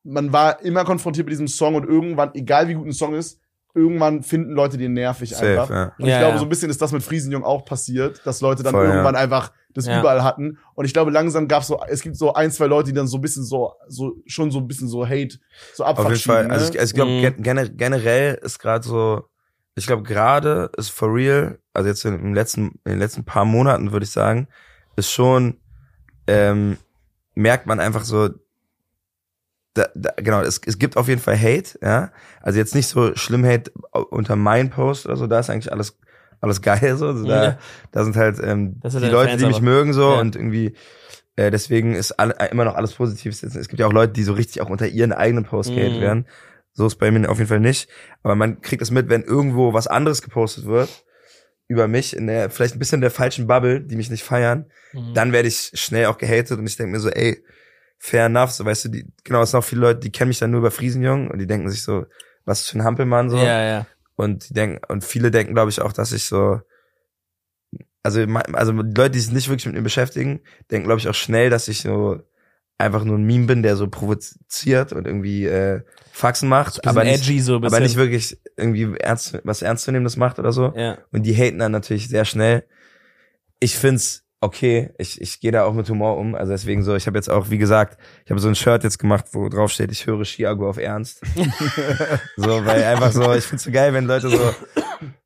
[0.02, 3.40] man war immer konfrontiert mit diesem Song und irgendwann, egal wie gut ein Song ist,
[3.74, 5.70] irgendwann finden Leute den nervig Safe, einfach.
[5.70, 5.84] ja.
[5.98, 6.38] Und ich Ja, glaube, ja.
[6.38, 8.90] so ein bisschen ist das mit Friesenjung auch passiert, dass Leute dann Voll, ja.
[8.92, 9.98] irgendwann einfach das Ja.
[10.00, 10.58] überall hatten.
[10.74, 13.18] Und ich glaube, langsam gab's so, es gibt so ein, zwei Leute, die dann so
[13.18, 15.38] ein bisschen so, so, schon so ein bisschen so Hate,
[15.74, 16.50] so Auf Abfuck jeden Fall.
[16.50, 16.70] Also ne?
[16.72, 17.20] ich, also ich glaube, Mhm.
[17.22, 19.24] gen gener- generell ist gerade so,
[19.74, 23.44] ich glaube gerade ist for real, also jetzt in, im letzten, in den letzten paar
[23.44, 24.46] Monaten würde ich sagen,
[24.94, 25.58] ist schon,
[26.28, 26.76] ähm,
[27.34, 28.30] merkt man einfach so,
[29.74, 32.12] da, da, genau, es, es gibt auf jeden Fall Hate, ja.
[32.40, 33.70] Also jetzt nicht so schlimm Hate
[34.10, 35.98] unter meinen Post oder so, da ist eigentlich alles,
[36.40, 37.08] alles geil so.
[37.08, 37.58] Also da, Ja.
[37.92, 39.64] da sind halt ähm, die Leute, Fans die mich aber.
[39.64, 40.20] mögen so Ja.
[40.20, 40.74] und irgendwie
[41.36, 43.32] äh, deswegen ist alle, immer noch alles positiv.
[43.32, 45.74] Es es gibt ja auch Leute, die so richtig auch unter ihren eigenen Post Mhm.
[45.76, 46.26] gehatet werden.
[46.72, 47.88] So ist bei mir auf jeden Fall nicht.
[48.22, 51.04] Aber man kriegt es mit, wenn irgendwo was anderes gepostet wird
[51.66, 55.14] über mich in der vielleicht ein bisschen der falschen Bubble, die mich nicht feiern, Mhm.
[55.14, 57.42] dann werde ich schnell auch gehatet und ich denke mir so, ey,
[58.04, 60.38] fair enough, so weißt du, die, genau, es sind auch viele Leute, die kennen mich
[60.38, 62.04] dann nur über Friesenjung und die denken sich so,
[62.44, 63.38] was für ein Hampelmann so.
[63.38, 63.86] Ja, ja.
[64.14, 66.60] Und die denken, und viele denken, glaube ich, auch, dass ich so,
[68.02, 68.20] also,
[68.52, 70.40] also die Leute, die sich nicht wirklich mit mir beschäftigen,
[70.70, 72.20] denken, glaube ich, auch schnell, dass ich so
[72.76, 75.80] einfach nur ein Meme bin, der so provoziert und irgendwie äh,
[76.12, 80.52] Faxen macht, aber nicht, edgy so aber nicht wirklich irgendwie ernst, was ernstzunehmendes macht oder
[80.52, 80.74] so.
[80.76, 80.98] Ja.
[81.10, 82.64] Und die haten dann natürlich sehr schnell.
[83.60, 84.90] Ich find's okay.
[84.98, 86.34] Ich, ich gehe da auch mit Humor um.
[86.34, 88.98] Also deswegen so, ich habe jetzt auch, wie gesagt, ich habe so ein Shirt jetzt
[88.98, 91.22] gemacht, wo drauf steht, ich höre Chiago auf Ernst.
[92.36, 94.54] so, weil einfach so, ich find's so geil, wenn Leute so,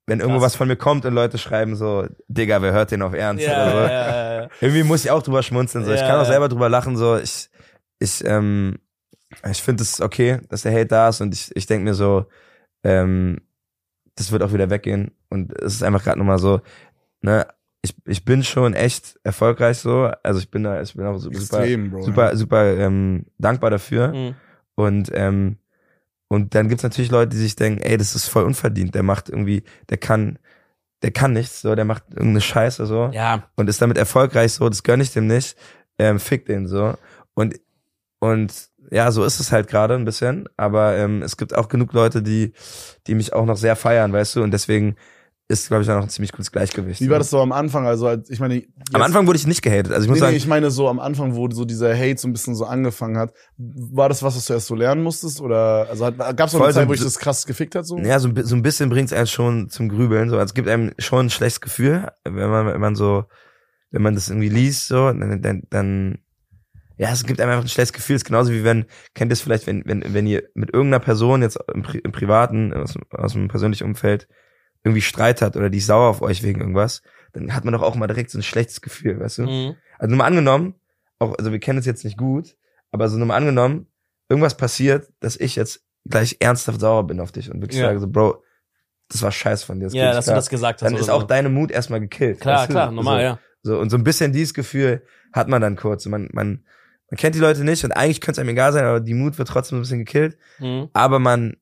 [0.07, 3.13] wenn irgendwo was von mir kommt und Leute schreiben so, Digga, wer hört den auf
[3.13, 3.45] Ernst?
[3.45, 3.93] Ja, oder so.
[3.93, 4.49] ja, ja.
[4.61, 5.85] Irgendwie muss ich auch drüber schmunzeln.
[5.85, 5.93] So.
[5.93, 6.97] ich kann auch selber drüber lachen.
[6.97, 7.51] So, ich,
[7.99, 8.79] ich, ähm,
[9.51, 12.27] ich finde es okay, dass der Hate da ist und ich, ich denke mir so,
[12.85, 13.39] ähm,
[14.15, 15.13] das wird auch wieder weggehen.
[15.29, 16.61] Und es ist einfach gerade nochmal so,
[17.21, 17.47] ne,
[17.83, 20.11] ich, ich bin schon echt erfolgreich so.
[20.23, 22.03] Also ich bin da, ich bin auch super, Extrem, Bro.
[22.03, 24.09] super, super ähm, dankbar dafür.
[24.09, 24.35] Mhm.
[24.75, 25.59] Und ähm,
[26.29, 28.95] und dann gibt's natürlich Leute, die sich denken, ey, das ist voll unverdient.
[28.95, 30.39] Der macht irgendwie, der kann,
[31.03, 34.69] der kann nichts, so, der macht irgendeine Scheiße so Ja, und ist damit erfolgreich so,
[34.69, 35.57] das gönn ich dem nicht,
[35.99, 36.95] ähm, fick den so.
[37.33, 37.59] Und,
[38.19, 38.53] und
[38.91, 42.23] ja, so ist es halt gerade ein bisschen, aber ähm, es gibt auch genug Leute,
[42.23, 42.53] die,
[43.07, 44.97] die mich auch noch sehr feiern, weißt du, und deswegen
[45.51, 47.01] ist, glaube ich, auch noch ein ziemlich gutes Gleichgewicht.
[47.01, 47.87] Wie war das so am Anfang?
[47.87, 50.33] Also, als- ich meine, Am Anfang wurde ich nicht gehatet, also ich muss Nee, sagen,
[50.33, 53.17] nee, ich meine so am Anfang, wo so dieser Hate so ein bisschen so angefangen
[53.17, 53.33] hat.
[53.57, 55.41] War das was, was du erst so lernen musstest?
[55.41, 57.87] Oder also gab es noch eine Zeit, so- wo ich das krass gefickt hat?
[57.87, 57.99] So?
[57.99, 60.93] ja, so, so ein bisschen bringt's einen schon zum Grübeln, so, also es gibt einem
[60.99, 63.25] schon ein schlechtes Gefühl, wenn man, wenn man so,
[63.91, 66.19] wenn man das irgendwie liest, so, dann, dann, dann
[66.99, 68.17] ja, es gibt einem einfach ein schlechtes Gefühl.
[68.17, 68.85] Es ist genauso wie wenn,
[69.15, 72.11] kennt ihr es vielleicht, wenn, wenn, wenn ihr mit irgendeiner Person jetzt im, Pri im
[72.13, 74.27] Privaten, aus, aus dem persönlichen Umfeld
[74.89, 77.83] irgendwie Streit hat oder die ist sauer auf euch wegen irgendwas, dann hat man doch
[77.83, 79.43] auch mal direkt so ein schlechtes Gefühl, weißt du?
[79.43, 79.77] Mhm.
[79.99, 80.75] Also nur mal angenommen,
[81.19, 82.57] auch, also wir kennen es jetzt nicht gut,
[82.91, 83.87] aber so nur mal angenommen,
[84.29, 87.87] irgendwas passiert, dass ich jetzt gleich ernsthaft sauer bin auf dich und wirklich Ja.
[87.89, 88.43] sage so, Bro,
[89.09, 89.87] das war scheiße von dir.
[89.87, 90.59] Das ja, dass nicht du das klar.
[90.59, 90.91] gesagt hast.
[90.91, 91.27] Dann ist auch so.
[91.27, 92.41] deine Mut erstmal gekillt.
[92.41, 92.73] Klar, weißt du?
[92.73, 93.39] klar, normal, so, ja.
[93.63, 96.07] So, und so ein bisschen dieses Gefühl hat man dann kurz.
[96.07, 96.65] Man, man,
[97.11, 99.39] man kennt die Leute nicht und eigentlich könnte es einem egal sein, aber die Mut
[99.39, 100.39] wird trotzdem ein bisschen gekillt.
[100.59, 100.89] Mhm.
[100.93, 101.57] Aber man,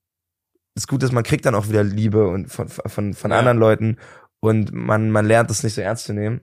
[0.77, 3.39] das Gute ist, man kriegt dann auch wieder Liebe und von, von, von Ja.
[3.39, 3.97] anderen Leuten
[4.41, 6.43] und man, man lernt es nicht so ernst zu nehmen.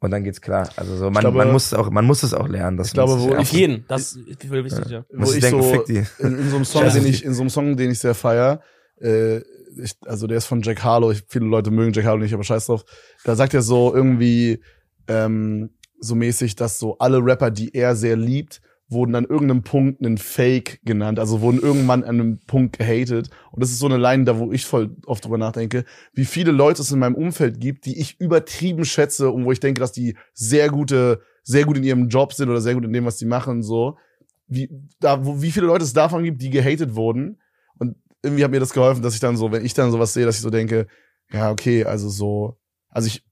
[0.00, 0.68] Und dann geht's klar.
[0.76, 2.76] Also so, man, glaube- man muss es auch, man muss es auch lernen.
[2.76, 5.04] Dass Ich glaube, wo nicht Auf jeden, das ist viel wichtig, ja.
[5.10, 6.02] Wo ich denken, so fick die.
[6.18, 8.60] in, in so einem Song, den ich, in so einem Song, den ich sehr feier,
[9.00, 11.10] äh, ich, also der ist von Jack Harlow.
[11.10, 12.84] Ich, viele Leute mögen Jack Harlow nicht, aber scheiß drauf.
[13.24, 14.62] Da sagt er so irgendwie
[15.08, 18.60] ähm, so mäßig, dass so alle Rapper, die er sehr liebt,
[18.94, 23.28] wurden an irgendeinem Punkt einen Fake genannt, also wurden irgendwann an einem Punkt gehatet.
[23.52, 25.84] Und das ist so eine Line, da wo ich voll oft drüber nachdenke,
[26.14, 29.60] wie viele Leute es in meinem Umfeld gibt, die ich übertrieben schätze und wo ich
[29.60, 32.92] denke, dass die sehr gute, sehr gut in ihrem Job sind oder sehr gut in
[32.92, 33.98] dem, was die machen, so.
[34.46, 34.70] Wie,
[35.00, 37.40] da, wo, wie viele Leute es davon gibt, die gehatet wurden.
[37.78, 40.24] Und irgendwie hat mir das geholfen, dass ich dann so, wenn ich dann sowas sehe,
[40.24, 40.86] dass ich so denke,
[41.32, 42.56] ja, okay, also so,
[42.88, 43.24] also ich,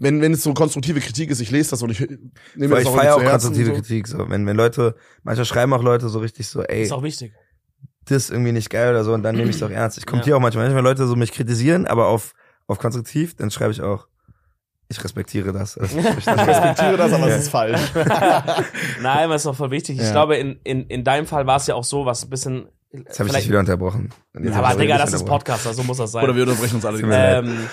[0.00, 2.20] wenn, wenn es so konstruktive Kritik ist, ich lese das und ich nehme
[2.56, 3.72] Weil das ich auch feiere auch konstruktive so.
[3.74, 4.06] Kritik.
[4.06, 4.30] So.
[4.30, 4.94] Wenn, wenn Leute,
[5.24, 7.32] manchmal schreiben auch Leute so richtig so, ey, Ist auch wichtig.
[8.06, 9.98] das ist irgendwie nicht geil oder so und dann nehme ich es auch ernst.
[9.98, 10.10] Ich Ja.
[10.10, 12.32] kommentiere auch manchmal, manchmal Leute so mich kritisieren, aber auf,
[12.66, 14.06] auf konstruktiv, dann schreibe ich auch,
[14.90, 15.76] ich respektiere das.
[15.76, 17.34] Also, ich Ich respektiere das, aber Ja.
[17.34, 17.80] es ist falsch.
[19.02, 19.98] Nein, aber ist doch voll wichtig.
[19.98, 20.12] Ich Ja.
[20.12, 22.68] glaube, in, in, in deinem Fall war es ja auch so, was ein bisschen.
[22.90, 24.08] Jetzt habe ich dich wieder unterbrochen.
[24.32, 25.26] Aber ich Digga, das ist.
[25.26, 26.24] Podcast, also muss das sein.
[26.24, 27.68] Oder wir unterbrechen uns alle ähm,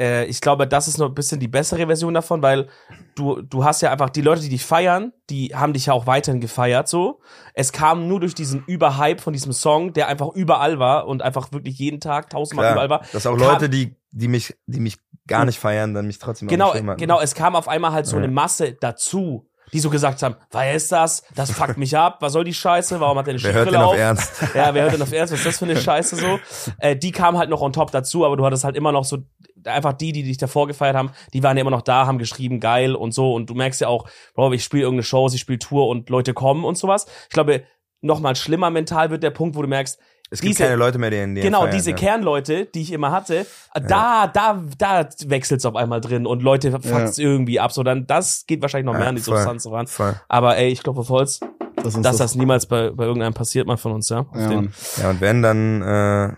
[0.00, 2.68] äh, ich glaube, das ist noch ein bisschen die bessere Version davon, weil
[3.14, 6.06] du, du hast ja einfach die Leute, die dich feiern, die haben dich ja auch
[6.06, 7.20] weiterhin gefeiert, so.
[7.54, 11.52] Es kam nur durch diesen Überhype von diesem Song, der einfach überall war und einfach
[11.52, 12.98] wirklich jeden Tag tausendmal überall war.
[13.00, 14.96] Klar, dass auch kam- Leute, die, die mich, die mich
[15.26, 18.22] gar nicht feiern, dann mich trotzdem Genau, genau, es kam auf einmal halt so Ja.
[18.24, 21.22] eine Masse dazu, die so gesagt haben, wer ist das?
[21.36, 22.98] Das fuckt mich ab, was soll die Scheiße?
[22.98, 23.96] Warum hat der eine denn auf auf?
[23.96, 24.32] Ernst?
[24.52, 25.32] Ja, wer hört denn auf Ernst?
[25.32, 26.40] Was ist das für eine Scheiße so?
[26.78, 29.18] Äh, die kamen halt noch on top dazu, aber du hattest halt immer noch so,
[29.64, 32.60] einfach die, die dich davor gefeiert haben, die waren ja immer noch da, haben geschrieben,
[32.60, 33.34] geil und so.
[33.34, 36.34] Und du merkst ja auch, Bro, ich spiele irgendeine Show, ich spiele Tour und Leute
[36.34, 37.06] kommen und sowas.
[37.24, 37.64] Ich glaube,
[38.02, 39.98] noch mal schlimmer mental wird der Punkt, wo du merkst,
[40.32, 41.96] Es gibt Diese- keine Leute mehr, die in genau, feiern, diese ja.
[41.96, 47.18] Kernleute, die ich immer hatte, da, da, da wechselt's auf einmal drin und Leute fuckt's
[47.18, 47.72] irgendwie ab.
[47.72, 49.34] So, dann, das geht wahrscheinlich noch mehr Ja, an die voll.
[49.36, 49.88] Substanz ran.
[49.88, 50.14] Voll.
[50.28, 51.40] Aber ey, ich glaube auf Holz,
[51.82, 54.20] Dass dass das niemals bei, bei irgendeinem passiert, mal von uns, ja.
[54.20, 54.72] Auf ja, den- Mann.
[55.02, 56.32] Ja, und wenn, dann, äh,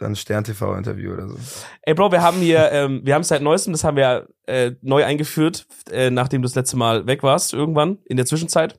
[0.00, 1.36] dann Stern-TV-Interview oder so.
[1.82, 5.04] Ey, Bro, wir haben hier, ähm, wir haben seit neuestem, das haben wir äh, neu
[5.04, 8.78] eingeführt, äh, nachdem du das letzte Mal weg warst, irgendwann in der Zwischenzeit.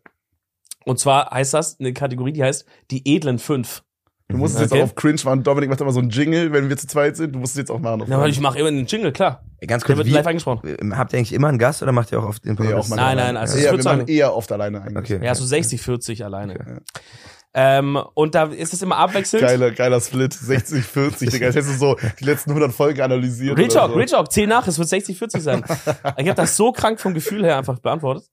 [0.86, 3.84] Und zwar heißt das eine Kategorie, die heißt die edlen fünf.
[4.30, 4.76] Du musst es Okay.
[4.76, 5.44] jetzt auch auf Cringe machen.
[5.44, 7.36] Dominik macht immer so einen Jingle, wenn wir zu zweit sind.
[7.36, 8.04] Du musst es jetzt auch machen.
[8.08, 9.44] Na, weil ich mache immer einen Jingle, klar.
[9.68, 10.68] Ganz Der kurz, wird wie, live angesprochen.
[10.70, 12.78] äh, habt ihr eigentlich immer einen Gast oder macht ihr auch auf den Nee, auch
[12.78, 12.90] Podcast?
[12.92, 15.18] mal Nein, nein, also ja, ich wir machen eher oft alleine eigentlich.
[15.18, 15.26] Okay.
[15.26, 16.54] Ja, so 60, 40 alleine.
[16.54, 16.80] Ja.
[17.54, 19.46] Ähm, und da ist es immer abwechselnd.
[19.46, 20.34] Geiler, geiler Split.
[20.34, 21.48] 60, 40, Digga.
[21.48, 23.58] Als hättest du so die letzten 100 Folgen analysiert.
[23.58, 23.98] Real Talk, so.
[23.98, 25.64] Real Talk, zähl nach, es wird 60, 40 sein.
[26.18, 28.26] ich habe das so krank vom Gefühl her einfach beantwortet.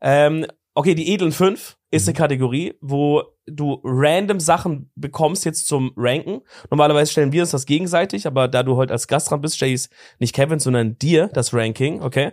[0.00, 0.46] Ähm,
[0.78, 6.42] Okay, die edlen fünf ist eine Kategorie, wo du random Sachen bekommst jetzt zum Ranken.
[6.70, 9.72] Normalerweise stellen wir uns das gegenseitig, aber da du heute als Gast dran bist, stelle
[9.72, 9.88] ich
[10.18, 12.32] nicht Kevin, sondern dir das Ranking, okay?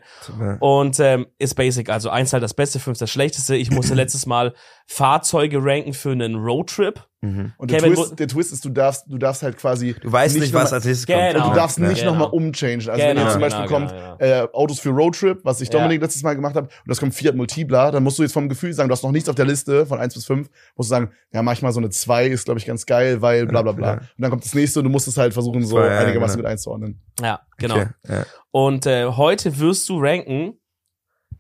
[0.60, 3.56] Und ähm, ist basic, also eins halt das Beste, fünf das Schlechteste.
[3.56, 4.54] Ich musste letztes Mal
[4.88, 7.08] Fahrzeuge ranken für einen Roadtrip.
[7.24, 7.54] Mhm.
[7.58, 9.96] Und der Kevin, Twist, der Twist ist, du darfst, du darfst halt quasi.
[10.02, 11.20] Du weißt nicht, was nochmal- als nächstes Genau.
[11.32, 11.36] kommt.
[11.46, 12.12] Und du darfst Ja, nicht genau.
[12.12, 12.80] nochmal umchangen.
[12.80, 15.72] Also wenn Genau, ihr zum Beispiel genau, kommt, genau, Äh, Autos für Roadtrip, was ich
[15.72, 15.80] Ja.
[15.80, 18.50] Dominik letztes Mal gemacht habe, und das kommt Fiat Multipla, dann musst du jetzt vom
[18.50, 20.96] Gefühl sagen, du hast noch nichts auf der Liste von 1 bis 5, musst du
[20.96, 23.88] sagen, ja, manchmal so eine 2 ist, glaube ich, ganz geil, weil bla bla bla.
[23.88, 23.94] Ja.
[24.00, 26.48] Und dann kommt das nächste und du musst es halt versuchen, so ja, einigermaßen genau.
[26.50, 27.02] mit einzuordnen.
[27.22, 27.76] Ja, genau.
[27.76, 28.26] Okay, ja.
[28.52, 30.60] Und äh, heute wirst du ranken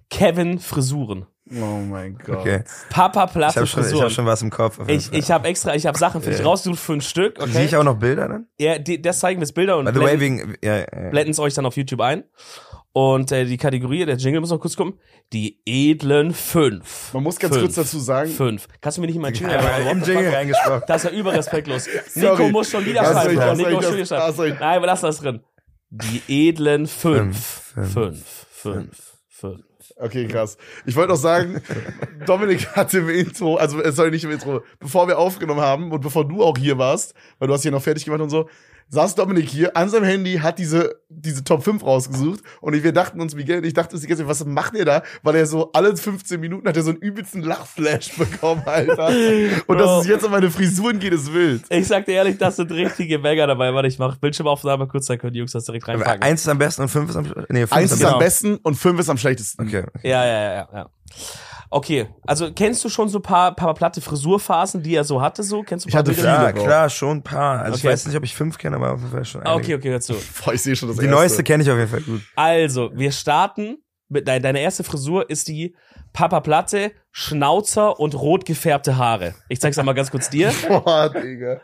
[0.09, 1.25] Kevin Frisuren.
[1.55, 2.37] Oh mein Gott.
[2.37, 2.63] okay.
[2.89, 4.05] Papa Ich Platte habe schon, ich Frisuren.
[4.05, 4.79] hab schon was im Kopf.
[4.87, 6.45] Ich, ich habe extra, ich habe Sachen für dich Ja.
[6.45, 7.37] rausgesucht für ein Stück.
[7.37, 7.65] Sehe Okay.
[7.65, 8.47] ich auch noch Bilder dann?
[8.57, 11.09] Ja, die, das zeigen wir jetzt Bilder und By the way, blenden wegen, ja, ja.
[11.11, 12.23] blenden es euch dann auf YouTube ein.
[12.95, 14.99] Und äh, die Kategorie, der Jingle muss noch kurz kommen.
[15.33, 17.11] Die edlen fünf.
[17.13, 17.65] Man muss ganz Fünf.
[17.65, 18.67] kurz dazu sagen, Fünf.
[18.81, 20.83] Kannst du mir nicht mal Jingle Einfach einfach im Jingle reingesprochen.
[20.87, 21.87] Das ist ja überrespektlos.
[22.15, 23.57] Nico muss schon wieder schreiben.
[23.57, 24.59] Nico muss schon wieder recht.
[24.59, 25.41] Nein, wir lassen das drin.
[25.89, 27.63] Die edlen fünf.
[27.73, 28.45] Fünf, Fünf.
[28.51, 29.13] Fünf.
[29.29, 29.63] Fünf.
[29.97, 30.57] Okay, krass.
[30.85, 31.61] Ich wollte noch sagen,
[32.25, 36.01] Dominik hatte im Intro, also äh, sorry, nicht im Intro, bevor wir aufgenommen haben und
[36.01, 38.49] bevor du auch hier warst, weil du hast hier noch fertig gemacht und so,
[38.89, 43.19] saß Dominik hier an seinem Handy, hat diese, diese Top 5 rausgesucht und wir dachten
[43.21, 45.03] uns, Miguel und ich dachte uns die ganze Zeit, was macht ihr da?
[45.23, 49.07] Weil er so alle 15 Minuten hat er so einen übelsten Lachflash bekommen, Alter.
[49.07, 49.75] Und Bro.
[49.75, 51.63] dass es jetzt um meine Frisuren geht, ist wild.
[51.69, 53.73] Ich sag dir ehrlich, das sind richtige Banger dabei.
[53.73, 56.21] Warte, ich mach Bildschirmaufnahme kurz, dann können die Jungs das direkt reinpacken.
[56.21, 58.49] Eins ist am besten und fünf ist am nee, fünf Eins ist am am besten.
[58.53, 59.67] besten und fünf ist am schlechtesten.
[59.67, 59.83] Okay.
[60.03, 60.89] Ja, ja, ja, ja.
[61.75, 65.41] Okay, also kennst du schon so ein paar, paar platte Frisurphasen, die er so hatte,
[65.43, 65.63] so?
[65.63, 66.21] Kennst du ein Ich paar hatte Bilder?
[66.21, 66.37] viele.
[66.39, 66.63] Klar, Bro.
[66.63, 67.59] klar, schon ein paar.
[67.61, 67.93] Also ich Okay.
[67.93, 69.63] weiß nicht, ob ich fünf kenne, aber auf jeden Fall schon Ah, einige.
[69.63, 70.13] okay, okay, hör zu.
[70.45, 71.15] Boah, ich sehe schon das Die erste.
[71.17, 72.21] neueste kenne ich auf jeden Fall gut.
[72.35, 73.77] Also, wir starten
[74.09, 75.75] mit deine, deine erste Frisur ist die
[76.13, 79.33] Papa Platte, Schnauzer und rot gefärbte Haare.
[79.49, 80.51] Ich zeig's einmal ganz kurz dir.
[80.67, 81.59] Boah, Digga.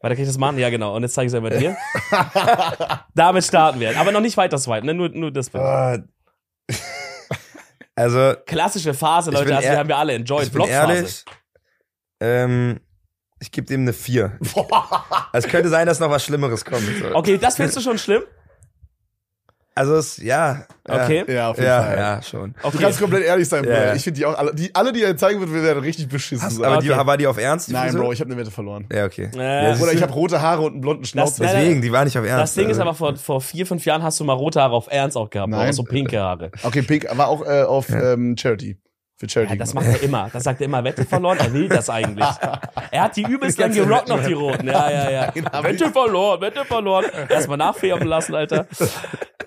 [0.00, 0.58] Warte, kann ich das machen?
[0.58, 0.94] Ja, genau.
[0.94, 1.74] Und jetzt zeige ich es einmal dir.
[3.14, 3.98] Damit starten wir.
[3.98, 4.92] Aber noch nicht weiter swipen, ne?
[4.94, 5.64] Nur, nur das Bild.
[7.96, 9.54] Also, Klassische Phase, Leute.
[9.56, 10.46] Also, die ehr- haben wir alle enjoyed.
[10.46, 11.24] ich bin ehrlich,
[12.20, 12.80] ähm,
[13.40, 14.38] ich gebe dem eine vier.
[15.32, 16.82] Es könnte sein, dass noch was Schlimmeres kommt.
[17.00, 17.14] So.
[17.14, 18.22] Okay, das findest du schon schlimm?
[19.78, 20.64] Also, es, ja.
[20.88, 21.04] ja.
[21.04, 21.24] Okay.
[21.28, 21.98] Ja, auf jeden Ja, Fall.
[21.98, 22.54] ja, schon.
[22.72, 23.70] Du kannst komplett ehrlich sein, Bro.
[23.72, 23.94] Ja, ja.
[23.94, 26.42] Ich finde die auch alle, die, alle, die er zeigen wird, wir werden richtig beschissen
[26.46, 26.64] Hast, sein.
[26.64, 27.06] aber die, Okay.
[27.06, 27.68] war die auf Ernst?
[27.68, 28.00] Die Nein, Frisur?
[28.04, 28.86] Bro, ich habe eine Wette verloren.
[28.90, 29.28] Ja, okay.
[29.36, 31.44] Äh, ja, Oder ich habe rote Haare und einen blonden Schnauzer.
[31.44, 32.42] Das- Deswegen, die war nicht auf Ernst.
[32.42, 32.82] Das Ding ist also.
[32.88, 35.50] aber, vor, vor vier, fünf Jahren hast du mal rote Haare auf Ernst auch gehabt.
[35.50, 35.68] Nein.
[35.68, 36.50] Auch so pinke Haare.
[36.62, 38.78] okay, Pink war auch äh, auf ähm, Charity.
[39.18, 39.54] Für Charity.
[39.54, 40.28] Ja, das macht er immer.
[40.30, 40.84] Das sagt er immer.
[40.84, 41.38] Wette verloren.
[41.38, 42.26] Er will das eigentlich.
[42.90, 44.66] Er hat die übelst lang gerockt noch, die Roten.
[44.68, 45.32] Ja, ja, ja.
[45.62, 47.06] Wette verloren, Wette verloren.
[47.28, 48.66] Erstmal nachfärben lassen, Alter.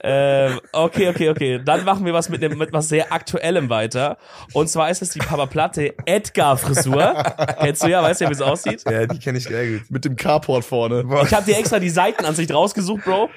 [0.01, 1.61] Ähm, okay, okay, okay.
[1.63, 4.17] Dann machen wir was mit, dem, mit was sehr Aktuellem weiter.
[4.53, 7.21] Und zwar ist es die Papa Platte Edgar-Frisur.
[7.59, 8.83] Kennst du ja, weißt du ja, wie es aussieht?
[8.89, 9.91] Ja, die kenne ich sehr gut.
[9.91, 11.03] Mit dem Carport vorne.
[11.03, 11.23] Boah.
[11.23, 13.29] Ich habe dir extra die Seitenansicht rausgesucht, Bro,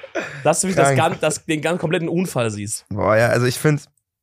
[0.45, 2.87] dass du wirklich das ganz, das, den ganz kompletten Unfall siehst.
[2.91, 3.83] Boah, ja, also ich finde,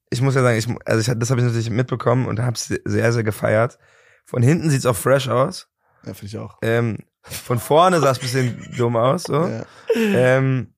[0.09, 2.65] ich muss ja sagen, ich, also ich, das habe ich natürlich mitbekommen und habe es
[2.67, 3.77] sehr, sehr gefeiert.
[4.25, 5.67] Von hinten sieht's auch fresh aus.
[6.05, 6.57] Ja, finde ich auch.
[6.61, 9.23] Ähm, von vorne sah es bisschen dumm aus.
[9.23, 9.45] So.
[9.45, 9.65] Ja.
[9.95, 10.73] Ähm,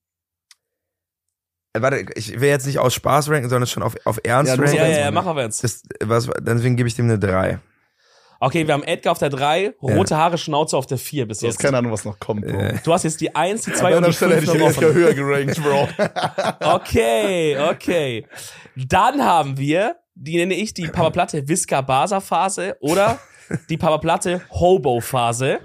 [1.73, 4.59] äh, warte, ich will jetzt nicht aus Spaß ranken, sondern schon auf, auf Ernst Ja,
[4.59, 4.75] ranken.
[4.75, 5.63] Ja, ja, ja, mach auf jetzt.
[5.63, 7.59] Das, was, deswegen gebe ich dem eine 3.
[8.43, 11.47] Okay, wir haben Edgar auf der 3, rote Haare, Schnauze auf der 4 bis Du
[11.47, 11.61] hast jetzt.
[11.61, 12.59] keine Ahnung, was noch kommt, Bro.
[12.83, 14.93] Du hast jetzt die 1, die An 2 und die Stelle 5 hätte ich Edgar
[14.93, 15.87] höher gerankt, Bro.
[16.75, 18.25] Okay, okay.
[18.75, 23.19] Dann haben wir, die nenne ich die Papa Platte Visca Basa Phase oder
[23.69, 25.59] die Papa Platte Hobo Phase,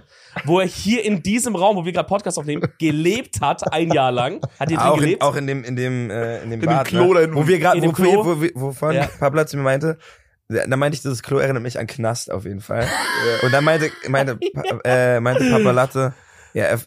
[0.45, 4.13] wo er hier in diesem Raum, wo wir gerade Podcast aufnehmen, gelebt hat, ein Jahr
[4.13, 4.41] lang.
[4.61, 5.23] Hat hier drin auch, in, gelebt.
[5.23, 7.21] auch in dem, in dem, äh, in dem dem Bad, Klo da ne?
[7.21, 7.37] hinten.
[7.37, 8.25] wo wir gerade, In wo, dem Klo?
[8.25, 9.09] wo, wo, wovon Ja.
[9.19, 9.97] Pablo zu mir meinte,
[10.49, 12.87] da meinte ich, das Klo erinnert mich an Knast auf jeden Fall.
[13.43, 14.39] Und dann meinte, meinte,
[14.85, 16.15] äh, meinte Papa Latte,
[16.55, 16.81] ja, er,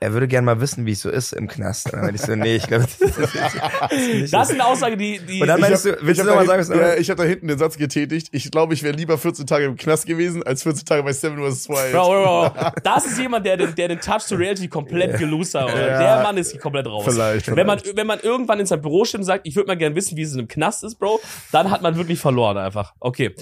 [0.00, 1.86] er würde gern mal wissen, wie es so ist im Knast.
[1.86, 4.38] Und dann meinte ich so, nee, ich glaube, das ist, das Das so.
[4.40, 6.36] ist eine Aussage, die, die Und dann Ich meinst hab- du, willst du hab noch
[6.36, 8.28] mal da sagen, was ja, Ich habe da hinten den Satz getätigt.
[8.32, 11.38] Ich glaube, ich wäre lieber 14 Tage im Knast gewesen, als 14 Tage bei Seven
[11.38, 11.68] vs.
[11.68, 11.92] Wild.
[11.92, 12.70] Bro, bro, bro.
[12.82, 15.64] Das ist jemand, der den, der den Touch to Reality komplett gelost hat.
[15.64, 15.86] Oder?
[15.90, 15.98] Ja.
[16.16, 17.04] Der Mann ist hier komplett raus.
[17.06, 19.76] Vielleicht, Wenn man, wenn man irgendwann in sein Büro steht und sagt, ich würde mal
[19.76, 21.20] gerne wissen, wie es in einem Knast ist, Bro,
[21.52, 22.94] dann hat man wirklich verloren einfach.
[23.00, 23.34] Okay.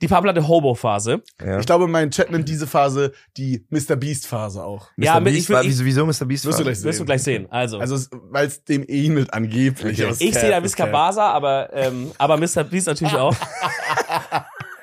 [0.00, 1.22] Die Paarplatte Hobo-Phase.
[1.44, 1.58] Ja.
[1.60, 3.96] Ich glaube, mein Chat nennt diese Phase die Mr.
[3.96, 4.88] Beast-Phase auch.
[4.96, 5.20] Ja, Mr.
[5.20, 6.24] mit- Beast ich war, ich- wieso, wieso Mr.
[6.26, 7.46] Beast Wirst du gleich Wirst du gleich sehen.
[7.50, 7.78] Also.
[7.78, 7.96] Also,
[8.30, 10.02] weil es dem ähnelt angeblich.
[10.02, 10.12] Okay.
[10.18, 10.92] ich sehe da es Visca cap.
[10.92, 12.64] Basa, aber, ähm, aber Mr.
[12.64, 13.34] Beast natürlich auch.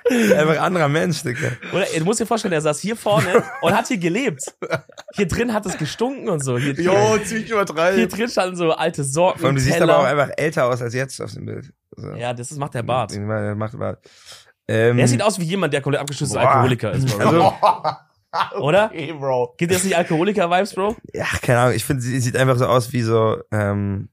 [0.07, 1.47] Einfach ein anderer Mensch, Digga.
[1.73, 4.43] Oder, du musst dir vorstellen, der saß hier vorne und hat hier gelebt.
[5.15, 6.59] Hier drin hat es gestunken und so.
[6.59, 8.07] Hier, Jo, ziemlich hier übertreiben.
[8.07, 9.39] drin standen so alte Sorten.
[9.39, 11.73] Vor allem, du siehst aber auch einfach älter aus als jetzt auf dem Bild.
[11.97, 12.07] So.
[12.13, 13.13] Ja, das ist- macht der Bart.
[13.15, 13.97] Der macht Bart.
[14.67, 16.39] Ähm, Er sieht aus wie jemand, der komplett abgeschützter.
[16.39, 17.53] Alkoholiker ist, also,
[18.59, 18.89] Oder?
[18.93, 19.55] Hey, Bro.
[19.57, 20.95] Gibt das nicht Alkoholiker-Vibes, Bro?
[21.13, 24.09] ja, keine Ahnung, ich finde, sie sieht einfach so aus wie so, ähm,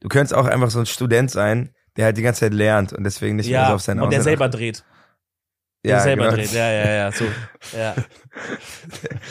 [0.00, 3.04] du könntest auch einfach so ein Student sein, der halt die ganze Zeit lernt und
[3.04, 4.84] deswegen nicht mehr so auf sein und der selber dreht.
[5.84, 6.36] Der ja, selber genau.
[6.36, 7.24] dreht, ja, ja, ja, so.
[7.76, 7.94] Ja.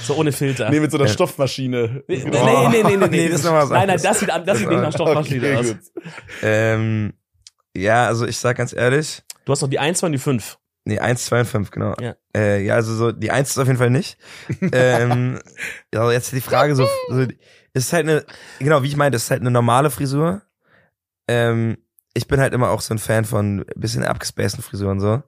[0.03, 0.69] So ohne Filter.
[0.69, 1.11] Nee, mit so einer Ja.
[1.13, 2.03] Stoffmaschine.
[2.07, 2.69] Nee, nee, Oh.
[2.69, 4.69] nee, nee, nee, Nee, das ist noch was Nein, nein, das sieht, an, das sieht
[4.69, 5.91] nicht nach Stoffmaschine Okay, aus.
[6.41, 7.13] Ähm,
[7.75, 10.57] ja, also ich sag ganz ehrlich, Du hast doch die 1 und die 5.
[10.85, 11.95] nee, 1, 2 und 5, genau.
[11.99, 12.15] Ja.
[12.35, 14.17] Äh, ja, also so, die 1 ist auf jeden Fall nicht.
[14.71, 15.39] ähm,
[15.93, 17.25] ja, jetzt die Frage so, so,
[17.73, 18.25] ist halt eine,
[18.59, 20.41] genau, wie ich meinte, ist halt eine normale Frisur.
[21.27, 21.77] Ähm,
[22.13, 25.21] ich bin halt immer auch so ein Fan von ein bisschen abgespaceden Frisuren so.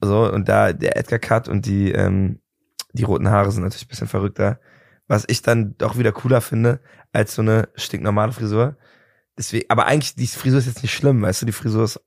[0.00, 2.40] So, und da der Edgar Cut und die, ähm,
[2.92, 4.60] die roten Haare sind natürlich ein bisschen verrückter.
[5.08, 6.80] Was ich dann doch wieder cooler finde,
[7.12, 8.76] als so eine stinknormale Frisur.
[9.38, 12.00] Deswegen, aber eigentlich, die Frisur ist jetzt nicht schlimm, weißt du, die Frisur ist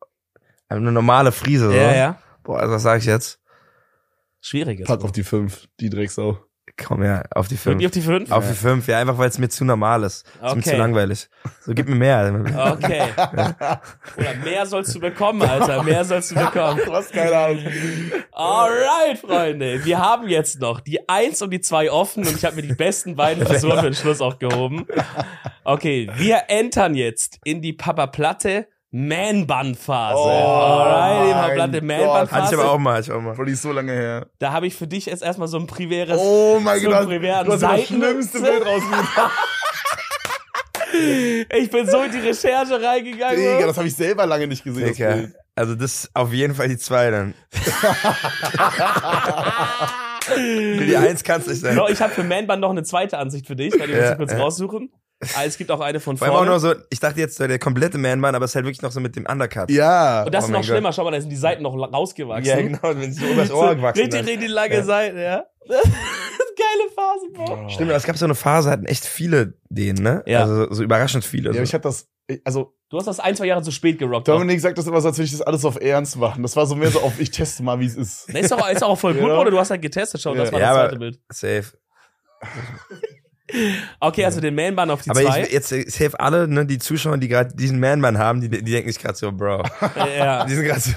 [0.68, 1.68] eine normale Frise.
[1.68, 1.76] So.
[1.76, 2.20] Ja, ja.
[2.50, 3.40] Boah, also was sage ich jetzt?
[4.42, 4.88] Schwierig ist.
[4.88, 6.40] Pack auf die 5, die Drecksau.
[6.84, 7.94] Komm ja, auf die Wirklich auf fünf.
[7.94, 8.32] die 5?
[8.32, 10.26] Auf die fünf, ja, einfach weil es mir zu normal ist.
[10.26, 10.78] Ist mir zu Okay.
[10.78, 11.30] langweilig.
[11.62, 12.44] So, gib mir mehr.
[12.74, 13.04] Okay.
[14.18, 15.84] Oder mehr sollst du bekommen, Alter.
[15.84, 16.80] Mehr sollst du bekommen.
[16.86, 17.64] Du hast keine Ahnung.
[18.32, 19.86] Alright, Freunde.
[19.86, 22.74] Wir haben jetzt noch die 1 und die 2 offen und ich habe mir die
[22.74, 24.88] besten beiden Frisuren für den Schluss aufgehoben.
[25.64, 30.18] Okay, wir entern jetzt in die Papa Platte Man-Bun-Phase.
[30.18, 31.84] Oh, Alright, mein Platte Gott.
[31.84, 32.32] Man-Bun-Phase.
[32.32, 33.46] Hatte ich aber auch mal, hatte ich auch mal.
[33.46, 34.28] Die ist so lange her.
[34.40, 36.18] Da habe ich für dich jetzt erstmal so ein primäres.
[36.20, 37.08] Oh mein so Gott.
[37.10, 39.08] Du hast das schlimmste Bild rausgesucht.
[40.92, 43.38] Ich bin so in die Recherche reingegangen.
[43.38, 44.88] Digga, das habe ich selber lange nicht gesehen.
[44.88, 45.14] Das Digga.
[45.14, 45.36] Bild.
[45.56, 47.36] Also das ist auf jeden Fall die zwei dann.
[50.36, 51.76] die eins kann's nicht sein.
[51.76, 54.12] So, ich habe für Man-Bun noch eine zweite Ansicht für dich, weil die muss Ja,
[54.14, 54.38] ich kurz ja.
[54.40, 54.92] raussuchen.
[55.36, 56.52] Ah, es gibt auch eine von Vor allem auch vorne.
[56.52, 58.92] nur so, ich dachte jetzt so der komplette Man-Man, aber es ist halt wirklich noch
[58.92, 59.70] so mit dem Undercut.
[59.70, 60.24] Ja.
[60.24, 60.94] Und das Oh ist noch schlimmer.
[60.94, 62.46] Schau mal, da sind die Seiten noch rausgewachsen.
[62.46, 64.30] Ja, genau, wenn sie so übers Ohr gewachsen Richtig, sind.
[64.30, 64.84] richtig lange Ja.
[64.84, 65.44] Seiten, ja.
[65.70, 67.70] Geile Phase, Bro.
[67.70, 70.24] Stimmt, aber es gab so eine Phase, hatten echt viele denen, ne?
[70.26, 70.42] Ja.
[70.42, 71.50] Also so überraschend viele.
[71.50, 71.74] Ja, aber ich so.
[71.76, 72.08] hab das,
[72.46, 74.28] also Du hast das ein, zwei Jahre zu spät gerockt.
[74.28, 76.42] Dominik sagt das immer so, als würde ich das alles auf Ernst machen.
[76.42, 78.30] Das war so mehr so auf, ich teste mal, wie es ist.
[78.34, 79.36] Ne, ist doch, ist auch voll gut, Ja.
[79.38, 79.52] Bruder.
[79.52, 80.54] Du hast halt getestet, schau, das Ja.
[80.54, 81.20] war Ja, das aber- zweite Bild.
[81.32, 81.66] Safe.
[84.00, 85.44] Okay, also den Man-Bun auf die Aber zwei.
[85.44, 88.92] ich, jetzt safe alle, ne, die Zuschauer, die gerade diesen Man-Man haben, die, die denken
[88.92, 89.64] sich gerade so, Bro.
[90.18, 90.46] ja.
[90.46, 90.92] Die sind gerade so.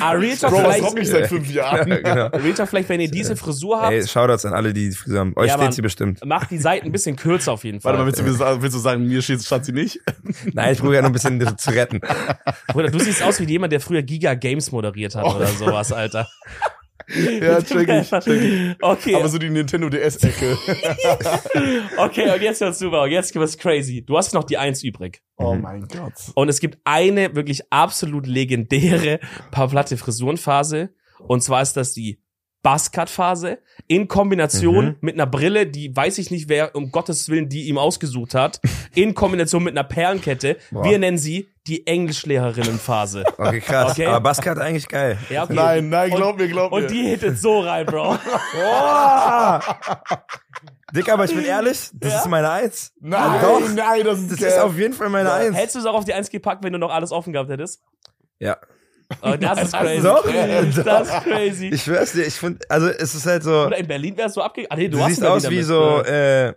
[0.00, 1.88] Ah, Real Talk, Bro, vielleicht, rock ich seit fünf Jahren?
[1.88, 2.26] ja, genau.
[2.28, 5.18] Real Talk, vielleicht, wenn ihr diese Frisur habt, Ey, Shoutouts an alle, die die Frisur
[5.20, 5.32] haben.
[5.36, 6.24] Euch Ja, steht sie bestimmt.
[6.24, 7.92] macht die Seiten ein bisschen kürzer auf jeden Fall.
[7.92, 10.00] Warte mal, willst du, willst du sagen, mir steht, stand sie nicht?
[10.52, 12.00] Nein, ich probiere ja noch ein bisschen zu retten.
[12.68, 16.28] Bruder, du siehst aus wie jemand, der früher Giga Games moderiert hat oder sowas, Alter.
[17.40, 18.76] ja, check ich, check ich.
[18.82, 20.56] Okay, Aber so die Nintendo DS-Ecke.
[21.98, 24.04] okay, und jetzt hörst du mal, jetzt wird's crazy.
[24.04, 25.22] Du hast noch die Eins übrig.
[25.36, 26.14] Oh mein Gott.
[26.34, 30.90] Und es gibt eine wirklich absolut legendäre Platte Frisurenphase.
[31.18, 32.20] Und zwar ist das die
[32.62, 33.58] Buzzcut-Phase
[33.88, 34.96] in Kombination Mhm.
[35.00, 38.60] mit einer Brille, die weiß ich nicht, wer um Gottes Willen die ihm ausgesucht hat,
[38.94, 40.56] in Kombination mit einer Perlenkette.
[40.70, 40.84] Boah.
[40.84, 43.24] Wir nennen sie die Englischlehrerinnenphase.
[43.38, 43.92] Okay, krass.
[43.92, 44.06] Okay.
[44.06, 45.18] Aber Baskat eigentlich geil.
[45.30, 45.54] Ja, okay.
[45.54, 46.78] Nein, nein, glaub und, mir, glaub mir.
[46.78, 48.16] Und die hittet so rein, Bro.
[48.56, 49.58] Oh!
[50.94, 52.18] Dick, aber ich bin ehrlich, das Ja?
[52.20, 52.92] ist meine Eins.
[53.00, 53.60] nein, Doch.
[53.74, 55.56] nein, das ist, Das ist auf jeden Fall meine Eins.
[55.56, 57.82] Hättest du es auch auf die Eins gepackt, wenn du noch alles offen gehabt hättest?
[58.38, 58.58] Ja.
[59.20, 60.02] Oh, das ist crazy.
[60.02, 60.24] Doch.
[60.84, 61.66] Das ist crazy.
[61.68, 64.40] Ich schwör's dir, ich finde, also es ist halt so, Oder in Berlin wärst du
[64.40, 64.72] abgegangen.
[64.72, 66.54] Ah, nee, du, du hast siehst aus wie damit, so, äh, äh,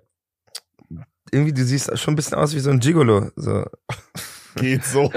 [1.31, 3.31] irgendwie, du siehst schon ein bisschen aus wie so ein Gigolo.
[3.35, 3.65] So.
[4.55, 5.09] geht so.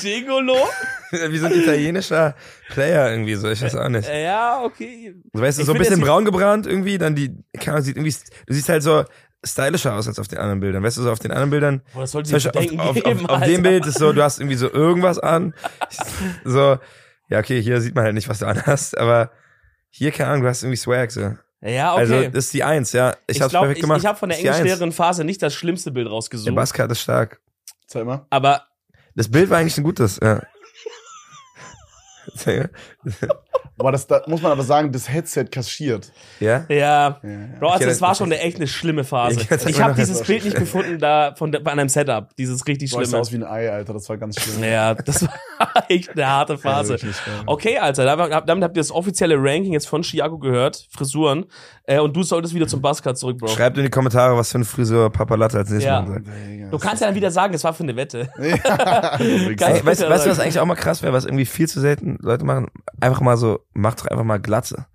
[0.00, 0.56] Gigolo?
[1.10, 2.34] wie so ein italienischer
[2.70, 4.08] Player irgendwie so, ich weiß auch nicht.
[4.08, 5.14] Ja, okay.
[5.32, 8.14] Du weißt, Ich so ein bisschen braun gebrannt irgendwie, dann die, keine Ahnung, sieht irgendwie,
[8.46, 9.04] du siehst halt so
[9.46, 10.82] stylischer aus als auf den anderen Bildern.
[10.82, 13.26] Weißt du, so auf den anderen Bildern, Boah, das sollte Beispiel denken auf, auf, geben,
[13.26, 15.54] auf, auf dem Bild ist so, du hast irgendwie so irgendwas an.
[16.44, 16.78] So,
[17.28, 19.30] ja, okay, hier sieht man halt nicht, was du anhast, aber
[19.90, 21.36] hier, keine Ahnung, du hast irgendwie Swag, so.
[21.62, 22.00] Ja, okay.
[22.00, 23.16] Also, das ist die Eins, ja.
[23.26, 24.00] Ich, ich hab's glaube, perfekt ich, gemacht.
[24.00, 26.54] ich habe von der englischlehreren Phase nicht das schlimmste Bild Der rausgesucht.
[26.54, 27.40] Baskat ist stark.
[27.86, 28.26] Zeig mal.
[28.30, 28.64] aber
[29.14, 30.42] Das Bild war eigentlich ein gutes, ja.
[33.78, 36.10] Boah, das, da muss man aber sagen, das Headset kaschiert.
[36.40, 36.64] ja?
[36.68, 37.20] ja,
[37.60, 39.38] Bro, also das war schon eine echt eine schlimme Phase.
[39.40, 40.22] Ich mal habe dieses.
[40.22, 43.46] Bild nicht gefunden da von der, bei einem Setup, dieses richtig Boah, das sah schlimme.
[43.46, 43.92] aus wie ein Ei, Alter.
[43.92, 44.64] Das war ganz schlimm.
[44.64, 45.30] Ja, das war
[45.88, 46.96] echt eine harte Phase.
[47.44, 48.32] Okay, Alter, damit,
[48.64, 51.44] habt ihr das offizielle Ranking jetzt von Chiago gehört, Frisuren.
[51.84, 53.48] Äh, und du solltest wieder zum Buzzcut zurück, Bro.
[53.48, 56.00] Schreibt in die Kommentare, was für eine Frisur Papa Latte als nächstes Ja.
[56.02, 56.26] Mal sagt.
[56.72, 58.28] Du kannst ja dann wieder sagen, es war für eine Wette.
[58.38, 59.16] Ja.
[59.18, 62.44] Ey, weißt, du, was eigentlich auch mal krass wäre, was irgendwie viel zu selten Leute
[62.44, 62.68] machen?
[63.00, 64.86] Einfach mal so, macht doch einfach mal Glatze.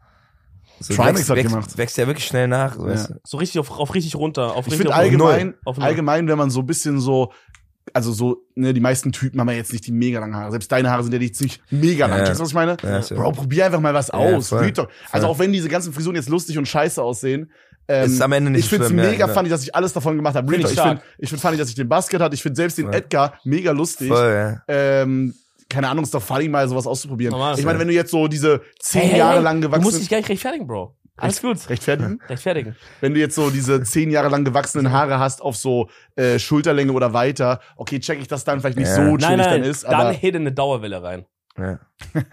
[0.80, 1.78] So, Trimax wächst, hat wächst, gemacht.
[1.78, 2.76] wächst ja wirklich schnell nach.
[2.76, 3.14] So, weißt du?
[3.24, 4.56] So richtig auf, auf richtig runter.
[4.56, 7.32] Auf Ich finde allgemein, Auf allgemein, wenn man so ein bisschen so
[7.94, 10.52] also so, ne, die meisten Typen haben ja jetzt nicht die mega langen Haare.
[10.52, 12.20] Selbst deine Haare sind ja nicht ziemlich mega lang.
[12.20, 12.26] Ja.
[12.26, 12.78] Checkst du, was ich meine?
[12.84, 13.00] Ja.
[13.16, 14.50] Bro, probier einfach mal was Ja, aus.
[14.50, 14.62] voll.
[14.62, 15.24] Also Voll.
[15.26, 17.52] auch wenn diese ganzen Frisuren jetzt lustig und scheiße aussehen,
[17.88, 19.38] ähm, Ist am Ende nicht ich find's schlimm, ja, mega genau.
[19.38, 20.50] funny, dass ich alles davon gemacht habe.
[20.50, 20.86] Real Find Talk.
[20.86, 22.36] ich finde ich find funny, dass ich den Basket hatte.
[22.36, 22.94] Ich finde selbst den.
[22.94, 24.08] Edgar mega lustig.
[24.08, 24.62] Voll, ja.
[24.68, 25.34] Ähm,
[25.72, 27.32] keine Ahnung, ist doch funny, mal sowas auszuprobieren.
[27.32, 27.58] Normal.
[27.58, 30.00] ich meine, wenn du jetzt so diese zehn Hey, Jahre hey, lang Du musst gewachsenen
[30.02, 30.96] dich gar nicht rechtfertigen, Bro.
[31.18, 31.70] Alles gut.
[31.70, 32.76] rechtfertigen, Rechtfertigen.
[33.00, 36.92] wenn du jetzt so diese zehn Jahre lang gewachsenen Haare hast auf so äh, Schulterlänge
[36.94, 38.96] oder weiter, okay, check ich, dass dann vielleicht nicht Ja.
[38.96, 41.26] so Nein, chillig nein, dann ist, dann aber hit in eine Dauerwelle rein.
[41.58, 41.80] ja.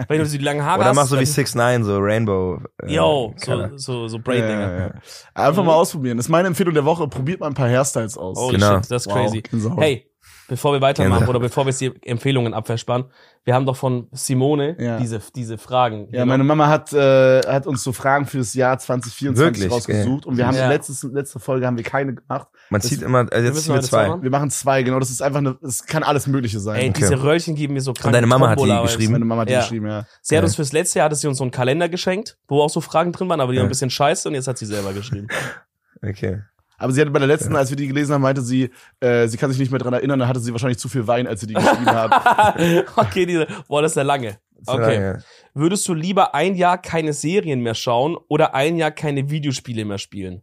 [0.09, 0.97] Wenn du die langen Haare Oder hast.
[0.97, 2.61] mach so wie dann- 6 9 so Rainbow.
[2.83, 4.73] äh, Yo, so, so, so ja, Braid-Dinger.
[4.73, 4.93] ja, ja.
[5.35, 6.17] einfach mal ausprobieren.
[6.17, 7.07] Das ist meine Empfehlung der Woche.
[7.09, 8.39] Probiert mal ein paar Hairstyles aus.
[8.39, 8.77] Holy Genau.
[8.81, 9.43] shit, das ist Wow, crazy.
[9.77, 10.11] Hey,
[10.49, 11.29] bevor wir weitermachen Gänsehaut.
[11.37, 13.07] oder bevor wir jetzt die Empfehlungen abverspannen,
[13.45, 14.99] wir haben doch von Simone Ja.
[14.99, 16.09] diese, diese Fragen.
[16.11, 19.71] Ja, meine Mama hat, äh, hat uns so Fragen fürs Jahr 2024 Wirklich?
[19.73, 20.69] rausgesucht und wir haben Ja.
[20.69, 22.49] letztes, letzte Folge haben wir keine gemacht.
[22.71, 23.89] Man Das- zieht immer, also jetzt ziehen wir zwei.
[24.05, 24.23] zwei machen.
[24.23, 24.99] Wir machen zwei, genau.
[24.99, 26.77] Das ist einfach eine, es kann alles Mögliche sein.
[26.81, 26.99] Ey, Okay.
[27.01, 28.13] diese Röllchen geben mir so krank.
[28.13, 29.13] deine Mama hat die geschrieben?
[29.13, 29.61] Meine Mama hat die Ja.
[29.61, 30.07] geschrieben, ja.
[30.23, 30.47] Sie hat Ja.
[30.47, 33.13] uns fürs letzte Jahr, hatte sie uns so einen Kalender geschenkt, wo auch so Fragen
[33.13, 33.63] drin waren, aber die Ja.
[33.63, 35.29] waren ein bisschen scheiße und jetzt hat sie selber geschrieben.
[36.03, 36.43] Okay.
[36.79, 39.37] Aber sie hatte bei der letzten, als wir die gelesen haben, meinte sie, äh, sie
[39.37, 41.49] kann sich nicht mehr dran erinnern, da hatte sie wahrscheinlich zu viel Wein, als sie
[41.49, 42.87] die geschrieben hat.
[42.97, 44.39] okay, diese, boah, das ist ja lange.
[44.65, 44.95] Okay.
[44.95, 45.23] lange.
[45.55, 49.99] Würdest du lieber ein Jahr keine Serien mehr schauen oder ein Jahr keine Videospiele mehr
[49.99, 50.43] spielen?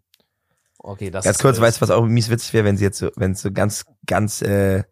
[0.77, 2.99] Okay, das Ganz ist kurz, weißt du, was auch mies witzig wäre, wenn sie jetzt
[2.99, 4.83] so, wenn es so ganz, ganz, äh,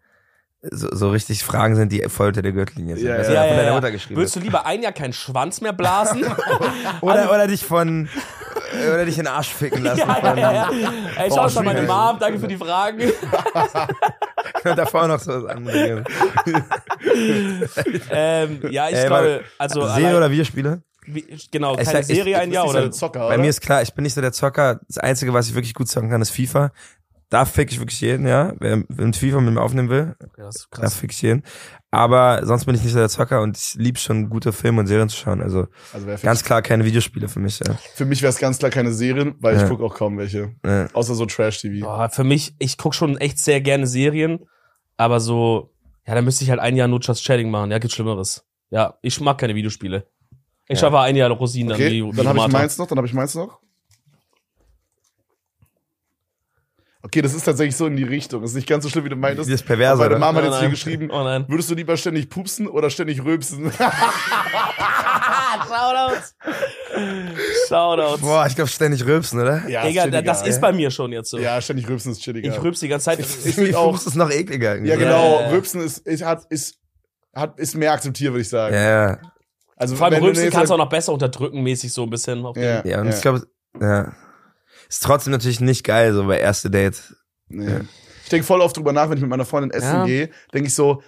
[0.71, 3.05] so, so richtig Fragen sind, die voll unter der Gürtellinie sind.
[3.05, 3.73] Ja, du, ja, von ja, deiner ja.
[3.75, 6.23] Mutter geschrieben Würdest du lieber ein Jahr keinen Schwanz mehr blasen?
[7.01, 8.07] Oder, oder dich von,
[8.73, 9.99] oder dich in den Arsch ficken lassen.
[9.99, 10.89] ja, ja, ja, ja.
[11.17, 11.81] Ey, schau mal meine.
[11.83, 12.99] Mom, danke für die Fragen.
[14.61, 16.05] Von, davor noch so was anderes.
[18.11, 20.81] ähm, ja, ich Ey, glaube, also Serie allein- oder Videospiele?
[21.05, 23.37] wie, genau, keine ich- Serie ein Jahr oder Zocker, Bei oder?
[23.39, 24.79] mir ist klar, ich bin nicht so der Zocker.
[24.87, 26.71] Das Einzige, was ich wirklich gut zocken kann, ist FIFA.
[27.29, 28.53] Da fick ich wirklich jeden, ja.
[28.59, 30.15] Wer mit FIFA mit mir aufnehmen will,
[30.47, 31.43] ist da fick ich jeden.
[31.93, 34.87] Aber sonst bin ich nicht so der Zocker und ich lieb schon gute Filme und
[34.87, 35.41] Serien zu schauen.
[35.41, 37.59] Also also ganz klar keine Videospiele für mich.
[37.59, 37.75] Ja.
[37.95, 39.67] für mich wäre es ganz klar keine Serien, weil ich Ja.
[39.69, 40.55] gucke auch kaum welche.
[40.65, 40.87] Ja.
[40.93, 42.09] Außer so Trash-TV.
[42.09, 44.39] Für mich, ich guck schon echt sehr gerne Serien,
[44.97, 45.71] aber so,
[46.07, 47.71] ja, dann müsste ich halt ein Jahr nur Just Chatting machen.
[47.71, 48.45] Ja, gibt's Schlimmeres.
[48.71, 50.07] Ja, ich mag keine Videospiele.
[50.67, 50.87] Ich Ja.
[50.87, 53.13] schaffe ein Jahr Rosinen Okay, dann wie, dann habe ich meins noch, dann habe ich
[53.13, 53.59] meins noch.
[57.05, 58.41] Okay, das ist tatsächlich so in die Richtung.
[58.41, 59.51] Das ist nicht ganz so schlimm, wie du meintest.
[59.51, 60.19] Das Perverse, Meine oder?
[60.19, 61.43] Mama hat Oh jetzt hier geschrieben, Oh nein.
[61.49, 63.71] würdest du lieber ständig pupsen oder ständig rülpsen?
[65.67, 66.35] Shoutouts.
[67.67, 68.21] Shoutouts.
[68.21, 69.67] Boah, ich glaube ständig rülpsen, oder?
[69.67, 70.21] ja, Digga, chilliger.
[70.21, 71.37] das ist bei mir schon jetzt so.
[71.37, 72.53] Ja, ständig rülpsen ist chilliger.
[72.55, 73.19] Ich rülps die ganze Zeit.
[73.19, 73.25] Ich
[73.55, 74.73] find auch- ist noch ekliger.
[74.75, 74.91] irgendwie.
[74.91, 75.41] ja, genau.
[75.41, 75.49] Ja.
[75.49, 76.75] Rülpsen ist, ist, hat, ist,
[77.35, 78.73] hat, ist mehr akzeptiert, würde ich sagen.
[78.75, 79.17] Ja, ja.
[79.75, 82.43] Also, Vor allem rülpsen kannst du auch noch besser unterdrücken, mäßig so ein bisschen.
[82.55, 83.45] Ja, Ja, und ich glaube,
[83.81, 84.13] ja.
[84.93, 87.15] Ist trotzdem natürlich nicht geil, so bei erste Date.
[87.47, 87.79] Nee.
[88.23, 90.05] Ich denke voll oft drüber nach, wenn ich mit meiner Freundin essen Ja.
[90.05, 91.01] gehe, denke ich so,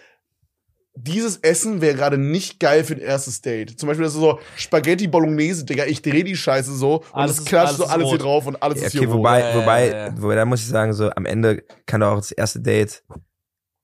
[0.96, 3.80] dieses Essen wäre gerade nicht geil für ein erstes Date.
[3.80, 7.34] Zum Beispiel das ist so Spaghetti Bolognese, Digga, ich dreh die Scheiße so und Alles
[7.34, 8.24] es ist- klatscht alles so ist alles hier rot.
[8.24, 10.22] drauf und alles Ja, ist okay, hier wobei, ja, wobei, ja, ja.
[10.22, 13.04] wobei, da muss ich sagen, so am Ende kann doch auch das erste Date,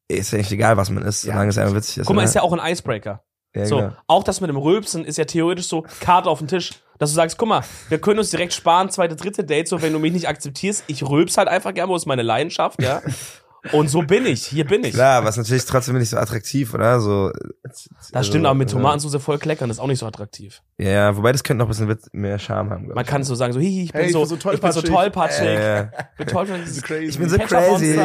[0.07, 2.07] ist ja eigentlich egal, was man isst, Ja, solange es einfach witzig ist.
[2.07, 2.27] Guck mal, oder?
[2.29, 3.23] ist ja auch ein Icebreaker.
[3.55, 3.91] Ja, So, genau.
[4.07, 6.71] auch das mit dem Rülpsen ist ja theoretisch so Karte auf den Tisch.
[6.97, 9.91] Dass du sagst, guck mal, wir können uns direkt sparen, zweite, dritte Date, so wenn
[9.91, 13.01] du mich nicht akzeptierst, ich rülps halt einfach gerne, wo ist meine Leidenschaft, ja.
[13.73, 14.93] Und so bin ich, hier bin ich.
[14.93, 16.99] Klar, was natürlich trotzdem nicht so attraktiv, oder?
[16.99, 17.31] So,
[18.11, 18.77] Das stimmt, aber mit ja.
[18.77, 20.61] Tomatensauce voll kleckern, ist auch nicht so attraktiv.
[20.79, 23.07] Ja, wobei das könnte noch ein bisschen witz- mehr Charme haben, Man ich.
[23.07, 24.81] kann so sagen, so, hihi, ich bin Hey, ich so, bin so ich bin so
[24.81, 25.43] tollpatschig.
[25.43, 26.65] Ich bin tollpatschig.
[26.75, 27.05] So crazy.
[27.05, 27.99] Ich bin so crazy.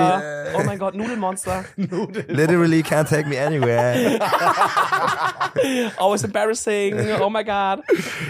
[0.54, 1.64] Oh mein Gott, Nudelmonster.
[2.28, 4.18] Literally can't take me anywhere.
[5.98, 6.94] Oh, it's embarrassing.
[7.20, 7.80] Oh my God.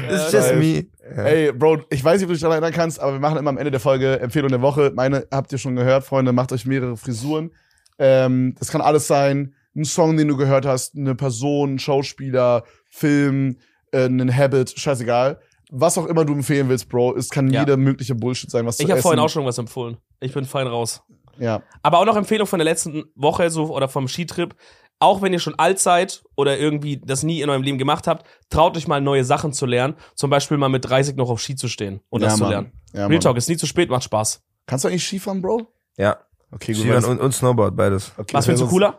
[0.08, 0.86] It's just me.
[1.14, 1.22] Ja.
[1.24, 3.50] Ey, Bro, ich weiß nicht, ob du dich daran erinnern kannst, aber wir machen immer
[3.50, 4.92] am Ende der Folge Empfehlung der Woche.
[4.94, 7.50] Meine habt ihr schon gehört, Freunde, macht euch mehrere Frisuren.
[7.98, 12.64] Ähm, das kann alles sein, ein Song, den du gehört hast, eine Person, ein Schauspieler,
[12.88, 13.58] Film,
[13.92, 15.38] äh, ein Habit, scheißegal.
[15.70, 17.60] Was auch immer du empfehlen willst, Bro, es kann Ja.
[17.60, 19.96] jeder mögliche Bullshit sein, was Ich zu habe vorhin auch schon was empfohlen.
[20.20, 21.02] Ich bin fein raus.
[21.38, 21.62] Ja.
[21.82, 24.54] Aber auch noch Empfehlung von der letzten Woche so oder vom Skitrip.
[24.98, 28.26] Auch wenn ihr schon alt seid oder irgendwie das nie in eurem Leben gemacht habt,
[28.48, 29.94] traut euch mal neue Sachen zu lernen.
[30.14, 32.50] Zum Beispiel mal mit 30 noch auf Ski zu stehen und ja, das zu Mann.
[32.50, 32.72] lernen.
[32.92, 33.20] Ja, Real Mann.
[33.20, 34.40] Talk, ist nie zu spät, macht Spaß.
[34.66, 35.66] Kannst du eigentlich Skifahren, Bro?
[35.98, 36.16] Ja.
[36.50, 36.82] Okay, gut.
[36.82, 38.12] Skifahren und, und Snowboard, beides.
[38.16, 38.98] okay, Was findest du cooler?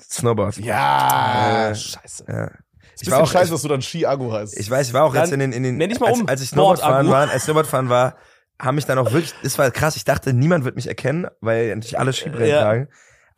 [0.00, 0.56] Snowboard.
[0.58, 1.70] Ja.
[1.70, 2.24] Äh, Scheiße.
[2.28, 2.44] Ja.
[2.44, 4.58] Ist Ich war bisschen auch, scheiße, dass du dann Ski-Agu heißt.
[4.58, 6.20] Ich weiß, ich war auch jetzt in Dann den, in den nenn dich mal als,
[6.20, 6.28] um.
[6.28, 8.16] als ich Snowboard fahren war, als Snowboard fahren war,
[8.60, 11.68] haben mich dann auch wirklich, das war krass, ich dachte, niemand wird mich erkennen, weil
[11.74, 12.60] natürlich alle Skibrillen Ja.
[12.62, 12.88] tragen.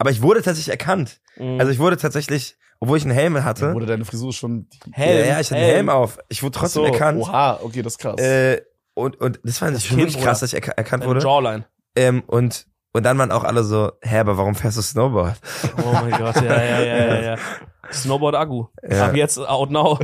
[0.03, 1.21] Aber ich wurde tatsächlich erkannt.
[1.37, 1.61] Mhm.
[1.61, 4.67] Also ich wurde tatsächlich, obwohl ich einen Helm hatte, Oder deine Frisur schon.
[4.91, 6.19] Helm, ja, ja, ich hatte einen Helm auf.
[6.29, 6.93] Ich wurde trotzdem so.
[6.93, 7.21] erkannt.
[7.21, 8.21] Oha, okay, das ist krass.
[8.21, 8.63] Äh,
[8.95, 11.21] und, und das schon Kind, wirklich krass, dass ich erka erkannt wurde.
[11.21, 11.67] Jawline.
[11.95, 15.37] Ähm, und Und dann waren auch alle so, hä, aber warum fährst du Snowboard?
[15.79, 17.37] Oh mein Gott, ja, ja, ja, ja, ja.
[17.93, 18.67] Snowboard Akku.
[18.89, 19.07] Ja.
[19.07, 19.99] Ab jetzt out now.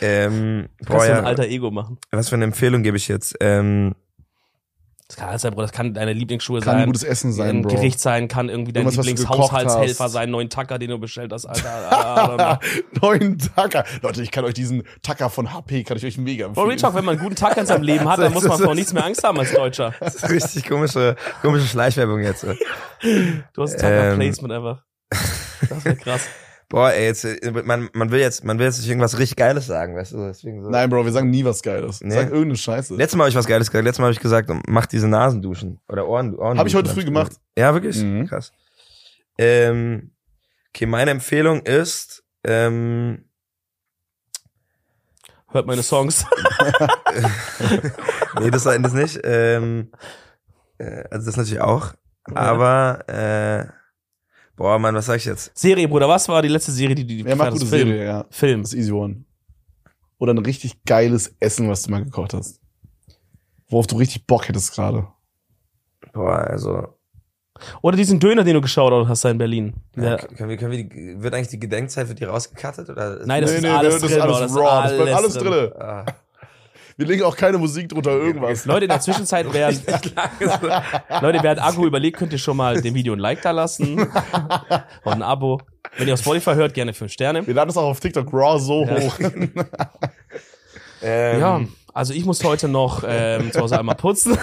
[0.00, 1.98] Ähm, boah, Kannst du ein ja, alter Ego machen.
[2.10, 3.36] was für eine Empfehlung gebe ich jetzt?
[3.40, 3.94] Ähm,
[5.08, 5.62] Das kann alles sein, Bro.
[5.62, 6.86] Das kann deine Lieblingsschuhe Kann sein.
[6.86, 7.74] gutes Essen sein, ein Bro.
[7.74, 12.60] Gericht sein, kann irgendwie dein Lieblingshaushaltshelfer sein, neuen Tacker, den du bestellt hast, Alter.
[12.92, 13.08] Know.
[13.08, 13.84] Neuen Tacker.
[14.02, 16.66] Leute, ich kann euch diesen Tacker von HP, kann ich euch mega Bro, empfehlen.
[16.68, 18.74] Real Talk, wenn man einen guten Tag in seinem Leben hat, dann muss man vor
[18.74, 19.94] nichts mehr Angst haben als Deutscher.
[20.00, 22.44] das ist richtig komische, komische Schleichwerbung jetzt.
[22.44, 24.18] Du hast Tacker Ähm.
[24.18, 24.82] Placement einfach.
[25.70, 26.20] Das wäre krass.
[26.70, 29.66] Boah, ey, jetzt, äh, man, man will jetzt, man will jetzt nicht irgendwas richtig Geiles
[29.66, 30.68] sagen, weißt du, deswegen so.
[30.68, 32.00] Nein, Bro, wir sagen nie was Geiles.
[32.00, 32.14] Wir Nee.
[32.14, 32.94] sagen irgendeine Scheiße.
[32.94, 33.84] Letztes Mal habe ich was Geiles gesagt.
[33.84, 36.36] Letztes Mal habe ich gesagt, mach diese Nasenduschen oder Ohren.
[36.36, 37.32] Ohren Hab ich heute früh gemacht.
[37.56, 37.96] Ja, wirklich?
[38.02, 38.26] Mhm.
[38.26, 38.52] Krass.
[39.38, 40.10] Ähm,
[40.74, 43.24] okay, meine Empfehlung ist, ähm,
[45.50, 46.26] Hört meine Songs.
[48.40, 49.18] nee, das war das nicht.
[49.24, 49.90] Ähm,
[50.76, 51.94] äh, also das natürlich auch.
[52.34, 53.66] Aber, äh,
[54.58, 55.56] boah, Mann, was sag ich jetzt?
[55.56, 57.70] Serie, Bruder, was war die letzte Serie, die du Wer macht gute hast?
[57.70, 57.88] Film.
[57.88, 58.26] Serie, ja.
[58.28, 58.62] Film.
[58.62, 59.24] Das ist easy one.
[60.18, 62.60] Oder ein richtig geiles Essen, was du mal gekocht hast.
[63.70, 65.06] Worauf du richtig Bock hättest gerade.
[66.12, 66.88] Boah, also,
[67.82, 69.74] Oder diesen Döner, den du geschaut hast da in Berlin.
[69.96, 70.02] ja.
[70.02, 70.16] Ja.
[70.16, 73.24] können wir, können wir die, wird eigentlich die Gedenkzeit, wird die rausgekattet oder?
[73.26, 74.82] Nein, das ist alles das drin, ist alles das ist raw.
[74.82, 75.52] Das bleibt alles alles drin.
[75.52, 75.72] drin.
[75.78, 76.06] Ah.
[76.98, 78.64] Wir legen auch keine Musik drunter, irgendwas.
[78.64, 83.12] Leute, in der Zwischenzeit, während, Leute, während Akku überlegt, könnt ihr schon mal dem Video
[83.12, 84.00] ein Like da lassen.
[85.04, 85.60] Und ein Abo.
[85.96, 87.46] Wenn ihr auf Spotify hört, gerne fünf Sterne.
[87.46, 89.00] Wir laden das auch auf TikTok raw so Ja.
[89.00, 89.18] hoch.
[91.00, 91.60] Ähm, Ja,
[91.94, 94.36] also ich muss heute noch ähm, zu Hause einmal putzen.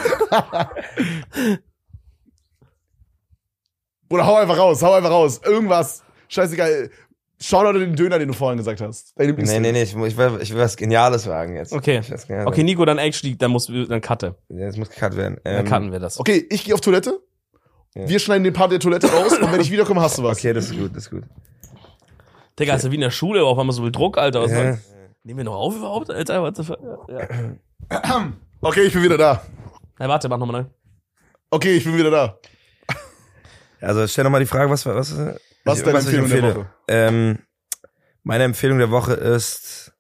[4.10, 5.42] Oder hau einfach raus, hau einfach raus.
[5.44, 6.04] Irgendwas.
[6.30, 6.90] Scheißegal.
[7.40, 9.14] Schau Leute den Döner, den du vorhin gesagt hast.
[9.18, 11.74] Dein Nee, nee, nee, ich, ich, will, ich will was Geniales sagen jetzt.
[11.74, 12.02] Okay.
[12.46, 14.36] Okay, Nico, dann actually, dann muss dann cutte.
[14.50, 15.38] Ja, Jetzt muss gecut werden.
[15.44, 16.20] Dann Ähm, cutten wir das.
[16.20, 17.20] Okay, ich gehe auf Toilette.
[17.94, 18.08] Ja.
[18.08, 20.38] Wir schneiden den Part der Toilette raus und wenn ich wiederkomme, hast du was.
[20.38, 21.24] Okay, das ist gut, das ist gut.
[22.58, 24.42] Digga, ist ja wie in der Schule, auf einmal so viel Druck, Alter.
[24.42, 24.78] Was Ja.
[25.24, 26.42] Nehmen wir noch auf überhaupt, Alter?
[26.42, 26.80] What the fuck?
[27.10, 28.28] Ja.
[28.62, 29.46] Okay, ich bin wieder da.
[30.00, 30.70] Na, warte, mach nochmal neu.
[31.52, 32.40] Okay, ich bin wieder da.
[33.80, 35.36] Also stell noch mal die Frage, was was Was
[35.66, 36.56] was ist deine Empfehlung der.
[36.56, 36.70] Woche?
[36.88, 37.40] Ähm,
[38.24, 39.92] meine Empfehlung der Woche ist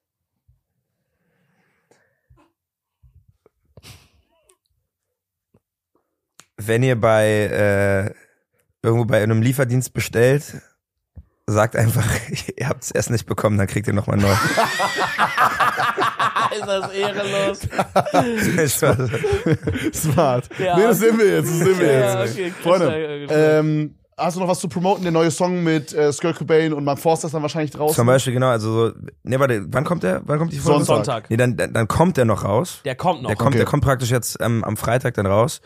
[6.57, 8.13] wenn ihr bei äh,
[8.81, 10.61] irgendwo bei einem Lieferdienst bestellt,
[11.47, 12.05] sagt einfach,
[12.57, 14.31] ihr habt das Essen nicht bekommen, dann kriegt ihr nochmal neu.
[16.55, 17.59] ist das ehrenlos.
[19.93, 20.49] Smart.
[20.57, 20.77] Ja.
[20.77, 22.33] Nee, das sind wir jetzt, das sind wir Ja, jetzt.
[22.33, 25.03] okay, Freunde, äh, ähm, hast du noch was zu promoten?
[25.03, 27.95] Der neue Song mit äh, Skirt Cobain und Mark Forster ist dann wahrscheinlich draußen.
[27.95, 28.93] Zum Beispiel, genau, also so,
[29.23, 30.85] nee, warte, wann kommt der, wann kommt die Folge?
[30.85, 31.05] Sonntag.
[31.05, 31.29] Sonntag.
[31.29, 32.81] Nee, dann, dann, dann kommt der noch raus.
[32.85, 33.29] Der kommt noch.
[33.29, 33.57] Der kommt, Okay.
[33.57, 35.61] der kommt praktisch jetzt ähm, am Freitag dann raus.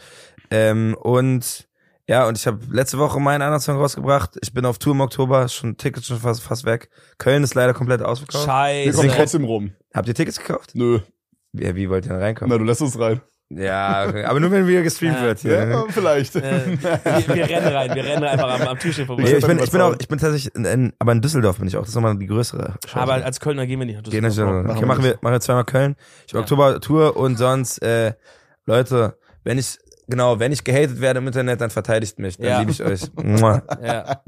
[0.51, 1.67] Ähm, und
[2.07, 4.31] ja, und ich habe letzte Woche meinen anderen Song rausgebracht.
[4.41, 6.89] Ich bin auf Tour im Oktober, schon Tickets schon fast, fast weg.
[7.19, 8.47] Köln ist leider komplett ausverkauft.
[8.47, 9.15] wir kommen Scheiße.
[9.17, 9.71] trotzdem rum.
[9.93, 10.71] Habt ihr Tickets gekauft?
[10.73, 10.99] Nö.
[11.53, 12.51] Ja, wie wollt ihr denn reinkommen?
[12.51, 13.21] Na, du lässt uns rein.
[13.51, 14.25] Ja, okay.
[14.25, 15.23] aber nur wenn wieder gestreamt Ja.
[15.23, 15.39] wird.
[15.39, 15.67] Hier.
[15.67, 16.35] Ja, vielleicht.
[16.35, 19.23] Äh, wir, wir rennen rein, wir rennen einfach am, am Türchen vorbei.
[19.23, 21.67] Nee, ich bin, ich bin auch, ich bin tatsächlich, in, in, aber in Düsseldorf bin
[21.67, 21.81] ich auch.
[21.81, 22.75] Das ist nochmal die größere.
[22.87, 22.99] Show.
[22.99, 23.95] Aber als Kölner gehen wir nicht.
[23.95, 24.67] nach Gehen nicht, Düsseldorf.
[24.69, 25.95] okay, wir machen wir, machen wir zweimal Köln.
[26.27, 26.43] Ich habe Ja.
[26.43, 28.13] Oktober Tour und sonst, äh,
[28.67, 32.37] Leute, wenn ich, genau, wenn ich gehatet werde im Internet, dann verteidigt mich.
[32.37, 32.59] Dann Ja.
[32.59, 33.01] liebe ich euch.
[33.81, 34.21] Ja.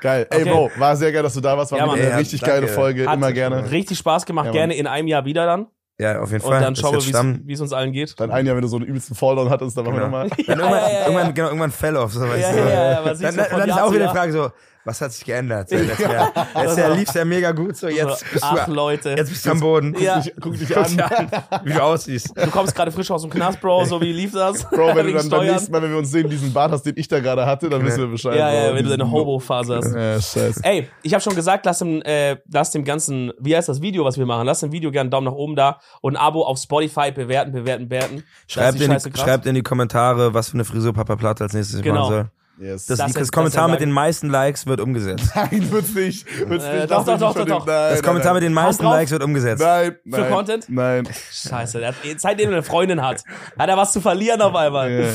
[0.00, 0.26] Geil.
[0.30, 0.50] Ey, Okay.
[0.50, 1.70] Bro, war sehr geil, dass du da warst.
[1.70, 2.56] War Ja, eine Ja, richtig danke.
[2.56, 3.06] geile Folge.
[3.06, 3.70] Hat Immer gerne.
[3.70, 4.46] Richtig Spaß gemacht.
[4.46, 4.52] Ja.
[4.52, 5.68] Gerne in einem Jahr wieder dann.
[6.04, 6.60] Ja, auf jeden Und Fall.
[6.60, 8.18] dann Das schauen wir, wie es- uns allen geht.
[8.20, 10.18] Dann ein Jahr, wenn du so einen übelsten Falldown hattest, dann machen wir Genau.
[10.24, 10.28] nochmal.
[10.46, 11.32] Dann irgendwann, Ja, ja, ja, irgendwann, ja.
[11.32, 12.12] genau, irgendwann Fell-Off.
[12.12, 12.58] So, weißt Ja, du.
[12.58, 14.12] ja, ja, dann dann, dann ist auch wieder die.
[14.14, 14.50] Frage so,
[14.84, 15.68] was hat sich geändert?
[15.68, 19.10] So, Letztes Jahr, letztes Jahr lief's ja mega gut, so jetzt bist ach, du, Leute.
[19.16, 19.94] jetzt bist du am Boden.
[19.98, 20.22] Ja.
[20.40, 21.30] Guck dich Guck dir an.
[21.64, 22.32] wie du aussiehst.
[22.36, 23.84] Du kommst gerade frisch aus dem Knast, Bro.
[23.86, 24.64] So wie lief das?
[24.70, 26.94] Bro, wenn du dann beim nächsten Mal, wenn wir uns sehen, diesen Bart hast, den
[26.96, 28.36] ich da gerade hatte, dann wissen wir Bescheid.
[28.36, 29.94] Ja, ja, wenn du deine Hobo-Phase hast.
[29.94, 30.60] Ja, scheiße.
[30.62, 34.04] Ey, ich habe schon gesagt, lass dem, äh, lass dem ganzen, wie heißt das Video,
[34.04, 34.46] was wir machen?
[34.46, 37.52] Lass dem Video gerne einen Daumen nach oben da und ein Abo auf Spotify bewerten,
[37.52, 38.24] bewerten, bewerten.
[38.46, 41.80] Schreibt in, die, schreibt in die Kommentare, was für eine Frisur Papa Platte als nächstes
[41.82, 42.00] Genau.
[42.02, 42.30] machen soll.
[42.58, 42.86] Yes.
[42.86, 45.30] Das, Das das, ist- das Kommentar mit den meisten Likes wird umgesetzt.
[45.34, 46.26] Nein, wird's nicht.
[46.48, 46.90] Wird's Äh, nicht.
[46.90, 47.66] doch, doch, doch, doch, doch.
[47.66, 48.84] Nein, Das Kommentar nein, mit den meisten.
[48.84, 49.62] Likes wird umgesetzt.
[49.62, 50.30] Nein, nein.
[50.30, 50.66] Content?
[50.68, 51.08] Nein.
[51.32, 53.22] Scheiße, der hat, seitdem er eine Freundin hat,
[53.58, 54.90] hat er was zu verlieren auf einmal.
[54.90, 55.08] Ja.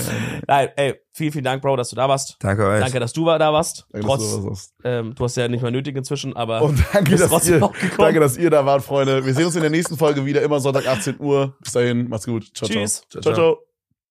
[0.47, 2.35] Nein, ey, vielen, vielen Dank, Bro, dass du da warst.
[2.39, 2.81] Danke euch.
[2.81, 3.85] Danke, dass du da warst.
[3.91, 7.11] Danke, dass Trotz, du ähm, du hast ja nicht mehr nötig inzwischen, aber Und danke
[7.11, 7.93] bist dass, trotzdem ihr, noch gekommen.
[7.99, 9.25] danke, dass ihr da wart, Freunde.
[9.25, 11.55] Wir sehen uns in der nächsten Folge wieder, immer Sonntag 18 Uhr.
[11.61, 12.45] Bis dahin, macht's gut.
[12.53, 13.03] Ciao, Tschüss.
[13.09, 13.21] ciao.
[13.21, 13.68] Ciao, ciao.